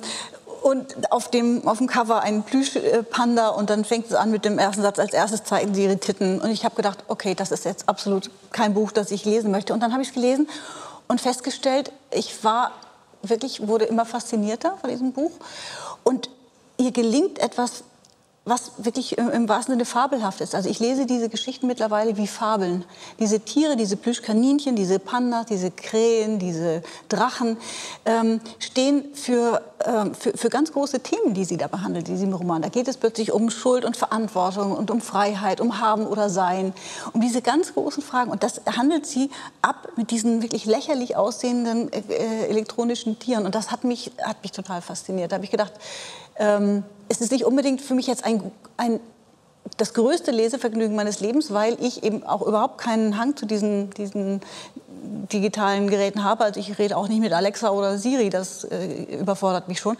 und 0.61 1.11
auf 1.11 1.31
dem, 1.31 1.67
auf 1.67 1.79
dem 1.79 1.87
Cover 1.87 2.21
ein 2.21 2.43
Plüschpanda 2.43 3.49
und 3.49 3.71
dann 3.71 3.87
fängt 3.87 4.09
es 4.09 4.13
an 4.13 4.31
mit 4.31 4.45
dem 4.45 4.59
ersten 4.59 4.83
Satz. 4.83 4.99
Als 4.99 5.15
erstes 5.15 5.45
zeigen 5.45 5.73
sie 5.73 5.85
ihre 5.85 5.97
Titten. 5.97 6.43
Und 6.43 6.51
ich 6.51 6.67
habe 6.67 6.77
gedacht, 6.77 7.05
okay, 7.09 7.35
das 7.35 7.51
ist 7.51 7.65
jetzt 7.65 7.89
absolut 7.89 8.31
kein 8.53 8.75
Buch, 8.75 8.93
das 8.93 9.11
ich 9.11 9.25
lesen 9.25 9.51
möchte. 9.51 9.73
Und 9.73 9.81
dann 9.81 9.93
habe 9.93 10.03
ich 10.03 10.09
es 10.09 10.15
gelesen 10.15 10.51
und 11.09 11.23
festgestellt, 11.23 11.91
ich 12.11 12.45
war 12.45 12.73
wirklich, 13.23 13.67
wurde 13.67 13.87
immer 13.87 14.05
faszinierter 14.05 14.77
von 14.79 14.91
diesem 14.91 15.13
Buch. 15.13 15.33
Und 16.05 16.29
ihr 16.77 16.93
gelingt 16.93 17.39
etwas 17.39 17.83
was 18.47 18.71
wirklich 18.79 19.19
im 19.19 19.49
wahrsten 19.49 19.73
Sinne 19.73 19.85
fabelhaft 19.85 20.41
ist. 20.41 20.55
Also 20.55 20.69
ich 20.69 20.79
lese 20.79 21.05
diese 21.05 21.29
Geschichten 21.29 21.67
mittlerweile 21.67 22.17
wie 22.17 22.29
Fabeln. 22.29 22.85
Diese 23.19 23.41
Tiere, 23.41 23.75
diese 23.75 23.97
Plüschkaninchen, 23.97 24.77
diese 24.77 25.01
Pandas, 25.01 25.47
diese 25.47 25.73
Krähen, 25.73 26.39
diese 26.39 26.83
Drachen 27.09 27.57
ähm, 28.05 28.41
stehen 28.61 29.13
für, 29.15 29.63
ähm, 29.85 30.15
für, 30.15 30.39
für, 30.39 30.49
ganz 30.49 30.73
große 30.73 31.01
Themen, 31.01 31.35
die 31.35 31.45
sie 31.45 31.57
da 31.57 31.67
behandelt, 31.67 32.09
in 32.09 32.15
diesem 32.15 32.33
Roman. 32.33 32.63
Da 32.63 32.69
geht 32.69 32.87
es 32.87 32.97
plötzlich 32.97 33.33
um 33.33 33.51
Schuld 33.51 33.85
und 33.85 33.97
Verantwortung 33.97 34.77
und 34.77 34.93
um 34.93 35.01
Freiheit, 35.01 35.61
um 35.61 35.81
Haben 35.81 36.07
oder 36.07 36.31
Sein, 36.31 36.73
um 37.13 37.21
diese 37.21 37.43
ganz 37.43 37.75
großen 37.75 38.01
Fragen. 38.01 38.31
Und 38.31 38.45
das 38.45 38.61
handelt 38.77 39.07
sie 39.07 39.29
ab 39.61 39.89
mit 39.97 40.13
diesen 40.13 40.41
wirklich 40.41 40.67
lächerlich 40.67 41.17
aussehenden 41.17 41.93
äh, 41.93 41.99
äh 42.11 42.47
elektronischen 42.47 43.19
Tieren. 43.19 43.45
Und 43.45 43.57
das 43.57 43.73
hat 43.73 43.83
mich, 43.83 44.13
hat 44.23 44.41
mich 44.45 44.53
total 44.53 44.83
fasziniert. 44.83 45.33
Da 45.33 45.35
habe 45.35 45.45
ich 45.45 45.51
gedacht, 45.51 45.73
ähm, 46.39 46.85
es 47.09 47.21
ist 47.21 47.33
nicht 47.33 47.45
unbedingt 47.45 47.81
für 47.81 47.95
mich 47.95 48.07
jetzt 48.07 48.25
ein, 48.25 48.51
ein, 48.77 49.01
das 49.77 49.95
größte 49.95 50.31
Lesevergnügen 50.31 50.97
meines 50.97 51.21
Lebens, 51.21 51.53
weil 51.53 51.77
ich 51.81 52.03
eben 52.03 52.23
auch 52.23 52.47
überhaupt 52.47 52.79
keinen 52.79 53.19
Hang 53.19 53.37
zu 53.37 53.47
diesen, 53.47 53.91
diesen 53.91 54.41
digitalen 55.33 55.89
Geräten 55.89 56.25
habe. 56.25 56.45
Also 56.45 56.61
ich 56.61 56.79
rede 56.79 56.97
auch 56.97 57.09
nicht 57.09 57.21
mit 57.21 57.33
Alexa 57.33 57.71
oder 57.71 57.99
Siri, 57.99 58.31
das 58.31 58.65
äh, 58.65 59.19
überfordert 59.21 59.69
mich 59.69 59.81
schon. 59.81 59.97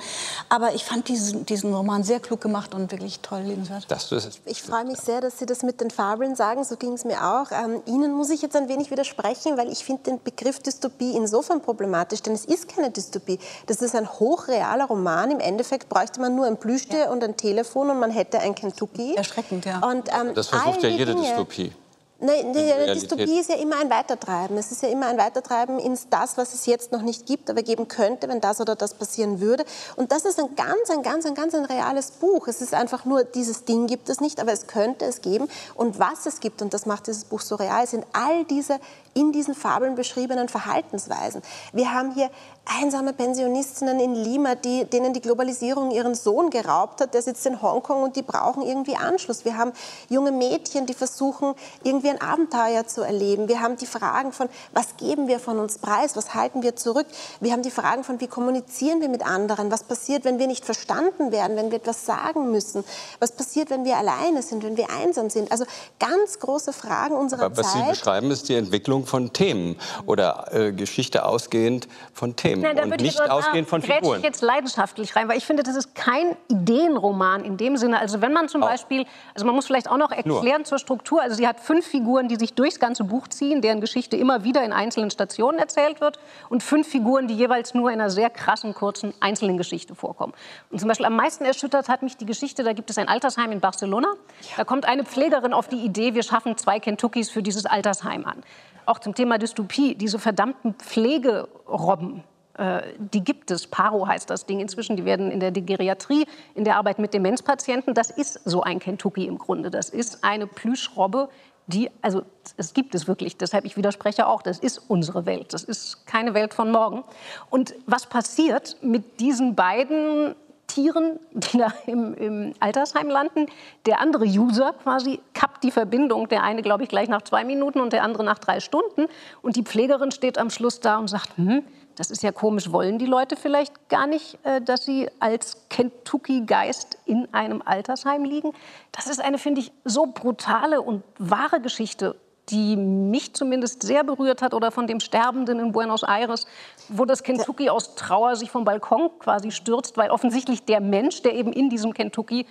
Aber 0.49 0.75
ich 0.75 0.85
fand 0.85 1.09
diesen, 1.09 1.47
diesen 1.47 1.75
Roman 1.75 2.03
sehr 2.03 2.21
klug 2.21 2.41
gemacht 2.41 2.75
und 2.75 2.91
wirklich 2.93 3.21
toll 3.21 3.41
lesenswert. 3.43 3.87
Das 3.89 4.11
ist 4.13 4.41
ich 4.45 4.63
freue 4.63 4.85
mich 4.85 4.99
sehr, 4.99 5.21
dass 5.21 5.39
Sie 5.39 5.47
das 5.47 5.63
mit 5.63 5.81
den 5.81 5.91
Fabeln 5.91 6.37
sagen. 6.37 6.65
So 6.65 6.77
ging 6.77 6.93
es 6.93 7.05
mir 7.05 7.23
auch. 7.23 7.51
Ähm, 7.51 7.83
Ihnen 7.87 8.13
muss 8.13 8.31
ich 8.31 8.43
jetzt 8.43 8.57
ein 8.57 8.69
wenig 8.69 8.91
widersprechen, 8.91 9.57
weil 9.57 9.71
ich 9.71 9.85
finde 9.85 10.05
den 10.05 10.23
Begriff 10.23 10.61
Dystopie 10.61 11.17
insofern 11.17 11.61
problematisch, 11.61 12.23
denn 12.23 12.35
es 12.35 12.45
ist 12.45 12.69
keine 12.69 12.91
Dystopie. 12.91 13.39
Das 13.67 13.83
ist 13.83 13.95
ein 13.95 14.09
hochrealer 14.09 14.87
Roman. 14.87 15.31
Im 15.31 15.41
Endeffekt 15.41 15.89
bräuchte 15.89 16.21
man 16.21 16.35
nur 16.35 16.47
ein 16.47 16.57
Plüschtier 16.57 17.01
ja. 17.01 17.11
und 17.11 17.23
ein 17.23 17.37
Telefon 17.37 17.91
und 17.91 18.01
man 18.01 18.11
hätte 18.11 18.41
ein 18.41 18.55
Kentucky. 18.55 19.15
Erschreckend, 19.15 19.65
ja. 19.65 19.79
Und, 19.87 20.09
ähm, 20.09 20.35
das 20.35 20.49
versucht 20.49 20.83
ja 20.83 20.89
jede 20.89 21.15
Dinge, 21.15 21.27
Dystopie. 21.27 21.73
Nein, 22.19 22.55
die, 22.55 22.65
die 22.87 22.93
Dystopie 22.95 23.41
ist 23.41 23.51
ja 23.51 23.57
immer 23.57 23.79
ein 23.79 23.91
Weitertreiben. 23.91 24.57
Es 24.57 24.73
ist 24.73 24.83
ja 24.83 24.89
immer 24.89 25.07
ein 25.09 25.19
Weitertreiben 25.19 25.79
ins 25.79 26.09
das, 26.09 26.39
was 26.39 26.55
es 26.55 26.65
jetzt 26.65 26.91
noch 26.91 27.03
nicht 27.03 27.27
gibt, 27.27 27.51
aber 27.51 27.63
geben 27.63 27.89
könnte, 27.89 28.29
wenn 28.29 28.41
das 28.41 28.59
oder 28.59 28.75
das 28.75 28.95
passieren 28.95 29.41
würde. 29.41 29.67
Und 29.97 30.13
das 30.13 30.25
ist 30.25 30.39
ein 30.39 30.57
ganz, 30.57 30.89
ein 30.91 31.03
ganz, 31.03 31.27
ein 31.27 31.35
ganz 31.35 31.55
ein 31.55 31.67
reales 31.67 32.13
Buch. 32.13 32.49
Es 32.49 32.63
ist 32.63 32.73
einfach 32.73 33.05
nur, 33.05 33.25
dieses 33.25 33.67
Ding 33.67 33.87
gibt 33.87 34.09
es 34.09 34.21
nicht, 34.21 34.41
aber 34.41 34.53
es 34.53 34.67
könnte 34.67 35.05
es 35.05 35.21
geben. 35.21 35.47
Und 35.75 35.99
was 35.99 36.25
es 36.25 36.41
gibt, 36.41 36.63
und 36.63 36.73
das 36.73 36.87
macht 36.87 37.07
dieses 37.07 37.27
Buch 37.27 37.43
so 37.43 37.57
real, 37.57 37.87
sind 37.87 38.07
all 38.15 38.45
diese 38.45 38.81
in 39.17 39.33
diesen 39.33 39.55
Fabeln 39.55 39.95
beschriebenen 39.95 40.49
Verhaltensweisen. 40.49 41.43
Wir 41.73 41.93
haben 41.93 42.13
hier 42.13 42.31
einsame 42.67 43.13
Pensionistinnen 43.13 43.99
in 44.01 44.15
Lima, 44.15 44.57
die, 44.57 44.85
denen 44.85 45.15
die 45.15 45.21
Globalisierung 45.21 45.91
ihren 45.91 46.15
Sohn 46.15 46.51
geraubt 46.51 47.01
hat. 47.01 47.15
Der 47.15 47.23
sitzt 47.23 47.47
in 47.47 47.63
Hongkong 47.63 48.03
und 48.03 48.17
die 48.17 48.23
brauchen 48.23 48.63
irgendwie 48.63 48.97
Anschluss. 48.97 49.45
Wir 49.45 49.57
haben 49.57 49.73
junge 50.09 50.33
Mädchen, 50.33 50.85
die 50.85 50.95
versuchen, 50.95 51.55
irgendwie 51.83 52.11
ein 52.11 52.21
Abenteuer 52.21 52.87
zu 52.87 53.03
erleben. 53.03 53.49
Wir 53.49 53.61
haben 53.61 53.77
die 53.77 53.87
Fragen 53.87 54.33
von, 54.33 54.49
was 54.73 54.97
geben 54.97 55.29
wir 55.29 55.39
von 55.39 55.59
uns 55.59 55.79
preis? 55.79 56.17
Was 56.17 56.35
halten 56.35 56.63
wir 56.63 56.77
zurück? 56.77 57.07
Wir 57.41 57.53
haben 57.53 57.63
die 57.63 57.71
Fragen 57.71 58.05
von, 58.05 58.21
wie 58.21 58.27
kommunizieren 58.27 59.01
wir 59.01 59.09
mit 59.09 59.25
anderen? 59.25 59.71
Was 59.71 59.85
passiert, 59.85 60.25
wenn 60.25 60.39
wir 60.39 60.47
nicht 60.47 60.65
verstanden 60.65 61.33
werden, 61.33 61.57
wenn 61.57 61.71
wir 61.71 61.79
etwas 61.79 62.05
sagen 62.05 62.51
müssen? 62.51 62.85
Was 63.21 63.33
passiert, 63.33 63.71
wenn 63.71 63.85
wir 63.85 63.97
alleine 63.97 64.43
sind, 64.43 64.63
wenn 64.65 64.77
wir 64.77 64.91
einsam 64.91 65.31
sind? 65.31 65.53
Also 65.53 65.65
ganz 65.99 66.39
große 66.41 66.73
Fragen 66.73 67.15
unserer 67.15 67.45
Aber 67.45 67.57
was 67.57 67.73
Zeit. 67.73 67.85
Sie 67.85 67.91
beschreiben, 67.91 68.31
ist 68.31 68.49
die 68.49 68.57
Entwicklung 68.57 69.06
von 69.07 69.33
Themen 69.33 69.77
oder 70.07 70.49
äh, 70.53 70.73
Geschichte 70.73 71.25
ausgehend 71.25 71.89
von 72.13 72.37
Themen. 72.37 72.63
Nein, 72.63 72.79
und 72.79 73.01
nicht 73.01 73.21
ausgehend 73.21 73.69
von 73.69 73.83
Figuren. 73.83 74.19
ich 74.19 74.25
jetzt 74.25 74.43
leidenschaftlich 74.43 75.17
rein, 75.17 75.29
weil 75.29 75.39
ich 75.39 75.47
finde, 75.47 75.63
das 75.63 75.77
ist 75.77 75.95
kein 75.95 76.37
Ideenroman 76.49 77.45
in 77.45 77.57
dem 77.57 77.77
Sinne. 77.77 77.99
Also 77.99 78.21
wenn 78.21 78.33
man 78.33 78.49
zum 78.49 78.63
auch. 78.63 78.69
Beispiel, 78.69 79.07
also 79.35 79.47
man 79.47 79.55
muss 79.55 79.67
vielleicht 79.67 79.91
auch 79.91 79.97
noch 79.97 80.11
erklären 80.11 80.59
Nur. 80.59 80.65
zur 80.65 80.79
Struktur. 80.79 81.23
Also 81.23 81.37
sie 81.37 81.47
hat 81.47 81.61
fünf 81.61 81.87
Figuren, 81.87 82.29
die 82.29 82.37
sich 82.37 82.55
durchs 82.55 82.79
ganze 82.79 83.05
Buch 83.05 83.29
ziehen, 83.29 83.61
deren 83.61 83.81
Geschichte 83.81 84.17
immer 84.17 84.45
wieder 84.45 84.65
in 84.65 84.73
einzelnen 84.73 85.11
Stationen 85.11 85.59
erzählt 85.59 86.01
wird, 86.01 86.19
und 86.49 86.63
fünf 86.63 86.89
Figuren, 86.89 87.29
die 87.29 87.35
jeweils 87.35 87.75
nur 87.75 87.91
in 87.91 88.01
einer 88.01 88.11
sehr 88.11 88.31
krassen, 88.31 88.75
kurzen 88.75 89.15
einzelnen 89.21 89.57
Geschichte 89.57 89.95
vorkommen. 89.95 90.33
Und 90.71 90.79
zum 90.79 90.89
Beispiel 90.89 91.07
am 91.07 91.17
meisten 91.17 91.45
erschüttert 91.45 91.89
hat 91.89 92.03
mich 92.03 92.17
die 92.17 92.27
Geschichte, 92.27 92.65
da 92.65 92.73
gibt 92.73 92.91
es 92.91 92.99
ein 92.99 93.09
Altersheim 93.09 93.53
in 93.53 93.61
Barcelona. 93.61 94.09
Da 94.57 94.65
kommt 94.65 94.87
eine 94.87 95.05
Pflegerin 95.05 95.53
auf 95.53 95.69
die 95.69 95.85
Idee, 95.85 96.15
wir 96.15 96.23
schaffen 96.23 96.57
zwei 96.57 96.81
Kentuckys 96.81 97.31
für 97.31 97.43
dieses 97.43 97.67
Altersheim 97.67 98.25
an. 98.25 98.43
Auch 98.87 99.01
zum 99.01 99.15
Thema 99.15 99.39
Dystopie, 99.39 99.95
diese 99.95 100.19
verdammten 100.19 100.75
Pflegerobben, 100.75 102.25
äh, 102.57 102.83
die 102.99 103.23
gibt 103.23 103.51
es. 103.51 103.67
Paro 103.67 104.07
heißt 104.07 104.31
das 104.31 104.47
Ding 104.47 104.61
inzwischen. 104.61 104.97
Die 104.97 105.05
werden 105.05 105.31
in 105.31 105.41
der 105.41 105.51
Geriatrie, 105.51 106.27
in 106.55 106.65
der 106.65 106.77
Arbeit 106.77 106.99
mit 106.99 107.13
Demenzpatienten, 107.13 107.95
das 107.95 108.11
ist 108.11 108.41
so 108.45 108.63
ein 108.63 108.79
Kentucky 108.79 109.27
im 109.27 109.39
Grunde. 109.39 109.71
Das 109.71 109.91
ist 109.91 110.25
eine 110.25 110.47
Plüschrobbe, 110.47 111.29
die, 111.67 111.91
also 112.01 112.23
es 112.57 112.75
gibt 112.75 112.95
es 112.95 113.09
wirklich, 113.09 113.37
deshalb 113.37 113.65
ich 113.65 113.77
widerspreche 113.77 114.27
auch, 114.29 114.41
das 114.41 114.61
ist 114.61 114.79
unsere 114.79 115.27
Welt, 115.27 115.53
das 115.53 115.65
ist 115.65 116.07
keine 116.07 116.33
Welt 116.33 116.55
von 116.55 116.71
morgen. 116.71 117.03
Und 117.51 117.75
was 117.87 118.07
passiert 118.07 118.77
mit 118.83 119.21
diesen 119.21 119.57
beiden 119.57 120.37
Tieren, 120.77 121.19
die 121.33 121.57
da 121.57 121.73
im, 121.87 122.13
im 122.15 122.53
Altersheim 122.61 123.09
landen. 123.09 123.47
Der 123.87 123.99
andere 123.99 124.27
User 124.27 124.75
quasi 124.83 125.21
kappt 125.33 125.65
die 125.65 125.71
Verbindung. 125.71 126.29
Der 126.29 126.43
eine, 126.43 126.61
glaube 126.61 126.83
ich, 126.83 126.91
gleich 126.91 127.09
nach 127.09 127.23
zwei 127.23 127.45
Minuten 127.45 127.81
und 127.81 127.95
der 127.95 128.03
andere 128.03 128.25
nach 128.25 128.39
drei 128.39 128.61
Stunden. 128.61 129.07
Und 129.41 129.57
die 129.57 129.63
Pflegerin 129.63 130.11
steht 130.11 130.37
am 130.37 130.51
Schluss 130.51 130.81
da 130.81 130.99
und 130.99 131.09
sagt, 131.09 131.35
hm, 131.39 131.63
das 131.97 132.11
ist 132.11 132.23
ja 132.23 132.31
komisch, 132.31 132.73
wollen 132.73 132.99
die 132.99 133.07
Leute 133.07 133.37
vielleicht 133.37 133.89
gar 133.89 134.07
nicht, 134.07 134.39
äh, 134.43 134.61
dass 134.61 134.85
sie 134.85 135.09
als 135.19 135.67
Kentucky-Geist 135.71 136.99
in 137.07 137.33
einem 137.33 137.63
Altersheim 137.65 138.25
liegen? 138.25 138.53
Das 138.93 139.07
ist 139.07 139.19
eine, 139.19 139.39
finde 139.39 139.63
ich, 139.63 139.73
so 139.85 140.05
brutale 140.05 140.83
und 140.83 141.03
wahre 141.19 141.63
Geschichte 141.63 142.17
die 142.49 142.77
mich 142.77 143.35
zumindest 143.35 143.83
sehr 143.83 144.05
berührt 144.05 144.41
hat, 144.41 144.55
oder 144.55 144.71
von 144.71 144.87
dem 144.87 145.01
Sterbenden 145.01 145.59
in 145.59 145.73
Buenos 145.73 146.03
Aires, 146.03 146.47
wo 146.89 147.05
das 147.05 147.23
Kentucky 147.23 147.71
aus 147.71 147.97
Trauer 147.97 148.37
sich 148.37 148.51
vom 148.51 148.65
Balkon 148.65 149.11
quasi 149.19 149.51
stürzt, 149.51 149.97
weil 149.97 150.11
offensichtlich 150.11 150.65
der 150.65 150.81
Mensch, 150.81 151.23
der 151.23 151.35
eben 151.35 151.53
in 151.53 151.71
diesem 151.71 151.93
Kentucky 151.93 152.47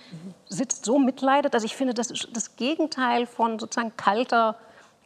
sitzt, 0.48 0.84
so 0.84 0.98
mitleidet. 0.98 1.54
Also 1.54 1.64
ich 1.64 1.76
finde, 1.76 1.94
das 1.94 2.10
ist 2.10 2.28
das 2.32 2.56
Gegenteil 2.56 3.26
von 3.26 3.58
sozusagen 3.58 3.92
kalter, 3.96 4.56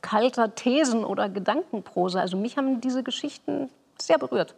kalter 0.02 0.54
Thesen 0.54 1.04
oder 1.04 1.28
Gedankenprosa. 1.28 2.20
Also 2.20 2.36
mich 2.36 2.56
haben 2.56 2.80
diese 2.80 3.02
Geschichten 3.02 3.70
sehr 4.02 4.18
berührt. 4.18 4.54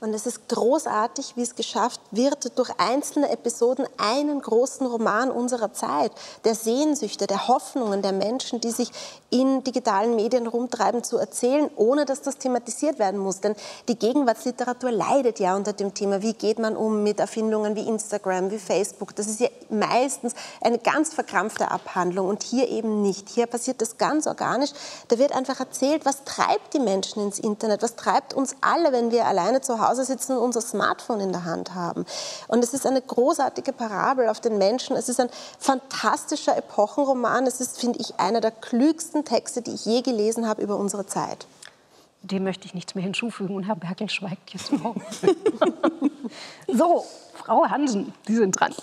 Und 0.00 0.14
es 0.14 0.26
ist 0.26 0.48
großartig, 0.48 1.36
wie 1.36 1.42
es 1.42 1.54
geschafft 1.54 2.00
wird, 2.10 2.58
durch 2.58 2.70
einzelne 2.78 3.30
Episoden 3.30 3.86
einen 3.96 4.40
großen 4.40 4.86
Roman 4.86 5.30
unserer 5.30 5.72
Zeit, 5.72 6.12
der 6.44 6.54
Sehnsüchte, 6.54 7.26
der 7.26 7.48
Hoffnungen 7.48 8.02
der 8.02 8.12
Menschen, 8.12 8.60
die 8.60 8.70
sich 8.70 8.90
in 9.30 9.64
digitalen 9.64 10.16
Medien 10.16 10.46
rumtreiben, 10.46 11.02
zu 11.02 11.18
erzählen, 11.18 11.70
ohne 11.76 12.04
dass 12.04 12.22
das 12.22 12.38
thematisiert 12.38 12.98
werden 12.98 13.18
muss. 13.18 13.40
Denn 13.40 13.56
die 13.88 13.98
Gegenwartsliteratur 13.98 14.90
leidet 14.90 15.40
ja 15.40 15.56
unter 15.56 15.72
dem 15.72 15.94
Thema, 15.94 16.22
wie 16.22 16.34
geht 16.34 16.58
man 16.58 16.76
um 16.76 17.02
mit 17.02 17.20
Erfindungen 17.20 17.74
wie 17.76 17.88
Instagram, 17.88 18.50
wie 18.50 18.58
Facebook. 18.58 19.14
Das 19.16 19.26
ist 19.26 19.40
ja 19.40 19.48
meistens 19.70 20.34
eine 20.60 20.78
ganz 20.78 21.14
verkrampfte 21.14 21.70
Abhandlung 21.70 22.28
und 22.28 22.42
hier 22.42 22.68
eben 22.68 23.02
nicht. 23.02 23.28
Hier 23.28 23.46
passiert 23.46 23.80
das 23.80 23.98
ganz 23.98 24.26
organisch. 24.26 24.70
Da 25.08 25.18
wird 25.18 25.32
einfach 25.32 25.58
erzählt, 25.60 26.04
was 26.04 26.24
treibt 26.24 26.74
die 26.74 26.80
Menschen 26.80 27.22
ins 27.22 27.38
Internet, 27.38 27.82
was 27.82 27.96
treibt 27.96 28.34
uns 28.34 28.54
alle 28.60 28.83
alle, 28.84 28.92
wenn 28.92 29.10
wir 29.10 29.26
alleine 29.26 29.60
zu 29.60 29.80
Hause 29.80 30.04
sitzen 30.04 30.32
und 30.32 30.42
unser 30.42 30.60
Smartphone 30.60 31.20
in 31.20 31.32
der 31.32 31.44
Hand 31.44 31.74
haben. 31.74 32.04
Und 32.48 32.62
es 32.62 32.74
ist 32.74 32.86
eine 32.86 33.00
großartige 33.00 33.72
Parabel 33.72 34.28
auf 34.28 34.40
den 34.40 34.58
Menschen. 34.58 34.96
Es 34.96 35.08
ist 35.08 35.20
ein 35.20 35.30
fantastischer 35.58 36.56
Epochenroman. 36.56 37.46
Es 37.46 37.60
ist, 37.60 37.80
finde 37.80 37.98
ich, 38.00 38.18
einer 38.18 38.40
der 38.40 38.50
klügsten 38.50 39.24
Texte, 39.24 39.62
die 39.62 39.72
ich 39.72 39.84
je 39.84 40.02
gelesen 40.02 40.46
habe 40.46 40.62
über 40.62 40.76
unsere 40.76 41.06
Zeit. 41.06 41.46
Dem 42.22 42.44
möchte 42.44 42.66
ich 42.66 42.74
nichts 42.74 42.94
mehr 42.94 43.04
hinzufügen 43.04 43.54
und 43.54 43.64
Herr 43.64 43.76
Berkel 43.76 44.08
schweigt 44.08 44.54
jetzt 44.54 44.72
auch. 44.72 44.96
so, 46.68 47.04
Frau 47.34 47.66
Hansen, 47.66 48.14
Sie 48.26 48.36
sind 48.36 48.58
dran. 48.58 48.74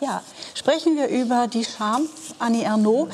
Ja, 0.00 0.22
sprechen 0.54 0.96
wir 0.96 1.08
über 1.08 1.48
die 1.48 1.64
Scham, 1.64 2.08
Annie 2.38 2.64
Ernaux. 2.64 3.08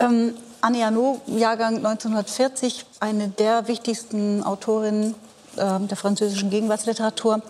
Ähm, 0.00 0.34
Annie 0.60 0.82
Ernaux, 0.82 1.20
Jahrgang 1.26 1.76
1940, 1.76 2.86
eine 3.00 3.28
der 3.28 3.68
wichtigsten 3.68 4.42
Autorinnen 4.42 5.14
ähm, 5.58 5.88
der 5.88 5.96
französischen 5.96 6.50
Gegenwartsliteratur. 6.50 7.42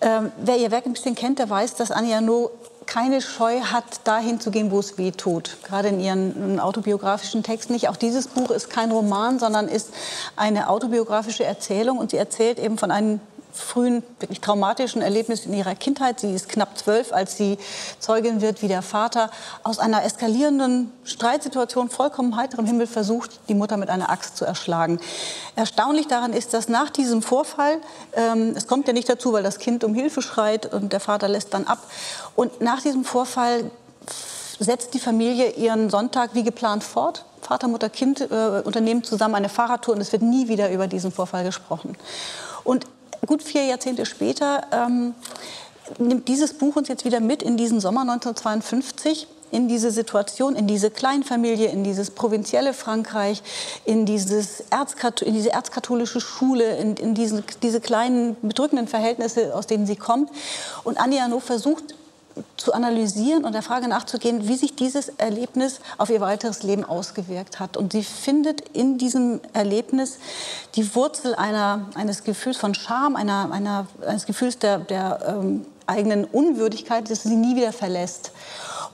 Ähm, 0.00 0.32
wer 0.38 0.56
ihr 0.56 0.70
Werk 0.70 0.86
ein 0.86 0.92
bisschen 0.92 1.14
kennt, 1.14 1.38
der 1.38 1.48
weiß, 1.48 1.74
dass 1.74 1.90
Annie 1.90 2.14
Arnaud 2.14 2.50
keine 2.86 3.20
Scheu 3.22 3.60
hat, 3.60 3.84
dahin 4.04 4.40
zu 4.40 4.50
gehen, 4.50 4.70
wo 4.70 4.78
es 4.78 4.98
weh 4.98 5.10
tut. 5.10 5.56
Gerade 5.64 5.88
in 5.88 6.00
ihren 6.00 6.60
autobiografischen 6.60 7.42
Texten 7.42 7.72
nicht. 7.72 7.88
Auch 7.88 7.96
dieses 7.96 8.28
Buch 8.28 8.50
ist 8.50 8.70
kein 8.70 8.90
Roman, 8.90 9.38
sondern 9.38 9.68
ist 9.68 9.88
eine 10.36 10.68
autobiografische 10.68 11.44
Erzählung. 11.44 11.98
Und 11.98 12.10
sie 12.10 12.16
erzählt 12.16 12.58
eben 12.58 12.78
von 12.78 12.90
einem 12.90 13.20
frühen, 13.54 14.02
wirklich 14.18 14.40
traumatischen 14.40 15.00
Erlebnis 15.00 15.46
in 15.46 15.54
ihrer 15.54 15.74
Kindheit. 15.74 16.20
Sie 16.20 16.34
ist 16.34 16.48
knapp 16.48 16.76
zwölf, 16.76 17.12
als 17.12 17.36
sie 17.36 17.58
Zeugin 17.98 18.40
wird, 18.40 18.62
wie 18.62 18.68
der 18.68 18.82
Vater 18.82 19.30
aus 19.62 19.78
einer 19.78 20.04
eskalierenden 20.04 20.92
Streitsituation 21.04 21.88
vollkommen 21.88 22.36
heiterem 22.36 22.66
Himmel 22.66 22.86
versucht, 22.86 23.40
die 23.48 23.54
Mutter 23.54 23.76
mit 23.76 23.88
einer 23.88 24.10
Axt 24.10 24.36
zu 24.36 24.44
erschlagen. 24.44 25.00
Erstaunlich 25.56 26.08
daran 26.08 26.32
ist, 26.32 26.54
dass 26.54 26.68
nach 26.68 26.90
diesem 26.90 27.22
Vorfall, 27.22 27.78
ähm, 28.14 28.54
es 28.56 28.66
kommt 28.66 28.86
ja 28.86 28.92
nicht 28.92 29.08
dazu, 29.08 29.32
weil 29.32 29.42
das 29.42 29.58
Kind 29.58 29.84
um 29.84 29.94
Hilfe 29.94 30.20
schreit 30.20 30.72
und 30.72 30.92
der 30.92 31.00
Vater 31.00 31.28
lässt 31.28 31.54
dann 31.54 31.66
ab. 31.66 31.78
Und 32.34 32.60
nach 32.60 32.82
diesem 32.82 33.04
Vorfall 33.04 33.70
setzt 34.58 34.94
die 34.94 35.00
Familie 35.00 35.50
ihren 35.50 35.90
Sonntag 35.90 36.30
wie 36.34 36.42
geplant 36.42 36.84
fort. 36.84 37.24
Vater, 37.40 37.68
Mutter, 37.68 37.90
Kind 37.90 38.20
äh, 38.20 38.62
unternehmen 38.64 39.04
zusammen 39.04 39.34
eine 39.34 39.48
Fahrradtour 39.48 39.94
und 39.94 40.00
es 40.00 40.12
wird 40.12 40.22
nie 40.22 40.48
wieder 40.48 40.70
über 40.70 40.86
diesen 40.86 41.12
Vorfall 41.12 41.44
gesprochen. 41.44 41.96
Und 42.64 42.86
gut 43.26 43.42
vier 43.42 43.64
Jahrzehnte 43.64 44.06
später 44.06 44.66
ähm, 44.72 45.14
nimmt 45.98 46.28
dieses 46.28 46.54
Buch 46.54 46.76
uns 46.76 46.88
jetzt 46.88 47.04
wieder 47.04 47.20
mit 47.20 47.42
in 47.42 47.56
diesen 47.56 47.80
Sommer 47.80 48.02
1952 48.02 49.28
in 49.50 49.68
diese 49.68 49.92
Situation, 49.92 50.56
in 50.56 50.66
diese 50.66 50.90
Kleinfamilie, 50.90 51.68
in 51.68 51.84
dieses 51.84 52.10
provinzielle 52.10 52.72
Frankreich, 52.72 53.40
in, 53.84 54.04
dieses 54.04 54.64
in 55.20 55.34
diese 55.34 55.52
erzkatholische 55.52 56.20
Schule, 56.20 56.76
in, 56.76 56.96
in 56.96 57.14
diesen, 57.14 57.44
diese 57.62 57.80
kleinen 57.80 58.36
bedrückenden 58.42 58.88
Verhältnisse, 58.88 59.54
aus 59.54 59.68
denen 59.68 59.86
sie 59.86 59.94
kommt. 59.94 60.30
Und 60.82 60.98
Annie 60.98 61.22
Arnaud 61.22 61.44
versucht 61.44 61.94
zu 62.56 62.72
analysieren 62.72 63.44
und 63.44 63.52
der 63.52 63.62
Frage 63.62 63.88
nachzugehen, 63.88 64.48
wie 64.48 64.56
sich 64.56 64.74
dieses 64.74 65.08
Erlebnis 65.08 65.80
auf 65.98 66.10
ihr 66.10 66.20
weiteres 66.20 66.62
Leben 66.62 66.84
ausgewirkt 66.84 67.60
hat. 67.60 67.76
Und 67.76 67.92
sie 67.92 68.02
findet 68.02 68.60
in 68.70 68.98
diesem 68.98 69.40
Erlebnis 69.52 70.18
die 70.74 70.94
Wurzel 70.94 71.34
einer, 71.34 71.88
eines 71.94 72.24
Gefühls 72.24 72.56
von 72.56 72.74
Scham, 72.74 73.16
einer, 73.16 73.50
einer, 73.52 73.86
eines 74.06 74.26
Gefühls 74.26 74.58
der, 74.58 74.78
der 74.78 75.20
ähm, 75.26 75.66
eigenen 75.86 76.24
Unwürdigkeit, 76.24 77.10
das 77.10 77.22
sie 77.22 77.36
nie 77.36 77.56
wieder 77.56 77.72
verlässt. 77.72 78.32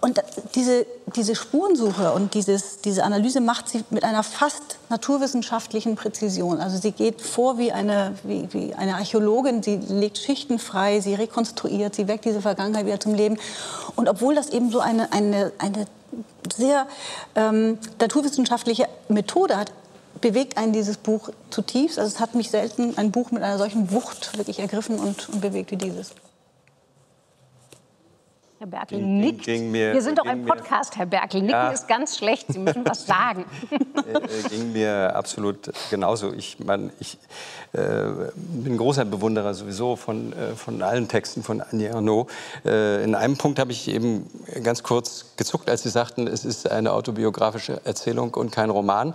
Und 0.02 0.22
diese, 0.54 0.86
diese 1.14 1.34
Spurensuche 1.34 2.12
und 2.12 2.32
dieses, 2.32 2.80
diese 2.80 3.04
Analyse 3.04 3.40
macht 3.42 3.68
sie 3.68 3.84
mit 3.90 4.02
einer 4.02 4.22
fast 4.22 4.78
naturwissenschaftlichen 4.88 5.94
Präzision. 5.94 6.58
Also 6.58 6.78
sie 6.78 6.92
geht 6.92 7.20
vor 7.20 7.58
wie 7.58 7.70
eine, 7.70 8.14
wie, 8.22 8.48
wie 8.52 8.74
eine 8.74 8.94
Archäologin, 8.94 9.62
sie 9.62 9.76
legt 9.76 10.16
Schichten 10.16 10.58
frei, 10.58 11.00
sie 11.00 11.14
rekonstruiert, 11.14 11.94
sie 11.94 12.08
weckt 12.08 12.24
diese 12.24 12.40
Vergangenheit 12.40 12.86
wieder 12.86 12.98
zum 12.98 13.14
Leben. 13.14 13.38
Und 13.94 14.08
obwohl 14.08 14.34
das 14.34 14.48
eben 14.48 14.70
so 14.70 14.80
eine, 14.80 15.12
eine, 15.12 15.52
eine 15.58 15.84
sehr 16.56 16.86
ähm, 17.34 17.78
naturwissenschaftliche 18.00 18.88
Methode 19.08 19.58
hat, 19.58 19.70
bewegt 20.22 20.56
einen 20.56 20.72
dieses 20.72 20.96
Buch 20.96 21.28
zutiefst. 21.50 21.98
Also 21.98 22.14
es 22.14 22.20
hat 22.20 22.34
mich 22.34 22.50
selten 22.50 22.96
ein 22.96 23.10
Buch 23.10 23.32
mit 23.32 23.42
einer 23.42 23.58
solchen 23.58 23.92
Wucht 23.92 24.36
wirklich 24.38 24.60
ergriffen 24.60 24.98
und, 24.98 25.28
und 25.28 25.40
bewegt 25.42 25.70
wie 25.70 25.76
dieses. 25.76 26.12
Herr 28.60 28.66
Berkel 28.66 28.98
ging, 28.98 29.20
nickt. 29.20 29.44
Ging 29.46 29.70
mir, 29.70 29.94
Wir 29.94 30.02
sind 30.02 30.18
doch 30.18 30.26
ein 30.26 30.44
Podcast, 30.44 30.94
Herr 30.98 31.06
Berkel. 31.06 31.40
Nicken 31.40 31.52
ja. 31.52 31.70
ist 31.70 31.88
ganz 31.88 32.18
schlecht. 32.18 32.44
Sie 32.52 32.58
müssen 32.58 32.84
was 32.84 33.06
sagen. 33.06 33.46
Äh, 34.00 34.12
äh, 34.12 34.48
ging 34.48 34.72
mir 34.72 35.14
absolut 35.14 35.70
genauso. 35.90 36.32
Ich, 36.32 36.58
mein, 36.58 36.90
ich 37.00 37.18
äh, 37.72 37.78
bin 38.36 38.76
großer 38.76 39.04
Bewunderer 39.04 39.52
sowieso 39.52 39.94
von, 39.94 40.32
äh, 40.32 40.54
von 40.56 40.82
allen 40.82 41.06
Texten 41.06 41.42
von 41.42 41.60
Annie 41.60 41.94
Arnaud. 41.94 42.28
Äh, 42.64 43.04
in 43.04 43.14
einem 43.14 43.36
Punkt 43.36 43.58
habe 43.58 43.72
ich 43.72 43.88
eben 43.88 44.28
ganz 44.64 44.82
kurz 44.82 45.26
gezuckt, 45.36 45.68
als 45.68 45.82
Sie 45.82 45.90
sagten, 45.90 46.26
es 46.26 46.44
ist 46.44 46.70
eine 46.70 46.92
autobiografische 46.92 47.80
Erzählung 47.84 48.34
und 48.34 48.52
kein 48.52 48.70
Roman. 48.70 49.14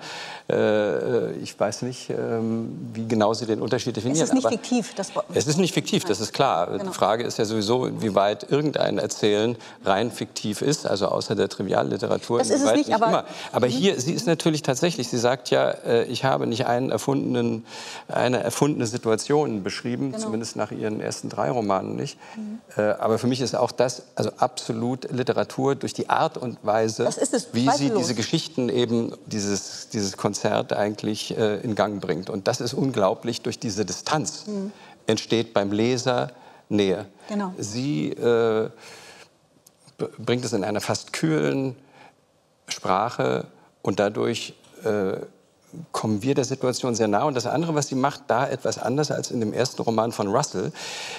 Äh, 0.49 1.31
ich 1.37 1.59
weiß 1.59 1.81
nicht, 1.81 2.09
ähm, 2.11 2.89
wie 2.93 3.07
genau 3.07 3.33
Sie 3.33 3.45
den 3.45 3.61
Unterschied 3.61 3.95
definieren. 3.95 4.23
Es 4.23 4.29
ist 4.29 4.35
nicht 4.35 4.47
fiktiv. 4.47 4.93
Das 4.95 5.11
es 5.33 5.47
ist 5.47 5.57
nicht 5.57 5.73
fiktiv, 5.73 6.05
das 6.05 6.19
ist 6.19 6.31
klar. 6.31 6.67
Genau. 6.67 6.83
Die 6.83 6.93
Frage 6.93 7.23
ist 7.23 7.39
ja 7.39 7.45
sowieso, 7.45 7.87
inwieweit 7.87 8.49
irgendein 8.49 8.99
Erzählen 9.35 9.57
rein 9.83 10.11
fiktiv 10.11 10.61
ist, 10.61 10.87
also 10.87 11.07
außer 11.07 11.35
der 11.35 11.49
Trivialliteratur. 11.49 12.39
Das 12.39 12.49
ist 12.49 12.61
es 12.61 12.71
nicht, 12.73 12.87
nicht 12.87 12.95
aber, 12.95 13.07
immer. 13.07 13.25
aber 13.51 13.67
hier, 13.67 13.99
sie 13.99 14.13
ist 14.13 14.27
natürlich 14.27 14.61
tatsächlich, 14.61 15.09
sie 15.09 15.17
sagt 15.17 15.49
ja, 15.49 15.71
äh, 15.71 16.05
ich 16.05 16.23
habe 16.23 16.47
nicht 16.47 16.65
einen 16.65 16.89
erfundenen, 16.91 17.65
eine 18.07 18.39
erfundene 18.39 18.87
Situation 18.87 19.63
beschrieben, 19.63 20.11
genau. 20.11 20.23
zumindest 20.23 20.55
nach 20.55 20.71
ihren 20.71 20.99
ersten 21.01 21.29
drei 21.29 21.51
Romanen 21.51 21.95
nicht. 21.95 22.17
Mhm. 22.35 22.59
Aber 22.99 23.17
für 23.19 23.27
mich 23.27 23.41
ist 23.41 23.55
auch 23.55 23.71
das 23.71 24.03
also 24.15 24.31
absolut 24.37 25.09
Literatur 25.11 25.75
durch 25.75 25.93
die 25.93 26.09
Art 26.09 26.37
und 26.37 26.57
Weise, 26.63 27.07
wie 27.53 27.69
sie 27.69 27.91
diese 27.91 28.15
Geschichten 28.15 28.69
eben, 28.69 29.13
dieses, 29.27 29.89
dieses 29.89 30.17
Konzert 30.17 30.73
eigentlich 30.73 31.37
äh, 31.37 31.57
in 31.61 31.75
Gang 31.75 32.01
bringt. 32.01 32.29
Und 32.29 32.47
das 32.47 32.61
ist 32.61 32.73
unglaublich 32.73 33.41
durch 33.41 33.59
diese 33.59 33.85
Distanz 33.85 34.47
mhm. 34.47 34.71
entsteht 35.07 35.53
beim 35.53 35.71
Leser 35.71 36.31
Nähe. 36.69 37.05
Genau. 37.29 37.53
Sie 37.57 38.09
äh, 38.09 38.69
bringt 40.17 40.45
es 40.45 40.53
in 40.53 40.63
einer 40.63 40.81
fast 40.81 41.13
kühlen 41.13 41.75
Sprache 42.67 43.45
und 43.81 43.99
dadurch 43.99 44.53
äh, 44.83 45.17
kommen 45.91 46.21
wir 46.21 46.35
der 46.35 46.45
Situation 46.45 46.95
sehr 46.95 47.07
nah. 47.07 47.23
Und 47.23 47.35
das 47.35 47.45
andere, 47.45 47.75
was 47.75 47.87
sie 47.87 47.95
macht, 47.95 48.23
da 48.27 48.47
etwas 48.47 48.77
anders 48.77 49.11
als 49.11 49.31
in 49.31 49.39
dem 49.39 49.53
ersten 49.53 49.81
Roman 49.81 50.11
von 50.11 50.27
Russell. 50.27 50.71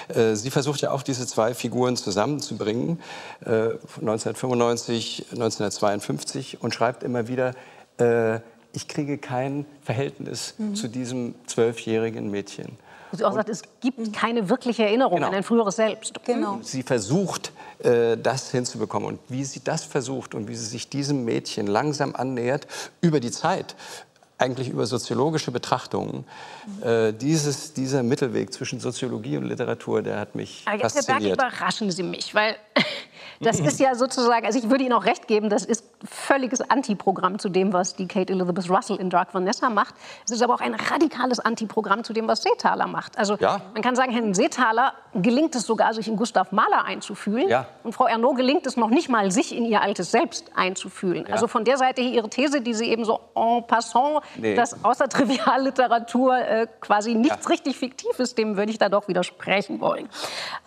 Äh, 0.07 0.35
sie 0.35 0.49
versucht 0.51 0.81
ja 0.81 0.91
auch 0.91 1.03
diese 1.03 1.25
zwei 1.27 1.53
Figuren 1.53 1.95
zusammenzubringen, 1.95 2.99
äh, 3.45 3.69
1995, 4.01 5.27
1952, 5.31 6.61
und 6.61 6.73
schreibt 6.73 7.03
immer 7.03 7.27
wieder, 7.27 7.53
äh, 7.99 8.39
ich 8.73 8.87
kriege 8.87 9.17
kein 9.17 9.65
Verhältnis 9.83 10.55
mhm. 10.57 10.75
zu 10.75 10.87
diesem 10.87 11.35
zwölfjährigen 11.47 12.29
Mädchen. 12.29 12.77
Sie 13.13 13.23
auch 13.23 13.33
sagt, 13.33 13.49
es 13.49 13.61
gibt 13.79 14.13
keine 14.13 14.49
wirkliche 14.49 14.83
Erinnerung 14.83 15.15
Genau. 15.15 15.27
an 15.27 15.33
ein 15.33 15.43
früheres 15.43 15.77
Selbst. 15.77 16.13
Genau. 16.25 16.59
Sie 16.61 16.83
versucht, 16.83 17.53
das 17.79 18.51
hinzubekommen. 18.51 19.07
Und 19.07 19.19
wie 19.29 19.43
sie 19.45 19.63
das 19.63 19.83
versucht 19.83 20.33
und 20.33 20.47
wie 20.47 20.55
sie 20.55 20.65
sich 20.65 20.89
diesem 20.89 21.25
Mädchen 21.25 21.67
langsam 21.67 22.15
annähert, 22.15 22.67
über 23.01 23.19
die 23.19 23.31
Zeit, 23.31 23.75
eigentlich 24.37 24.69
über 24.69 24.85
soziologische 24.85 25.51
Betrachtungen, 25.51 26.25
äh, 26.81 27.11
dieses, 27.13 27.73
dieser 27.73 28.03
Mittelweg 28.03 28.53
zwischen 28.53 28.79
Soziologie 28.79 29.37
und 29.37 29.45
Literatur, 29.45 30.01
der 30.01 30.19
hat 30.19 30.35
mich 30.35 30.63
Aber 30.65 30.75
jetzt, 30.75 30.95
Herr 30.95 31.03
Berg, 31.03 31.05
fasziniert. 31.07 31.41
überraschen 31.41 31.91
Sie 31.91 32.03
mich, 32.03 32.35
weil 32.35 32.55
das 33.41 33.59
ist 33.59 33.79
ja 33.79 33.95
sozusagen, 33.95 34.45
also 34.45 34.57
ich 34.59 34.69
würde 34.69 34.83
Ihnen 34.83 34.93
auch 34.93 35.05
recht 35.05 35.27
geben, 35.27 35.49
das 35.49 35.65
ist 35.65 35.83
völliges 36.03 36.61
Antiprogramm 36.61 37.39
zu 37.39 37.49
dem, 37.49 37.73
was 37.73 37.95
die 37.95 38.07
Kate 38.07 38.31
Elizabeth 38.33 38.69
Russell 38.69 38.97
in 38.97 39.09
Dark 39.09 39.33
Vanessa 39.33 39.69
macht. 39.69 39.95
Es 40.25 40.31
ist 40.31 40.41
aber 40.41 40.53
auch 40.55 40.61
ein 40.61 40.73
radikales 40.75 41.39
Antiprogramm 41.39 42.03
zu 42.03 42.13
dem, 42.13 42.27
was 42.27 42.43
Seethaler 42.43 42.87
macht. 42.87 43.17
Also 43.17 43.35
Ja. 43.39 43.61
man 43.73 43.81
kann 43.81 43.95
sagen, 43.95 44.11
Herrn 44.11 44.33
Seethaler 44.33 44.93
gelingt 45.13 45.55
es 45.55 45.63
sogar, 45.63 45.93
sich 45.93 46.07
in 46.07 46.15
Gustav 46.15 46.51
Mahler 46.51 46.85
einzufühlen. 46.85 47.49
Ja. 47.49 47.65
Und 47.83 47.93
Frau 47.93 48.05
Ernaud 48.05 48.35
gelingt 48.37 48.65
es 48.67 48.77
noch 48.77 48.89
nicht 48.89 49.09
mal, 49.09 49.31
sich 49.31 49.55
in 49.55 49.65
ihr 49.65 49.81
altes 49.81 50.11
Selbst 50.11 50.51
einzufühlen. 50.55 51.25
Also 51.31 51.47
von 51.47 51.63
der 51.63 51.77
Seite 51.77 52.01
her 52.01 52.11
Ihre 52.11 52.29
These, 52.29 52.61
die 52.61 52.73
Sie 52.73 52.85
eben 52.89 53.05
so 53.05 53.19
en 53.35 53.65
passant, 53.67 54.21
Nee. 54.35 54.55
dass 54.55 54.83
außer 54.83 55.09
Trivialliteratur 55.09 56.37
äh, 56.37 56.67
quasi 56.81 57.15
nichts 57.15 57.49
richtig 57.49 57.77
fiktiv 57.77 58.19
ist, 58.19 58.37
dem 58.37 58.57
würde 58.57 58.71
ich 58.71 58.77
da 58.77 58.89
doch 58.89 59.07
widersprechen 59.07 59.79
wollen. 59.81 60.07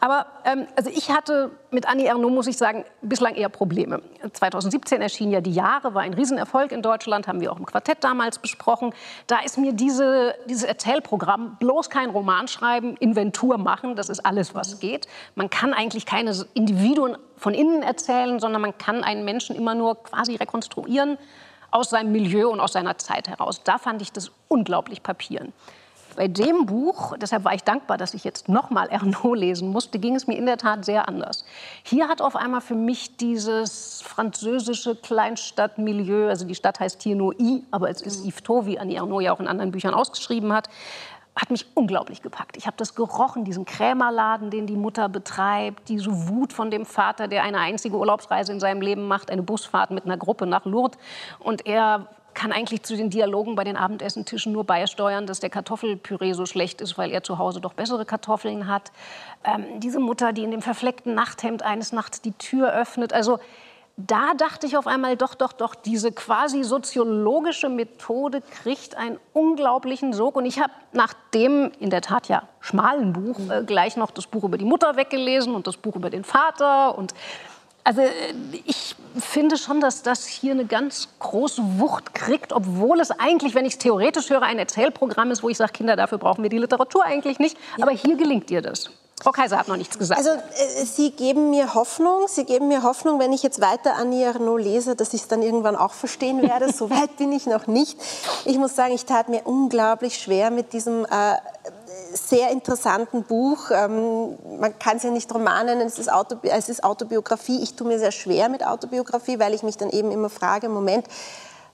Aber 0.01 0.27
ähm, 0.45 0.67
also 0.77 0.91
ich 0.91 1.11
hatte 1.11 1.51
mit 1.73 1.89
Annie 1.89 2.07
Ernaux, 2.07 2.33
muss 2.33 2.47
ich 2.47 2.57
sagen, 2.57 2.85
bislang 3.03 3.35
eher 3.35 3.49
Probleme. 3.49 4.03
2017 4.33 5.01
erschien 5.01 5.31
ja 5.31 5.41
Die 5.41 5.53
Jahre, 5.53 5.95
war 5.95 6.03
ein 6.03 6.15
Riesenerfolg 6.15 6.73
in 6.73 6.83
Deutschland, 6.83 7.29
haben 7.29 7.41
wir 7.41 7.53
auch 7.53 7.59
im 7.59 7.67
Quartett 7.67 8.03
damals 8.03 8.39
besprochen. 8.39 8.93
Da 9.27 9.41
ist 9.41 9.59
mir 9.59 9.73
diese, 9.73 10.35
dieses 10.47 10.65
Erzählprogramm, 10.65 11.57
bloß 11.59 11.91
kein 11.91 12.11
Roman 12.11 12.49
schreiben, 12.49 12.97
Inventur 12.97 13.59
machen, 13.59 13.97
das 13.97 14.09
ist 14.09 14.21
alles, 14.21 14.55
was 14.55 14.81
geht. 14.81 15.07
Man 15.35 15.51
kann 15.51 15.75
eigentlich 15.75 16.07
keine 16.07 16.35
Individuen 16.55 17.17
von 17.37 17.55
innen 17.55 17.83
erzählen, 17.83 18.41
sondern 18.41 18.63
man 18.63 18.77
kann 18.79 19.03
einen 19.03 19.25
Menschen 19.25 19.57
immer 19.57 19.75
nur 19.75 20.03
quasi 20.03 20.37
rekonstruieren 20.37 21.19
aus 21.71 21.91
seinem 21.91 22.13
Milieu 22.13 22.49
und 22.49 22.61
aus 22.61 22.73
seiner 22.73 22.99
Zeit 22.99 23.29
heraus. 23.29 23.63
Da 23.63 23.79
fand 23.79 24.03
ich 24.03 24.13
das 24.13 24.33
unglaublich 24.49 25.03
papieren. 25.03 25.53
Bei 26.17 26.29
dem 26.29 26.67
Buch, 26.67 27.17
deshalb 27.17 27.45
war 27.45 27.55
ich 27.55 27.63
dankbar, 27.63 27.97
dass 27.97 28.15
ich 28.15 28.25
jetzt 28.25 28.49
nochmal 28.49 28.89
Ernaud 28.91 29.37
lesen 29.37 29.71
musste, 29.71 29.99
ging 29.99 30.15
es 30.15 30.27
mir 30.27 30.37
in 30.37 30.47
der 30.47 30.59
Tat 30.59 30.85
sehr 30.85 31.09
anders. 31.09 31.45
Hier 31.83 32.09
hat 32.09 32.23
auf 32.23 32.37
einmal 32.37 32.61
für 32.61 32.75
mich 32.75 33.17
dieses 33.17 34.03
französische 34.03 34.97
Kleinstadtmilieu, 34.97 36.29
also 36.29 36.47
die 36.47 36.55
Stadt 36.55 36.81
heißt 36.81 37.03
hier 37.03 37.17
nur 37.17 37.39
I, 37.39 37.65
aber 37.71 37.91
es 37.91 38.03
ist 38.03 38.27
Yvetot, 38.27 38.67
wie 38.67 38.79
Annie 38.79 38.97
Ernaux 38.97 39.23
ja 39.23 39.33
auch 39.33 39.41
in 39.41 39.49
anderen 39.49 39.71
Büchern 39.71 39.95
ausgeschrieben 39.95 40.53
hat, 40.53 40.69
hat 41.37 41.51
mich 41.51 41.67
unglaublich 41.75 42.23
gepackt. 42.23 42.57
Ich 42.57 42.67
habe 42.67 42.77
das 42.77 42.95
gerochen, 42.95 43.45
diesen 43.45 43.65
Krämerladen, 43.65 44.51
den 44.51 44.67
die 44.67 44.77
Mutter 44.77 45.09
betreibt, 45.09 45.89
diese 45.89 46.29
Wut 46.29 46.53
von 46.53 46.71
dem 46.71 46.85
Vater, 46.85 47.29
der 47.29 47.45
eine 47.45 47.59
einzige 47.59 47.97
Urlaubsreise 47.97 48.53
in 48.53 48.61
seinem 48.61 48.83
Leben 48.83 49.07
macht, 49.09 49.31
eine 49.31 49.43
Busfahrt 49.43 49.91
mit 49.91 50.05
einer 50.05 50.17
Gruppe 50.17 50.47
nach 50.47 50.65
Lourdes. 50.65 50.99
Und 51.39 51.67
er 51.67 52.09
kann 52.41 52.53
eigentlich 52.53 52.85
zu 52.85 52.97
den 52.97 53.11
Dialogen 53.11 53.55
bei 53.55 53.65
den 53.65 53.77
Abendessentischen 53.77 54.51
nur 54.55 54.65
beisteuern, 54.65 55.27
dass 55.27 55.41
der 55.41 55.51
Kartoffelpüree 55.51 56.33
so 56.33 56.47
schlecht 56.47 56.81
ist, 56.81 56.97
weil 56.97 57.11
er 57.11 57.23
zu 57.23 57.37
Hause 57.37 57.61
doch 57.61 57.75
bessere 57.75 58.07
Kartoffeln 58.07 58.67
hat. 58.67 58.93
Ähm, 59.45 59.79
diese 59.79 60.01
Mutter, 60.01 60.33
die 60.33 60.43
in 60.43 60.51
dem 60.51 60.63
verfleckten 60.63 61.15
Nachthemd 61.15 61.63
eines 61.63 61.93
Nachts 61.93 62.23
die 62.23 62.33
Tür 62.33 62.73
öffnet. 62.73 63.13
Also 63.13 63.41
da 63.99 64.33
dachte 64.33 64.67
ich 64.67 64.79
auf 64.79 64.87
einmal, 64.87 65.19
doch, 65.19 65.35
doch, 65.35 65.53
doch, 65.53 65.75
diese 65.75 66.13
quasi 66.13 66.63
soziologische 66.63 67.69
Methode 67.69 68.41
kriegt 68.63 68.97
einen 68.97 69.19
unglaublichen 69.35 70.15
Sog. 70.15 70.37
Und 70.37 70.47
ich 70.47 70.61
habe 70.61 70.73
nach 70.95 71.13
dem 71.35 71.71
in 71.79 71.91
der 71.91 72.01
Tat 72.01 72.29
ja 72.29 72.45
schmalen 72.61 73.13
Buch 73.13 73.39
äh, 73.51 73.65
gleich 73.65 73.99
noch 73.99 74.11
das 74.11 74.27
Buch 74.27 74.45
über 74.45 74.57
die 74.57 74.65
Mutter 74.65 74.97
weggelesen 74.97 75.55
und 75.55 75.67
das 75.67 75.77
Buch 75.77 75.95
über 75.95 76.09
den 76.09 76.25
Vater. 76.25 76.97
Und 76.97 77.13
also 77.85 78.03
ich 78.65 78.95
finde 79.19 79.57
schon, 79.57 79.81
dass 79.81 80.03
das 80.03 80.27
hier 80.27 80.53
eine 80.53 80.67
ganz 80.67 81.09
große 81.19 81.63
Wucht 81.79 82.15
kriegt, 82.15 82.53
obwohl 82.53 83.01
es 83.01 83.11
eigentlich, 83.11 83.55
wenn 83.55 83.65
ich 83.65 83.75
es 83.75 83.79
theoretisch 83.79 84.31
höre, 84.31 84.43
ein 84.43 84.59
Erzählprogramm 84.59 85.31
ist, 85.31 85.43
wo 85.43 85.49
ich 85.49 85.57
sage, 85.57 85.73
Kinder, 85.73 85.97
dafür 85.97 86.19
brauchen 86.19 86.43
wir 86.43 86.51
die 86.51 86.59
Literatur 86.59 87.05
eigentlich 87.05 87.39
nicht. 87.39 87.57
Aber 87.81 87.91
hier 87.91 88.17
gelingt 88.17 88.51
ihr 88.51 88.63
das. 88.63 88.91
Frau 89.23 89.33
Kaiser 89.33 89.59
hat 89.59 89.69
noch 89.69 89.77
nichts 89.77 89.99
gesagt. 89.99 90.19
Also 90.19 90.31
äh, 90.31 90.85
Sie 90.85 91.11
geben 91.11 91.51
mir 91.51 91.75
Hoffnung, 91.75 92.27
Sie 92.27 92.45
geben 92.45 92.69
mir 92.69 92.83
Hoffnung, 92.83 93.21
wenn 93.21 93.35
ich 93.35 93.43
jetzt 93.43 93.61
weiter 93.61 93.97
Annie 93.97 94.25
Ernaux 94.25 94.59
lese, 94.59 94.97
dass 94.97 95.13
ich 95.13 95.23
es 95.23 95.29
dann 95.29 95.43
irgendwann 95.43 95.77
auch 95.77 95.93
verstehen 95.93 96.41
werde. 96.41 96.73
so 96.73 96.89
weit 96.89 97.19
bin 97.19 97.31
ich 97.33 97.47
noch 97.47 97.67
nicht. 97.67 97.99
Ich 98.47 98.57
muss 98.57 98.77
sagen, 98.77 98.95
ich 98.95 99.05
tat 99.05 99.29
mir 99.29 99.43
unglaublich 99.45 100.19
schwer 100.19 100.51
mit 100.51 100.73
diesem 100.73 101.05
äh, 101.05 101.37
sehr 102.13 102.51
interessanten 102.51 103.25
Buch. 103.25 103.71
Ähm, 103.71 104.37
man 104.59 104.79
kann 104.79 104.97
es 104.97 105.03
ja 105.03 105.11
nicht 105.11 105.33
Roman 105.33 105.67
nennen, 105.67 105.83
es 105.83 105.99
ist, 105.99 106.13
Autobi 106.13 106.49
es 106.49 106.69
ist 106.69 106.85
Autobiografie. 106.85 107.63
Ich 107.63 107.75
tue 107.75 107.87
mir 107.87 107.99
sehr 107.99 108.13
schwer 108.13 108.49
mit 108.49 108.67
Autobiografie, 108.67 109.39
weil 109.39 109.55
ich 109.55 109.63
mich 109.63 109.77
dann 109.77 109.91
eben 109.91 110.11
immer 110.11 110.29
frage, 110.29 110.69
Moment, 110.69 111.07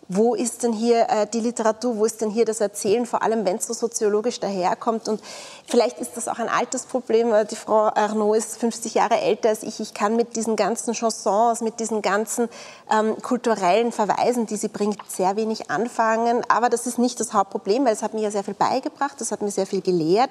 wo 0.08 0.34
ist 0.34 0.62
denn 0.62 0.72
hier 0.72 1.08
äh, 1.08 1.26
die 1.26 1.40
Literatur, 1.40 1.96
wo 1.96 2.04
ist 2.04 2.20
denn 2.20 2.30
hier 2.30 2.44
das 2.44 2.60
Erzählen, 2.60 3.06
vor 3.06 3.22
allem 3.22 3.44
wenn 3.44 3.56
es 3.56 3.66
so 3.66 3.74
soziologisch 3.74 4.40
daherkommt. 4.40 5.08
Und 5.08 5.20
vielleicht 5.66 5.98
ist 5.98 6.16
das 6.16 6.28
auch 6.28 6.38
ein 6.38 6.48
Altersproblem, 6.48 7.32
die 7.50 7.56
Frau 7.56 7.90
Arnaud 7.94 8.36
ist 8.36 8.58
50 8.58 8.94
Jahre 8.94 9.20
älter 9.20 9.48
als 9.48 9.62
ich. 9.62 9.80
Ich 9.80 9.94
kann 9.94 10.16
mit 10.16 10.36
diesen 10.36 10.56
ganzen 10.56 10.94
Chansons, 10.94 11.60
mit 11.60 11.80
diesen 11.80 12.02
ganzen 12.02 12.48
ähm, 12.90 13.16
kulturellen 13.22 13.92
Verweisen, 13.92 14.46
die 14.46 14.56
sie 14.56 14.68
bringt, 14.68 14.98
sehr 15.08 15.36
wenig 15.36 15.70
anfangen. 15.70 16.42
Aber 16.48 16.68
das 16.68 16.86
ist 16.86 16.98
nicht 16.98 17.18
das 17.20 17.32
Hauptproblem, 17.32 17.84
weil 17.84 17.92
es 17.92 18.02
hat 18.02 18.14
mir 18.14 18.22
ja 18.22 18.30
sehr 18.30 18.44
viel 18.44 18.54
beigebracht, 18.54 19.20
das 19.20 19.32
hat 19.32 19.42
mir 19.42 19.50
sehr 19.50 19.66
viel 19.66 19.80
gelehrt. 19.80 20.30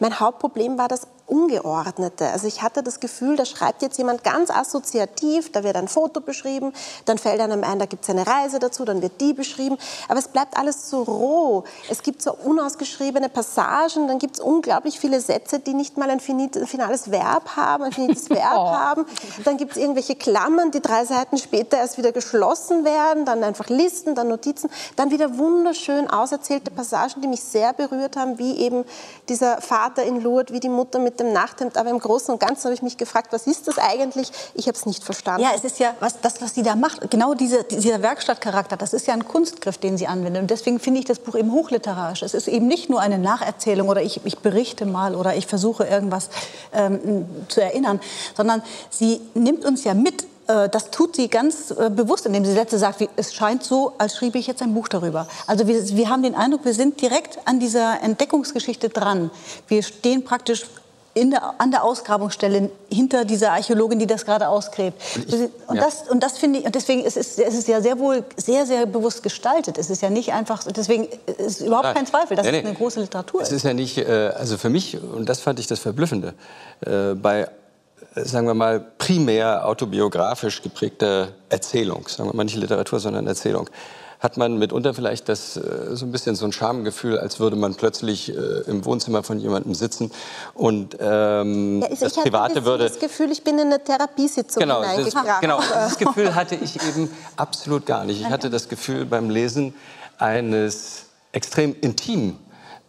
Mein 0.00 0.20
Hauptproblem 0.20 0.78
war 0.78 0.88
das 0.88 1.06
Ungeordnete. 1.26 2.28
Also 2.28 2.46
ich 2.46 2.60
hatte 2.60 2.82
das 2.82 3.00
Gefühl, 3.00 3.36
da 3.36 3.46
schreibt 3.46 3.80
jetzt 3.80 3.96
jemand 3.96 4.24
ganz 4.24 4.50
assoziativ, 4.50 5.50
da 5.52 5.64
wird 5.64 5.76
ein 5.76 5.88
Foto 5.88 6.20
beschrieben, 6.20 6.74
dann 7.06 7.16
fällt 7.16 7.40
einem 7.40 7.64
ein, 7.64 7.78
da 7.78 7.86
gibt 7.86 8.04
es 8.04 8.10
eine 8.10 8.26
Reise 8.26 8.58
dazu, 8.58 8.84
dann 8.84 9.00
wird 9.00 9.20
die 9.22 9.32
beschrieben. 9.32 9.78
Aber 10.08 10.18
es 10.18 10.28
bleibt 10.28 10.58
alles 10.58 10.90
so 10.90 11.02
roh. 11.02 11.64
Es 11.88 12.02
gibt 12.02 12.20
so 12.20 12.34
unausgeschriebene 12.34 13.30
Passagen, 13.30 14.06
dann 14.06 14.18
gibt 14.18 14.34
es 14.34 14.40
unglaublich 14.40 15.00
viele 15.00 15.18
Sätze, 15.20 15.60
die 15.60 15.72
nicht 15.72 15.96
mal 15.96 16.10
ein 16.10 16.20
finales 16.20 17.10
Verb 17.10 17.56
haben, 17.56 17.84
ein 17.84 17.92
finites 17.92 18.28
Verb 18.28 18.42
haben. 18.52 19.06
Dann 19.44 19.56
gibt 19.56 19.72
es 19.72 19.78
irgendwelche 19.78 20.16
Klammern, 20.16 20.72
die 20.72 20.82
drei 20.82 21.06
Seiten 21.06 21.38
später 21.38 21.78
erst 21.78 21.96
wieder 21.96 22.12
geschlossen 22.12 22.84
werden, 22.84 23.24
dann 23.24 23.42
einfach 23.42 23.70
Listen, 23.70 24.14
dann 24.14 24.28
Notizen, 24.28 24.68
dann 24.96 25.10
wieder 25.10 25.38
wunderschön 25.38 26.10
auserzählte 26.10 26.70
Passagen, 26.70 27.22
die 27.22 27.28
mich 27.28 27.42
sehr 27.42 27.72
berührt 27.72 28.16
haben, 28.16 28.38
wie 28.38 28.58
eben 28.58 28.84
dieser 29.30 29.62
Vater 29.62 30.02
in 30.02 30.20
Lourdes, 30.20 30.52
wie 30.52 30.60
die 30.60 30.68
Mutter 30.68 30.98
mit 30.98 31.13
dem 31.20 31.32
Nachthemd. 31.32 31.76
Aber 31.76 31.90
im 31.90 31.98
Großen 31.98 32.32
und 32.32 32.40
Ganzen 32.40 32.64
habe 32.64 32.74
ich 32.74 32.82
mich 32.82 32.96
gefragt, 32.96 33.32
was 33.32 33.46
ist 33.46 33.68
das 33.68 33.78
eigentlich? 33.78 34.30
Ich 34.54 34.66
habe 34.66 34.76
es 34.76 34.86
nicht 34.86 35.04
verstanden. 35.04 35.42
Ja, 35.42 35.50
es 35.54 35.64
ist 35.64 35.78
ja 35.78 35.94
was, 36.00 36.20
das, 36.20 36.40
was 36.42 36.54
sie 36.54 36.62
da 36.62 36.76
macht, 36.76 37.10
genau 37.10 37.34
diese, 37.34 37.64
dieser 37.64 38.02
Werkstattcharakter, 38.02 38.76
das 38.76 38.92
ist 38.92 39.06
ja 39.06 39.14
ein 39.14 39.26
Kunstgriff, 39.26 39.78
den 39.78 39.96
sie 39.96 40.06
anwendet. 40.06 40.42
Und 40.42 40.50
deswegen 40.50 40.78
finde 40.78 41.00
ich 41.00 41.06
das 41.06 41.18
Buch 41.18 41.34
eben 41.34 41.52
hochliterarisch. 41.52 42.22
Es 42.22 42.34
ist 42.34 42.48
eben 42.48 42.66
nicht 42.66 42.90
nur 42.90 43.00
eine 43.00 43.18
Nacherzählung 43.18 43.88
oder 43.88 44.02
ich, 44.02 44.20
ich 44.24 44.38
berichte 44.38 44.86
mal 44.86 45.14
oder 45.14 45.34
ich 45.34 45.46
versuche 45.46 45.84
irgendwas 45.84 46.30
ähm, 46.72 47.26
zu 47.48 47.60
erinnern, 47.62 48.00
sondern 48.36 48.62
sie 48.90 49.20
nimmt 49.34 49.64
uns 49.64 49.84
ja 49.84 49.94
mit. 49.94 50.26
Äh, 50.46 50.68
Das 50.68 50.90
tut 50.90 51.16
sie 51.16 51.28
ganz 51.28 51.70
äh, 51.70 51.90
bewusst, 51.90 52.26
indem 52.26 52.44
sie 52.44 52.52
Sätze 52.52 52.78
sagt, 52.78 53.00
wie, 53.00 53.08
es 53.16 53.32
scheint 53.34 53.62
so, 53.64 53.92
als 53.98 54.16
schriebe 54.16 54.38
ich 54.38 54.46
jetzt 54.46 54.62
ein 54.62 54.74
Buch 54.74 54.88
darüber. 54.88 55.26
Also 55.46 55.66
wir, 55.66 55.88
wir 55.96 56.08
haben 56.08 56.22
den 56.22 56.34
Eindruck, 56.34 56.64
wir 56.64 56.74
sind 56.74 57.00
direkt 57.00 57.38
an 57.46 57.60
dieser 57.60 58.02
Entdeckungsgeschichte 58.02 58.88
dran. 58.88 59.30
Wir 59.68 59.82
stehen 59.82 60.24
praktisch 60.24 60.66
der, 61.30 61.54
an 61.58 61.70
der 61.70 61.84
Ausgrabungsstelle 61.84 62.70
hinter 62.90 63.24
dieser 63.24 63.52
Archäologin, 63.52 63.98
die 63.98 64.06
das 64.06 64.24
gerade 64.24 64.48
ausgräbt. 64.48 65.00
und, 65.68 65.76
ja. 65.76 65.82
das, 65.84 66.08
und 66.08 66.22
das 66.22 66.38
finde 66.38 66.58
ich, 66.60 66.66
und 66.66 66.74
deswegen 66.74 67.04
ist 67.04 67.16
es, 67.16 67.38
es 67.38 67.54
ist 67.54 67.68
ja 67.68 67.80
sehr 67.80 67.98
wohl 67.98 68.24
sehr, 68.36 68.66
sehr 68.66 68.86
bewusst 68.86 69.22
gestaltet. 69.22 69.78
Es 69.78 69.90
ist 69.90 70.02
ja 70.02 70.10
nicht 70.10 70.32
einfach, 70.32 70.64
deswegen 70.64 71.08
ist 71.38 71.60
überhaupt 71.60 71.84
Nein. 71.84 71.94
kein 71.94 72.06
Zweifel, 72.06 72.36
dass 72.36 72.44
Nee, 72.46 72.56
es 72.58 72.62
nee. 72.62 72.68
eine 72.68 72.76
große 72.76 73.00
Literatur 73.00 73.42
Es 73.42 73.48
ist. 73.50 73.58
ist 73.58 73.62
ja 73.64 73.74
nicht, 73.74 73.98
äh, 73.98 74.32
also 74.36 74.58
für 74.58 74.70
mich, 74.70 75.00
und 75.00 75.28
das 75.28 75.40
fand 75.40 75.60
ich 75.60 75.66
das 75.66 75.78
Verblüffende, 75.78 76.34
äh, 76.84 77.14
bei, 77.14 77.48
äh, 78.14 78.24
sagen 78.24 78.46
wir 78.46 78.54
mal, 78.54 78.80
primär 78.98 79.66
autobiografisch 79.66 80.62
geprägter 80.62 81.28
Erzählung, 81.48 82.08
sagen 82.08 82.28
wir 82.30 82.34
mal 82.34 82.44
nicht 82.44 82.56
Literatur, 82.56 82.98
sondern 82.98 83.26
Erzählung, 83.26 83.68
hat 84.24 84.38
man 84.38 84.58
mitunter 84.58 84.94
vielleicht 84.94 85.28
das, 85.28 85.58
äh, 85.58 85.94
so 85.94 86.06
ein 86.06 86.10
bisschen 86.10 86.34
so 86.34 86.46
ein 86.46 86.52
Schamgefühl, 86.52 87.18
als 87.18 87.38
würde 87.40 87.56
man 87.56 87.74
plötzlich 87.74 88.30
äh, 88.34 88.62
im 88.66 88.84
Wohnzimmer 88.86 89.22
von 89.22 89.38
jemandem 89.38 89.74
sitzen 89.74 90.10
und 90.54 90.96
ähm, 90.98 91.82
Ja, 91.82 91.88
also 91.88 92.04
das 92.06 92.16
ich 92.16 92.22
Private 92.22 92.54
das, 92.54 92.64
würde... 92.64 92.84
das 92.88 92.98
Gefühl, 92.98 93.30
ich 93.30 93.44
bin 93.44 93.58
in 93.58 93.66
eine 93.66 93.84
Therapiesitzung 93.84 94.62
Genau, 94.62 94.80
das, 94.80 94.92
hineingekracht. 94.92 95.40
genau, 95.42 95.60
dieses 95.84 95.98
Gefühl 95.98 96.34
hatte 96.34 96.54
ich 96.54 96.76
eben 96.88 97.10
absolut 97.36 97.84
gar 97.84 98.06
nicht. 98.06 98.18
Ich 98.22 98.30
hatte 98.30 98.48
das 98.48 98.70
Gefühl 98.70 99.04
beim 99.04 99.28
Lesen 99.28 99.74
eines 100.16 101.04
extrem 101.32 101.76
intim 101.82 102.38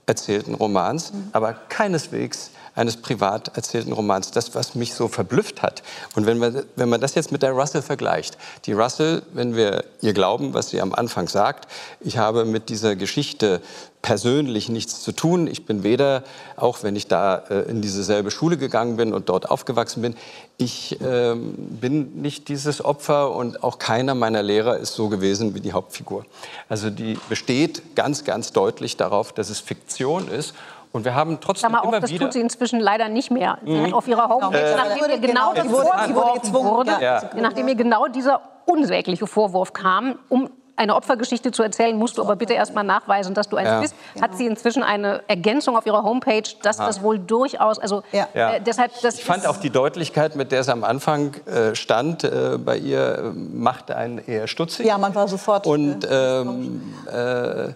erzählten 0.06 0.53
Romans, 0.53 1.12
aber 1.32 1.53
keineswegs 1.53 2.51
eines 2.76 2.97
privat 2.97 3.56
erzählten 3.56 3.93
Romans. 3.93 4.32
Das, 4.32 4.53
was 4.53 4.76
mich 4.76 4.93
so 4.93 5.08
verblüfft 5.08 5.62
hat. 5.62 5.82
Und 6.16 6.26
wenn 6.26 6.38
man, 6.38 6.64
wenn 6.76 6.89
man 6.89 7.01
das 7.01 7.16
jetzt 7.16 7.32
mit 7.32 7.41
der 7.41 7.51
Russell 7.53 7.82
vergleicht. 7.82 8.38
Die 8.66 8.74
Russell, 8.74 9.24
wenn 9.34 9.56
wir 9.56 9.86
ihr 10.01 10.14
glauben, 10.14 10.53
was 10.53 10.70
sie 10.70 10.82
am 10.82 10.93
Anfang 10.93 11.28
sagt, 11.28 11.72
ich 12.01 12.18
habe 12.18 12.45
mit 12.45 12.70
dieser 12.70 12.95
Geschichte 12.95 13.62
persönlich 14.06 14.70
nichts 14.70 15.01
zu 15.01 15.12
tun. 15.14 15.47
Ich 15.47 15.66
bin 15.66 15.82
weder, 15.82 16.22
auch 16.58 16.84
wenn 16.84 16.95
ich 16.95 17.08
da 17.08 17.38
äh, 17.49 17.62
in 17.68 17.82
dieselbe 17.82 18.30
Schule 18.30 18.56
gegangen 18.56 18.97
bin 18.97 19.14
und 19.16 19.30
dort 19.30 19.49
aufgewachsen 19.49 20.03
bin, 20.03 20.16
ich 20.58 21.01
äh, 21.01 21.34
bin 21.36 22.22
nicht 22.22 22.47
dieses 22.47 22.86
Opfer 22.86 23.34
und 23.36 23.64
auch 23.64 23.80
keiner 23.80 24.14
meiner 24.14 24.43
Lehrer 24.43 24.78
ist 24.78 24.93
so 24.93 25.10
gewesen 25.10 25.56
wie 25.56 25.60
die 25.60 25.74
Hauptfigur. 25.74 26.24
Also 26.70 26.91
die 26.91 27.18
besteht 27.30 27.95
ganz, 27.95 28.24
ganz 28.24 28.53
deutlich 28.53 28.95
darauf, 28.95 29.34
dass 29.34 29.49
es 29.49 29.60
Fiktion 29.60 30.28
ist 30.28 30.53
und 30.91 31.03
wir 31.03 31.16
haben 31.16 31.39
trotzdem 31.41 31.70
Klammer 31.72 31.84
immer 31.88 31.95
auf, 31.97 32.01
das 32.01 32.12
wieder 32.12 32.26
tut 32.26 32.34
sie 32.34 32.41
inzwischen 32.41 32.80
leider 32.80 33.10
nicht 33.10 33.32
mehr. 33.32 33.58
Sie 33.66 33.82
hat 33.82 33.91
auf 33.93 34.08
ihrer 34.08 34.30
Homepage, 34.30 34.56
Äh, 34.60 34.76
nachdem 34.78 35.10
ihr 35.10 35.18
genau, 35.18 35.51
genau 35.51 35.53
die 35.53 35.62
das 35.62 35.72
wurde- 35.72 36.16
wurde 36.53 36.53
wurde, 36.53 36.91
ja. 37.03 37.24
nachdem 37.41 37.68
ihr 37.70 37.76
genau 37.76 38.06
dieser 38.08 38.39
unsägliche 38.68 39.26
Vorwurf 39.26 39.74
kam, 39.74 40.20
um 40.30 40.51
eine 40.78 40.95
Opfergeschichte 40.95 41.51
zu 41.51 41.63
erzählen, 41.63 41.97
musst 41.97 42.17
du 42.17 42.21
aber 42.21 42.36
bitte 42.36 42.53
erst 42.53 42.76
mal 42.76 42.84
nachweisen, 42.84 43.34
dass 43.34 43.47
du 43.47 43.55
eins 43.55 43.69
Ja. 43.69 43.80
bist. 43.80 43.95
Hat 44.21 44.36
sie 44.38 44.45
inzwischen 44.45 44.84
eine 44.84 45.21
Ergänzung 45.28 45.78
auf 45.78 45.86
ihrer 45.86 46.03
Homepage, 46.03 46.43
dass 46.63 46.78
das 46.78 47.01
wohl 47.01 47.17
durchaus, 47.19 47.80
also 47.80 48.03
Ja. 48.11 48.28
äh, 48.34 48.61
deshalb, 48.61 48.91
das 49.01 49.15
Ich 49.15 49.23
fand 49.26 49.47
auch 49.47 49.57
die 49.57 49.69
Deutlichkeit, 49.69 50.36
mit 50.36 50.51
der 50.51 50.61
es 50.61 50.69
am 50.69 50.84
Anfang 50.84 51.34
äh, 51.45 51.76
stand, 51.76 52.23
äh, 52.23 52.57
bei 52.57 52.78
ihr, 52.78 53.17
äh, 53.17 53.21
machte 53.32 53.95
einen 53.95 54.17
eher 54.17 54.47
stutzig. 54.47 54.86
Ja, 54.86 54.97
man 54.97 55.15
war 55.15 55.28
sofort. 55.28 55.65
Und, 55.65 56.03
äh, 56.03 56.41
ähm, 56.41 56.93
äh, 57.11 57.73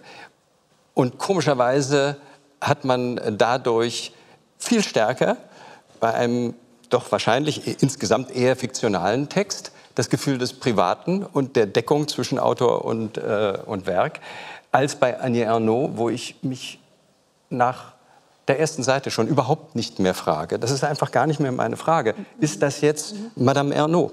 und 0.94 1.18
komischerweise 1.18 2.16
hat 2.60 2.84
man 2.84 3.18
dadurch 3.38 4.12
viel 4.58 4.82
stärker 4.82 5.36
bei 6.00 6.12
einem 6.12 6.54
doch 6.90 7.10
wahrscheinlich 7.10 7.82
insgesamt 7.82 8.34
eher 8.34 8.56
fiktionalen 8.56 9.28
Text 9.28 9.72
das 10.00 10.08
Gefühl 10.08 10.38
des 10.38 10.54
Privaten 10.54 11.22
und 11.24 11.56
der 11.56 11.66
Deckung 11.66 12.08
zwischen 12.08 12.38
Autor 12.38 12.86
und, 12.86 13.18
äh, 13.18 13.58
und 13.66 13.86
Werk, 13.86 14.20
als 14.72 14.96
bei 14.96 15.20
Annie 15.20 15.44
Ernaux, 15.44 15.90
wo 15.96 16.08
ich 16.08 16.36
mich 16.40 16.80
nach 17.50 17.92
der 18.48 18.58
ersten 18.58 18.82
Seite 18.82 19.10
schon 19.10 19.28
überhaupt 19.28 19.76
nicht 19.76 19.98
mehr 19.98 20.14
frage. 20.14 20.58
Das 20.58 20.70
ist 20.70 20.84
einfach 20.84 21.10
gar 21.10 21.26
nicht 21.26 21.38
mehr 21.38 21.52
meine 21.52 21.76
Frage. 21.76 22.14
Ist 22.40 22.62
das 22.62 22.80
jetzt 22.80 23.14
Madame 23.36 23.74
Ernaux? 23.74 24.12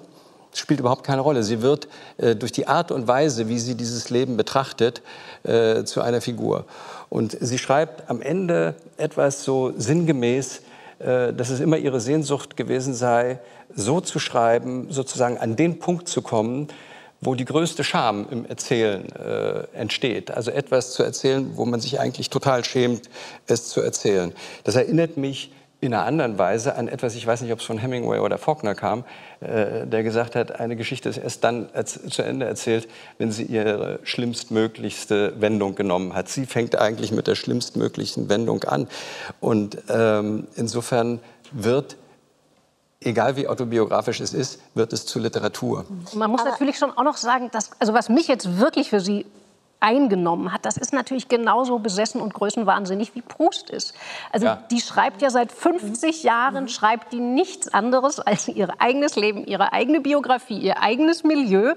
Das 0.52 0.60
spielt 0.60 0.82
überhaupt 0.82 1.06
keine 1.06 1.22
Rolle. 1.22 1.42
Sie 1.44 1.62
wird 1.62 1.88
äh, 2.18 2.36
durch 2.36 2.52
die 2.52 2.68
Art 2.68 2.92
und 2.92 3.08
Weise, 3.08 3.48
wie 3.48 3.58
sie 3.58 3.76
dieses 3.76 4.10
Leben 4.10 4.36
betrachtet, 4.36 5.02
äh, 5.44 5.86
zu 5.86 6.02
einer 6.02 6.20
Figur. 6.20 6.66
Und 7.08 7.38
sie 7.40 7.58
schreibt 7.58 8.10
am 8.10 8.22
Ende 8.22 8.76
etwas 8.98 9.46
so 9.46 9.72
sinngemäß, 9.78 10.64
dass 11.00 11.50
es 11.50 11.60
immer 11.60 11.78
ihre 11.78 12.00
Sehnsucht 12.00 12.58
gewesen 12.58 12.94
sei, 12.94 13.40
so 13.76 14.02
zu 14.02 14.20
schreiben, 14.20 14.88
sozusagen 14.90 15.38
an 15.38 15.56
den 15.56 15.80
Punkt 15.80 16.08
zu 16.08 16.22
kommen, 16.22 16.68
wo 17.22 17.36
die 17.36 17.46
größte 17.46 17.84
Scham 17.84 18.28
im 18.30 18.46
Erzählen 18.46 19.08
äh, 19.16 19.64
entsteht. 19.74 20.32
Also 20.32 20.52
etwas 20.52 20.94
zu 20.94 21.04
erzählen, 21.04 21.52
wo 21.56 21.66
man 21.66 21.80
sich 21.80 22.00
eigentlich 22.00 22.30
total 22.30 22.64
schämt, 22.64 23.10
es 23.48 23.70
zu 23.70 23.82
erzählen. 23.82 24.34
Das 24.64 24.76
erinnert 24.76 25.18
mich 25.18 25.52
in 25.80 25.94
einer 25.94 26.06
anderen 26.06 26.40
Weise 26.40 26.76
an 26.76 26.88
etwas, 26.88 27.16
ich 27.16 27.28
weiß 27.28 27.42
nicht, 27.42 27.52
ob 27.54 27.60
es 27.60 27.66
von 27.66 27.78
Hemingway 27.78 28.20
oder 28.20 28.38
Faulkner 28.38 28.74
kam, 28.74 29.04
äh, 29.42 29.86
der 29.86 30.04
gesagt 30.04 30.36
hat, 30.36 30.60
eine 30.60 30.76
Geschichte 30.76 31.10
ist 31.10 31.18
erst 31.18 31.44
dann 31.44 31.70
zu 31.86 32.24
Ende 32.24 32.48
erzählt, 32.48 32.88
wenn 33.20 33.32
sie 33.32 33.44
ihre 33.44 34.00
schlimmstmöglichste 34.04 35.40
Wendung 35.40 35.76
genommen 35.76 36.16
hat. 36.16 36.30
Sie 36.30 36.46
fängt 36.46 36.76
eigentlich 36.76 37.12
mit 37.12 37.28
der 37.28 37.36
schlimmstmöglichen 37.36 38.28
Wendung 38.30 38.64
an. 38.64 38.88
Und 39.40 39.78
ähm, 39.90 40.48
insofern 40.56 41.20
wird 41.52 41.96
egal 43.02 43.36
wie 43.36 43.48
autobiografisch 43.48 44.20
es 44.20 44.34
ist, 44.34 44.60
wird 44.74 44.94
es 44.94 45.06
zu 45.06 45.20
Literatur. 45.20 45.86
Man 46.14 46.32
muss 46.32 46.44
natürlich 46.44 46.78
schon 46.78 46.92
auch 46.98 47.04
noch 47.04 47.18
sagen, 47.18 47.50
dass, 47.52 47.72
also 47.80 47.94
was 47.94 48.10
mich 48.10 48.28
jetzt 48.28 48.58
wirklich 48.58 48.90
für 48.90 49.00
Sie 49.00 49.26
eingenommen 49.80 50.52
hat, 50.52 50.66
das 50.66 50.78
ist 50.78 50.92
natürlich 50.92 51.28
genauso 51.28 51.80
besessen 51.80 52.20
und 52.22 52.34
größenwahnsinnig 52.34 53.14
wie 53.16 53.22
Proust 53.22 53.70
ist. 53.70 53.94
Also 54.32 54.48
Ja. 54.48 54.64
die 54.72 54.82
schreibt 54.82 55.22
ja 55.22 55.30
seit 55.30 55.52
50 55.52 56.24
Jahren, 56.24 56.68
schreibt 56.68 57.14
die 57.14 57.20
nichts 57.20 57.74
anderes 57.74 58.20
als 58.20 58.48
ihr 58.48 58.70
eigenes 58.80 59.16
Leben, 59.16 59.46
ihre 59.46 59.74
eigene 59.74 60.02
Biografie, 60.02 60.58
ihr 60.58 60.82
eigenes 60.82 61.24
Milieu 61.24 61.76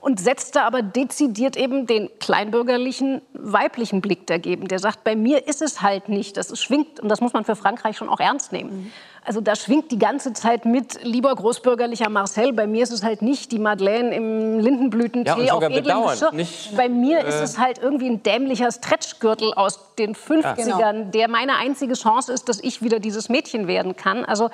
und 0.00 0.20
setzt 0.20 0.56
da 0.56 0.66
aber 0.66 0.82
dezidiert 0.82 1.56
eben 1.56 1.86
den 1.86 2.10
kleinbürgerlichen 2.20 3.22
weiblichen 3.32 4.00
Blick 4.00 4.26
dagegen. 4.26 4.68
Der 4.68 4.78
sagt, 4.78 5.02
bei 5.04 5.16
mir 5.16 5.46
ist 5.48 5.62
es 5.62 5.82
halt 5.82 6.08
nicht, 6.08 6.36
das 6.36 6.58
schwingt, 6.60 7.00
und 7.00 7.08
das 7.08 7.20
muss 7.20 7.32
man 7.32 7.44
für 7.44 7.56
Frankreich 7.56 7.96
schon 7.96 8.08
auch 8.08 8.20
ernst 8.20 8.52
nehmen. 8.52 8.92
Also 9.28 9.42
da 9.42 9.54
schwingt 9.54 9.90
die 9.90 9.98
ganze 9.98 10.32
Zeit 10.32 10.64
mit, 10.64 11.04
lieber 11.04 11.34
großbürgerlicher 11.34 12.08
Marcel, 12.08 12.54
bei 12.54 12.66
mir 12.66 12.82
ist 12.82 12.92
es 12.92 13.02
halt 13.02 13.20
nicht 13.20 13.52
die 13.52 13.58
Madeleine 13.58 14.14
im 14.14 14.58
Lindenblütentee 14.58 15.44
Ja, 15.44 15.52
auf 15.52 15.62
edlem 15.64 16.02
Geschirr. 16.04 16.32
nicht, 16.32 16.74
bei 16.74 16.88
mir 16.88 17.22
ist 17.26 17.34
äh, 17.34 17.42
es 17.42 17.58
halt 17.58 17.76
irgendwie 17.76 18.08
ein 18.08 18.22
dämlicher 18.22 18.72
Stretchgürtel 18.72 19.52
aus 19.52 19.80
den 19.98 20.14
50ern, 20.14 21.10
der 21.10 21.28
meine 21.28 21.56
einzige 21.56 21.92
Chance 21.92 22.32
ist, 22.32 22.48
dass 22.48 22.58
ich 22.58 22.80
wieder 22.80 23.00
dieses 23.00 23.28
Mädchen 23.28 23.66
werden 23.66 23.96
kann. 23.96 24.24
Also 24.24 24.48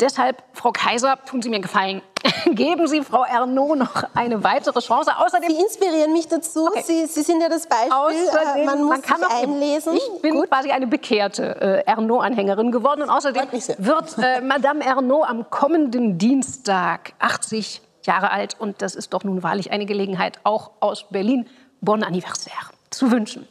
deshalb, 0.00 0.42
Frau 0.52 0.72
Kaiser, 0.72 1.18
tun 1.26 1.42
Sie 1.42 1.48
mir 1.48 1.56
einen 1.56 1.62
Gefallen. 1.62 2.02
Geben 2.46 2.86
Sie 2.88 3.02
Frau 3.02 3.22
Ernaud 3.24 3.78
noch 3.78 4.02
eine 4.14 4.42
weitere 4.42 4.80
Chance. 4.80 5.12
Außerdem 5.18 5.50
Sie 5.50 5.56
inspirieren 5.60 6.12
mich 6.12 6.26
dazu. 6.28 6.66
Okay. 6.66 6.82
Sie, 6.84 7.06
Sie 7.06 7.22
sind 7.22 7.40
ja 7.40 7.48
das 7.48 7.66
Beispiel. 7.66 7.92
Außerdem, 7.92 8.62
Äh, 8.62 8.64
man 8.64 8.84
muss 8.84 9.02
kann 9.02 9.18
sich 9.18 9.26
auch- 9.26 9.42
einlesen. 9.42 9.96
Ich 9.96 10.22
bin 10.22 10.42
quasi 10.48 10.70
eine 10.72 10.86
bekehrte 10.86 11.60
äh, 11.60 11.84
Ernaud-Anhängerin 11.86 12.72
geworden. 12.72 13.02
Und 13.02 13.10
außerdem 13.10 13.44
wird 13.78 14.18
äh, 14.18 14.40
Madame 14.40 14.84
Ernaud 14.84 15.28
am 15.28 15.48
kommenden 15.50 16.18
Dienstag 16.18 17.12
80 17.20 17.80
Jahre 18.04 18.30
alt. 18.30 18.56
Und 18.58 18.82
das 18.82 18.94
ist 18.94 19.12
doch 19.12 19.22
nun 19.24 19.42
wahrlich 19.42 19.70
eine 19.70 19.86
Gelegenheit, 19.86 20.38
auch 20.44 20.70
aus 20.80 21.04
Berlin 21.10 21.48
Bon 21.80 22.02
Anniversaire 22.02 22.70
zu 22.90 23.10
wünschen. 23.12 23.46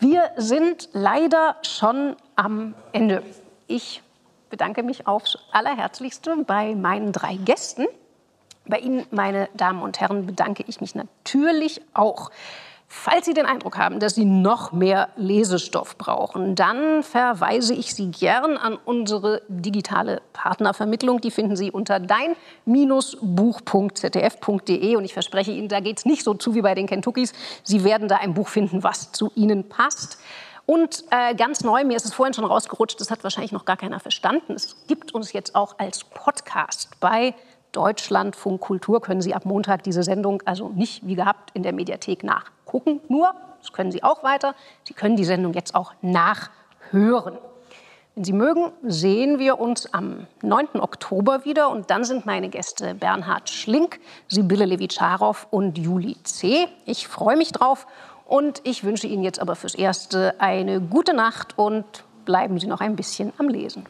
Wir 0.00 0.30
sind 0.36 0.88
leider 0.92 1.56
schon 1.62 2.16
am 2.34 2.74
Ende. 2.92 3.22
Ich 3.68 4.02
bedanke 4.54 4.84
mich 4.84 5.08
aufs 5.08 5.36
Allerherzlichste 5.50 6.36
bei 6.46 6.76
meinen 6.76 7.10
drei 7.10 7.34
Gästen. 7.34 7.88
Bei 8.66 8.78
Ihnen, 8.78 9.04
meine 9.10 9.48
Damen 9.54 9.82
und 9.82 10.00
Herren, 10.00 10.26
bedanke 10.26 10.62
ich 10.68 10.80
mich 10.80 10.94
natürlich 10.94 11.80
auch. 11.92 12.30
Falls 12.86 13.26
Sie 13.26 13.34
den 13.34 13.46
Eindruck 13.46 13.78
haben, 13.78 13.98
dass 13.98 14.14
Sie 14.14 14.24
noch 14.24 14.70
mehr 14.70 15.08
Lesestoff 15.16 15.98
brauchen, 15.98 16.54
dann 16.54 17.02
verweise 17.02 17.74
ich 17.74 17.96
Sie 17.96 18.12
gern 18.12 18.56
an 18.56 18.78
unsere 18.84 19.42
digitale 19.48 20.22
Partnervermittlung. 20.32 21.20
Die 21.20 21.32
finden 21.32 21.56
Sie 21.56 21.72
unter 21.72 21.98
dein-buch.zdf.de. 21.98 24.94
Und 24.94 25.04
ich 25.04 25.14
verspreche 25.14 25.50
Ihnen, 25.50 25.66
da 25.66 25.80
geht 25.80 25.98
es 25.98 26.06
nicht 26.06 26.22
so 26.22 26.34
zu 26.34 26.54
wie 26.54 26.62
bei 26.62 26.76
den 26.76 26.86
Kentuckys. 26.86 27.32
Sie 27.64 27.82
werden 27.82 28.06
da 28.06 28.18
ein 28.18 28.34
Buch 28.34 28.46
finden, 28.46 28.84
was 28.84 29.10
zu 29.10 29.32
Ihnen 29.34 29.68
passt. 29.68 30.18
Und 30.66 31.04
äh, 31.10 31.34
ganz 31.34 31.62
neu, 31.62 31.84
mir 31.84 31.96
ist 31.96 32.06
es 32.06 32.14
vorhin 32.14 32.32
schon 32.32 32.44
rausgerutscht, 32.44 33.00
das 33.00 33.10
hat 33.10 33.22
wahrscheinlich 33.22 33.52
noch 33.52 33.64
gar 33.64 33.76
keiner 33.76 34.00
verstanden. 34.00 34.54
Es 34.54 34.86
gibt 34.86 35.14
uns 35.14 35.32
jetzt 35.32 35.54
auch 35.54 35.78
als 35.78 36.04
Podcast 36.04 36.88
bei 37.00 37.34
Deutschlandfunk 37.72 38.60
Kultur. 38.60 39.02
Können 39.02 39.20
Sie 39.20 39.34
ab 39.34 39.44
Montag 39.44 39.82
diese 39.82 40.02
Sendung 40.02 40.42
also 40.46 40.68
nicht 40.70 41.06
wie 41.06 41.16
gehabt 41.16 41.50
in 41.54 41.62
der 41.62 41.72
Mediathek 41.72 42.24
nachgucken. 42.24 43.00
Nur, 43.08 43.34
das 43.60 43.72
können 43.72 43.92
Sie 43.92 44.02
auch 44.02 44.22
weiter. 44.22 44.54
Sie 44.84 44.94
können 44.94 45.16
die 45.16 45.24
Sendung 45.24 45.52
jetzt 45.52 45.74
auch 45.74 45.92
nachhören. 46.00 47.36
Wenn 48.14 48.24
Sie 48.24 48.32
mögen, 48.32 48.70
sehen 48.84 49.40
wir 49.40 49.58
uns 49.58 49.92
am 49.92 50.28
9. 50.42 50.80
Oktober 50.80 51.44
wieder. 51.44 51.68
Und 51.70 51.90
dann 51.90 52.04
sind 52.04 52.26
meine 52.26 52.48
Gäste 52.48 52.94
Bernhard 52.94 53.50
Schlink, 53.50 53.98
Sibylle 54.28 54.66
Levitscharow 54.66 55.48
und 55.50 55.76
Juli 55.76 56.16
C. 56.22 56.68
Ich 56.86 57.08
freue 57.08 57.36
mich 57.36 57.50
drauf. 57.50 57.88
Und 58.24 58.60
ich 58.64 58.84
wünsche 58.84 59.06
Ihnen 59.06 59.22
jetzt 59.22 59.40
aber 59.40 59.54
fürs 59.54 59.74
Erste 59.74 60.34
eine 60.38 60.80
gute 60.80 61.14
Nacht 61.14 61.58
und 61.58 61.84
bleiben 62.24 62.58
Sie 62.58 62.66
noch 62.66 62.80
ein 62.80 62.96
bisschen 62.96 63.32
am 63.38 63.48
Lesen. 63.48 63.86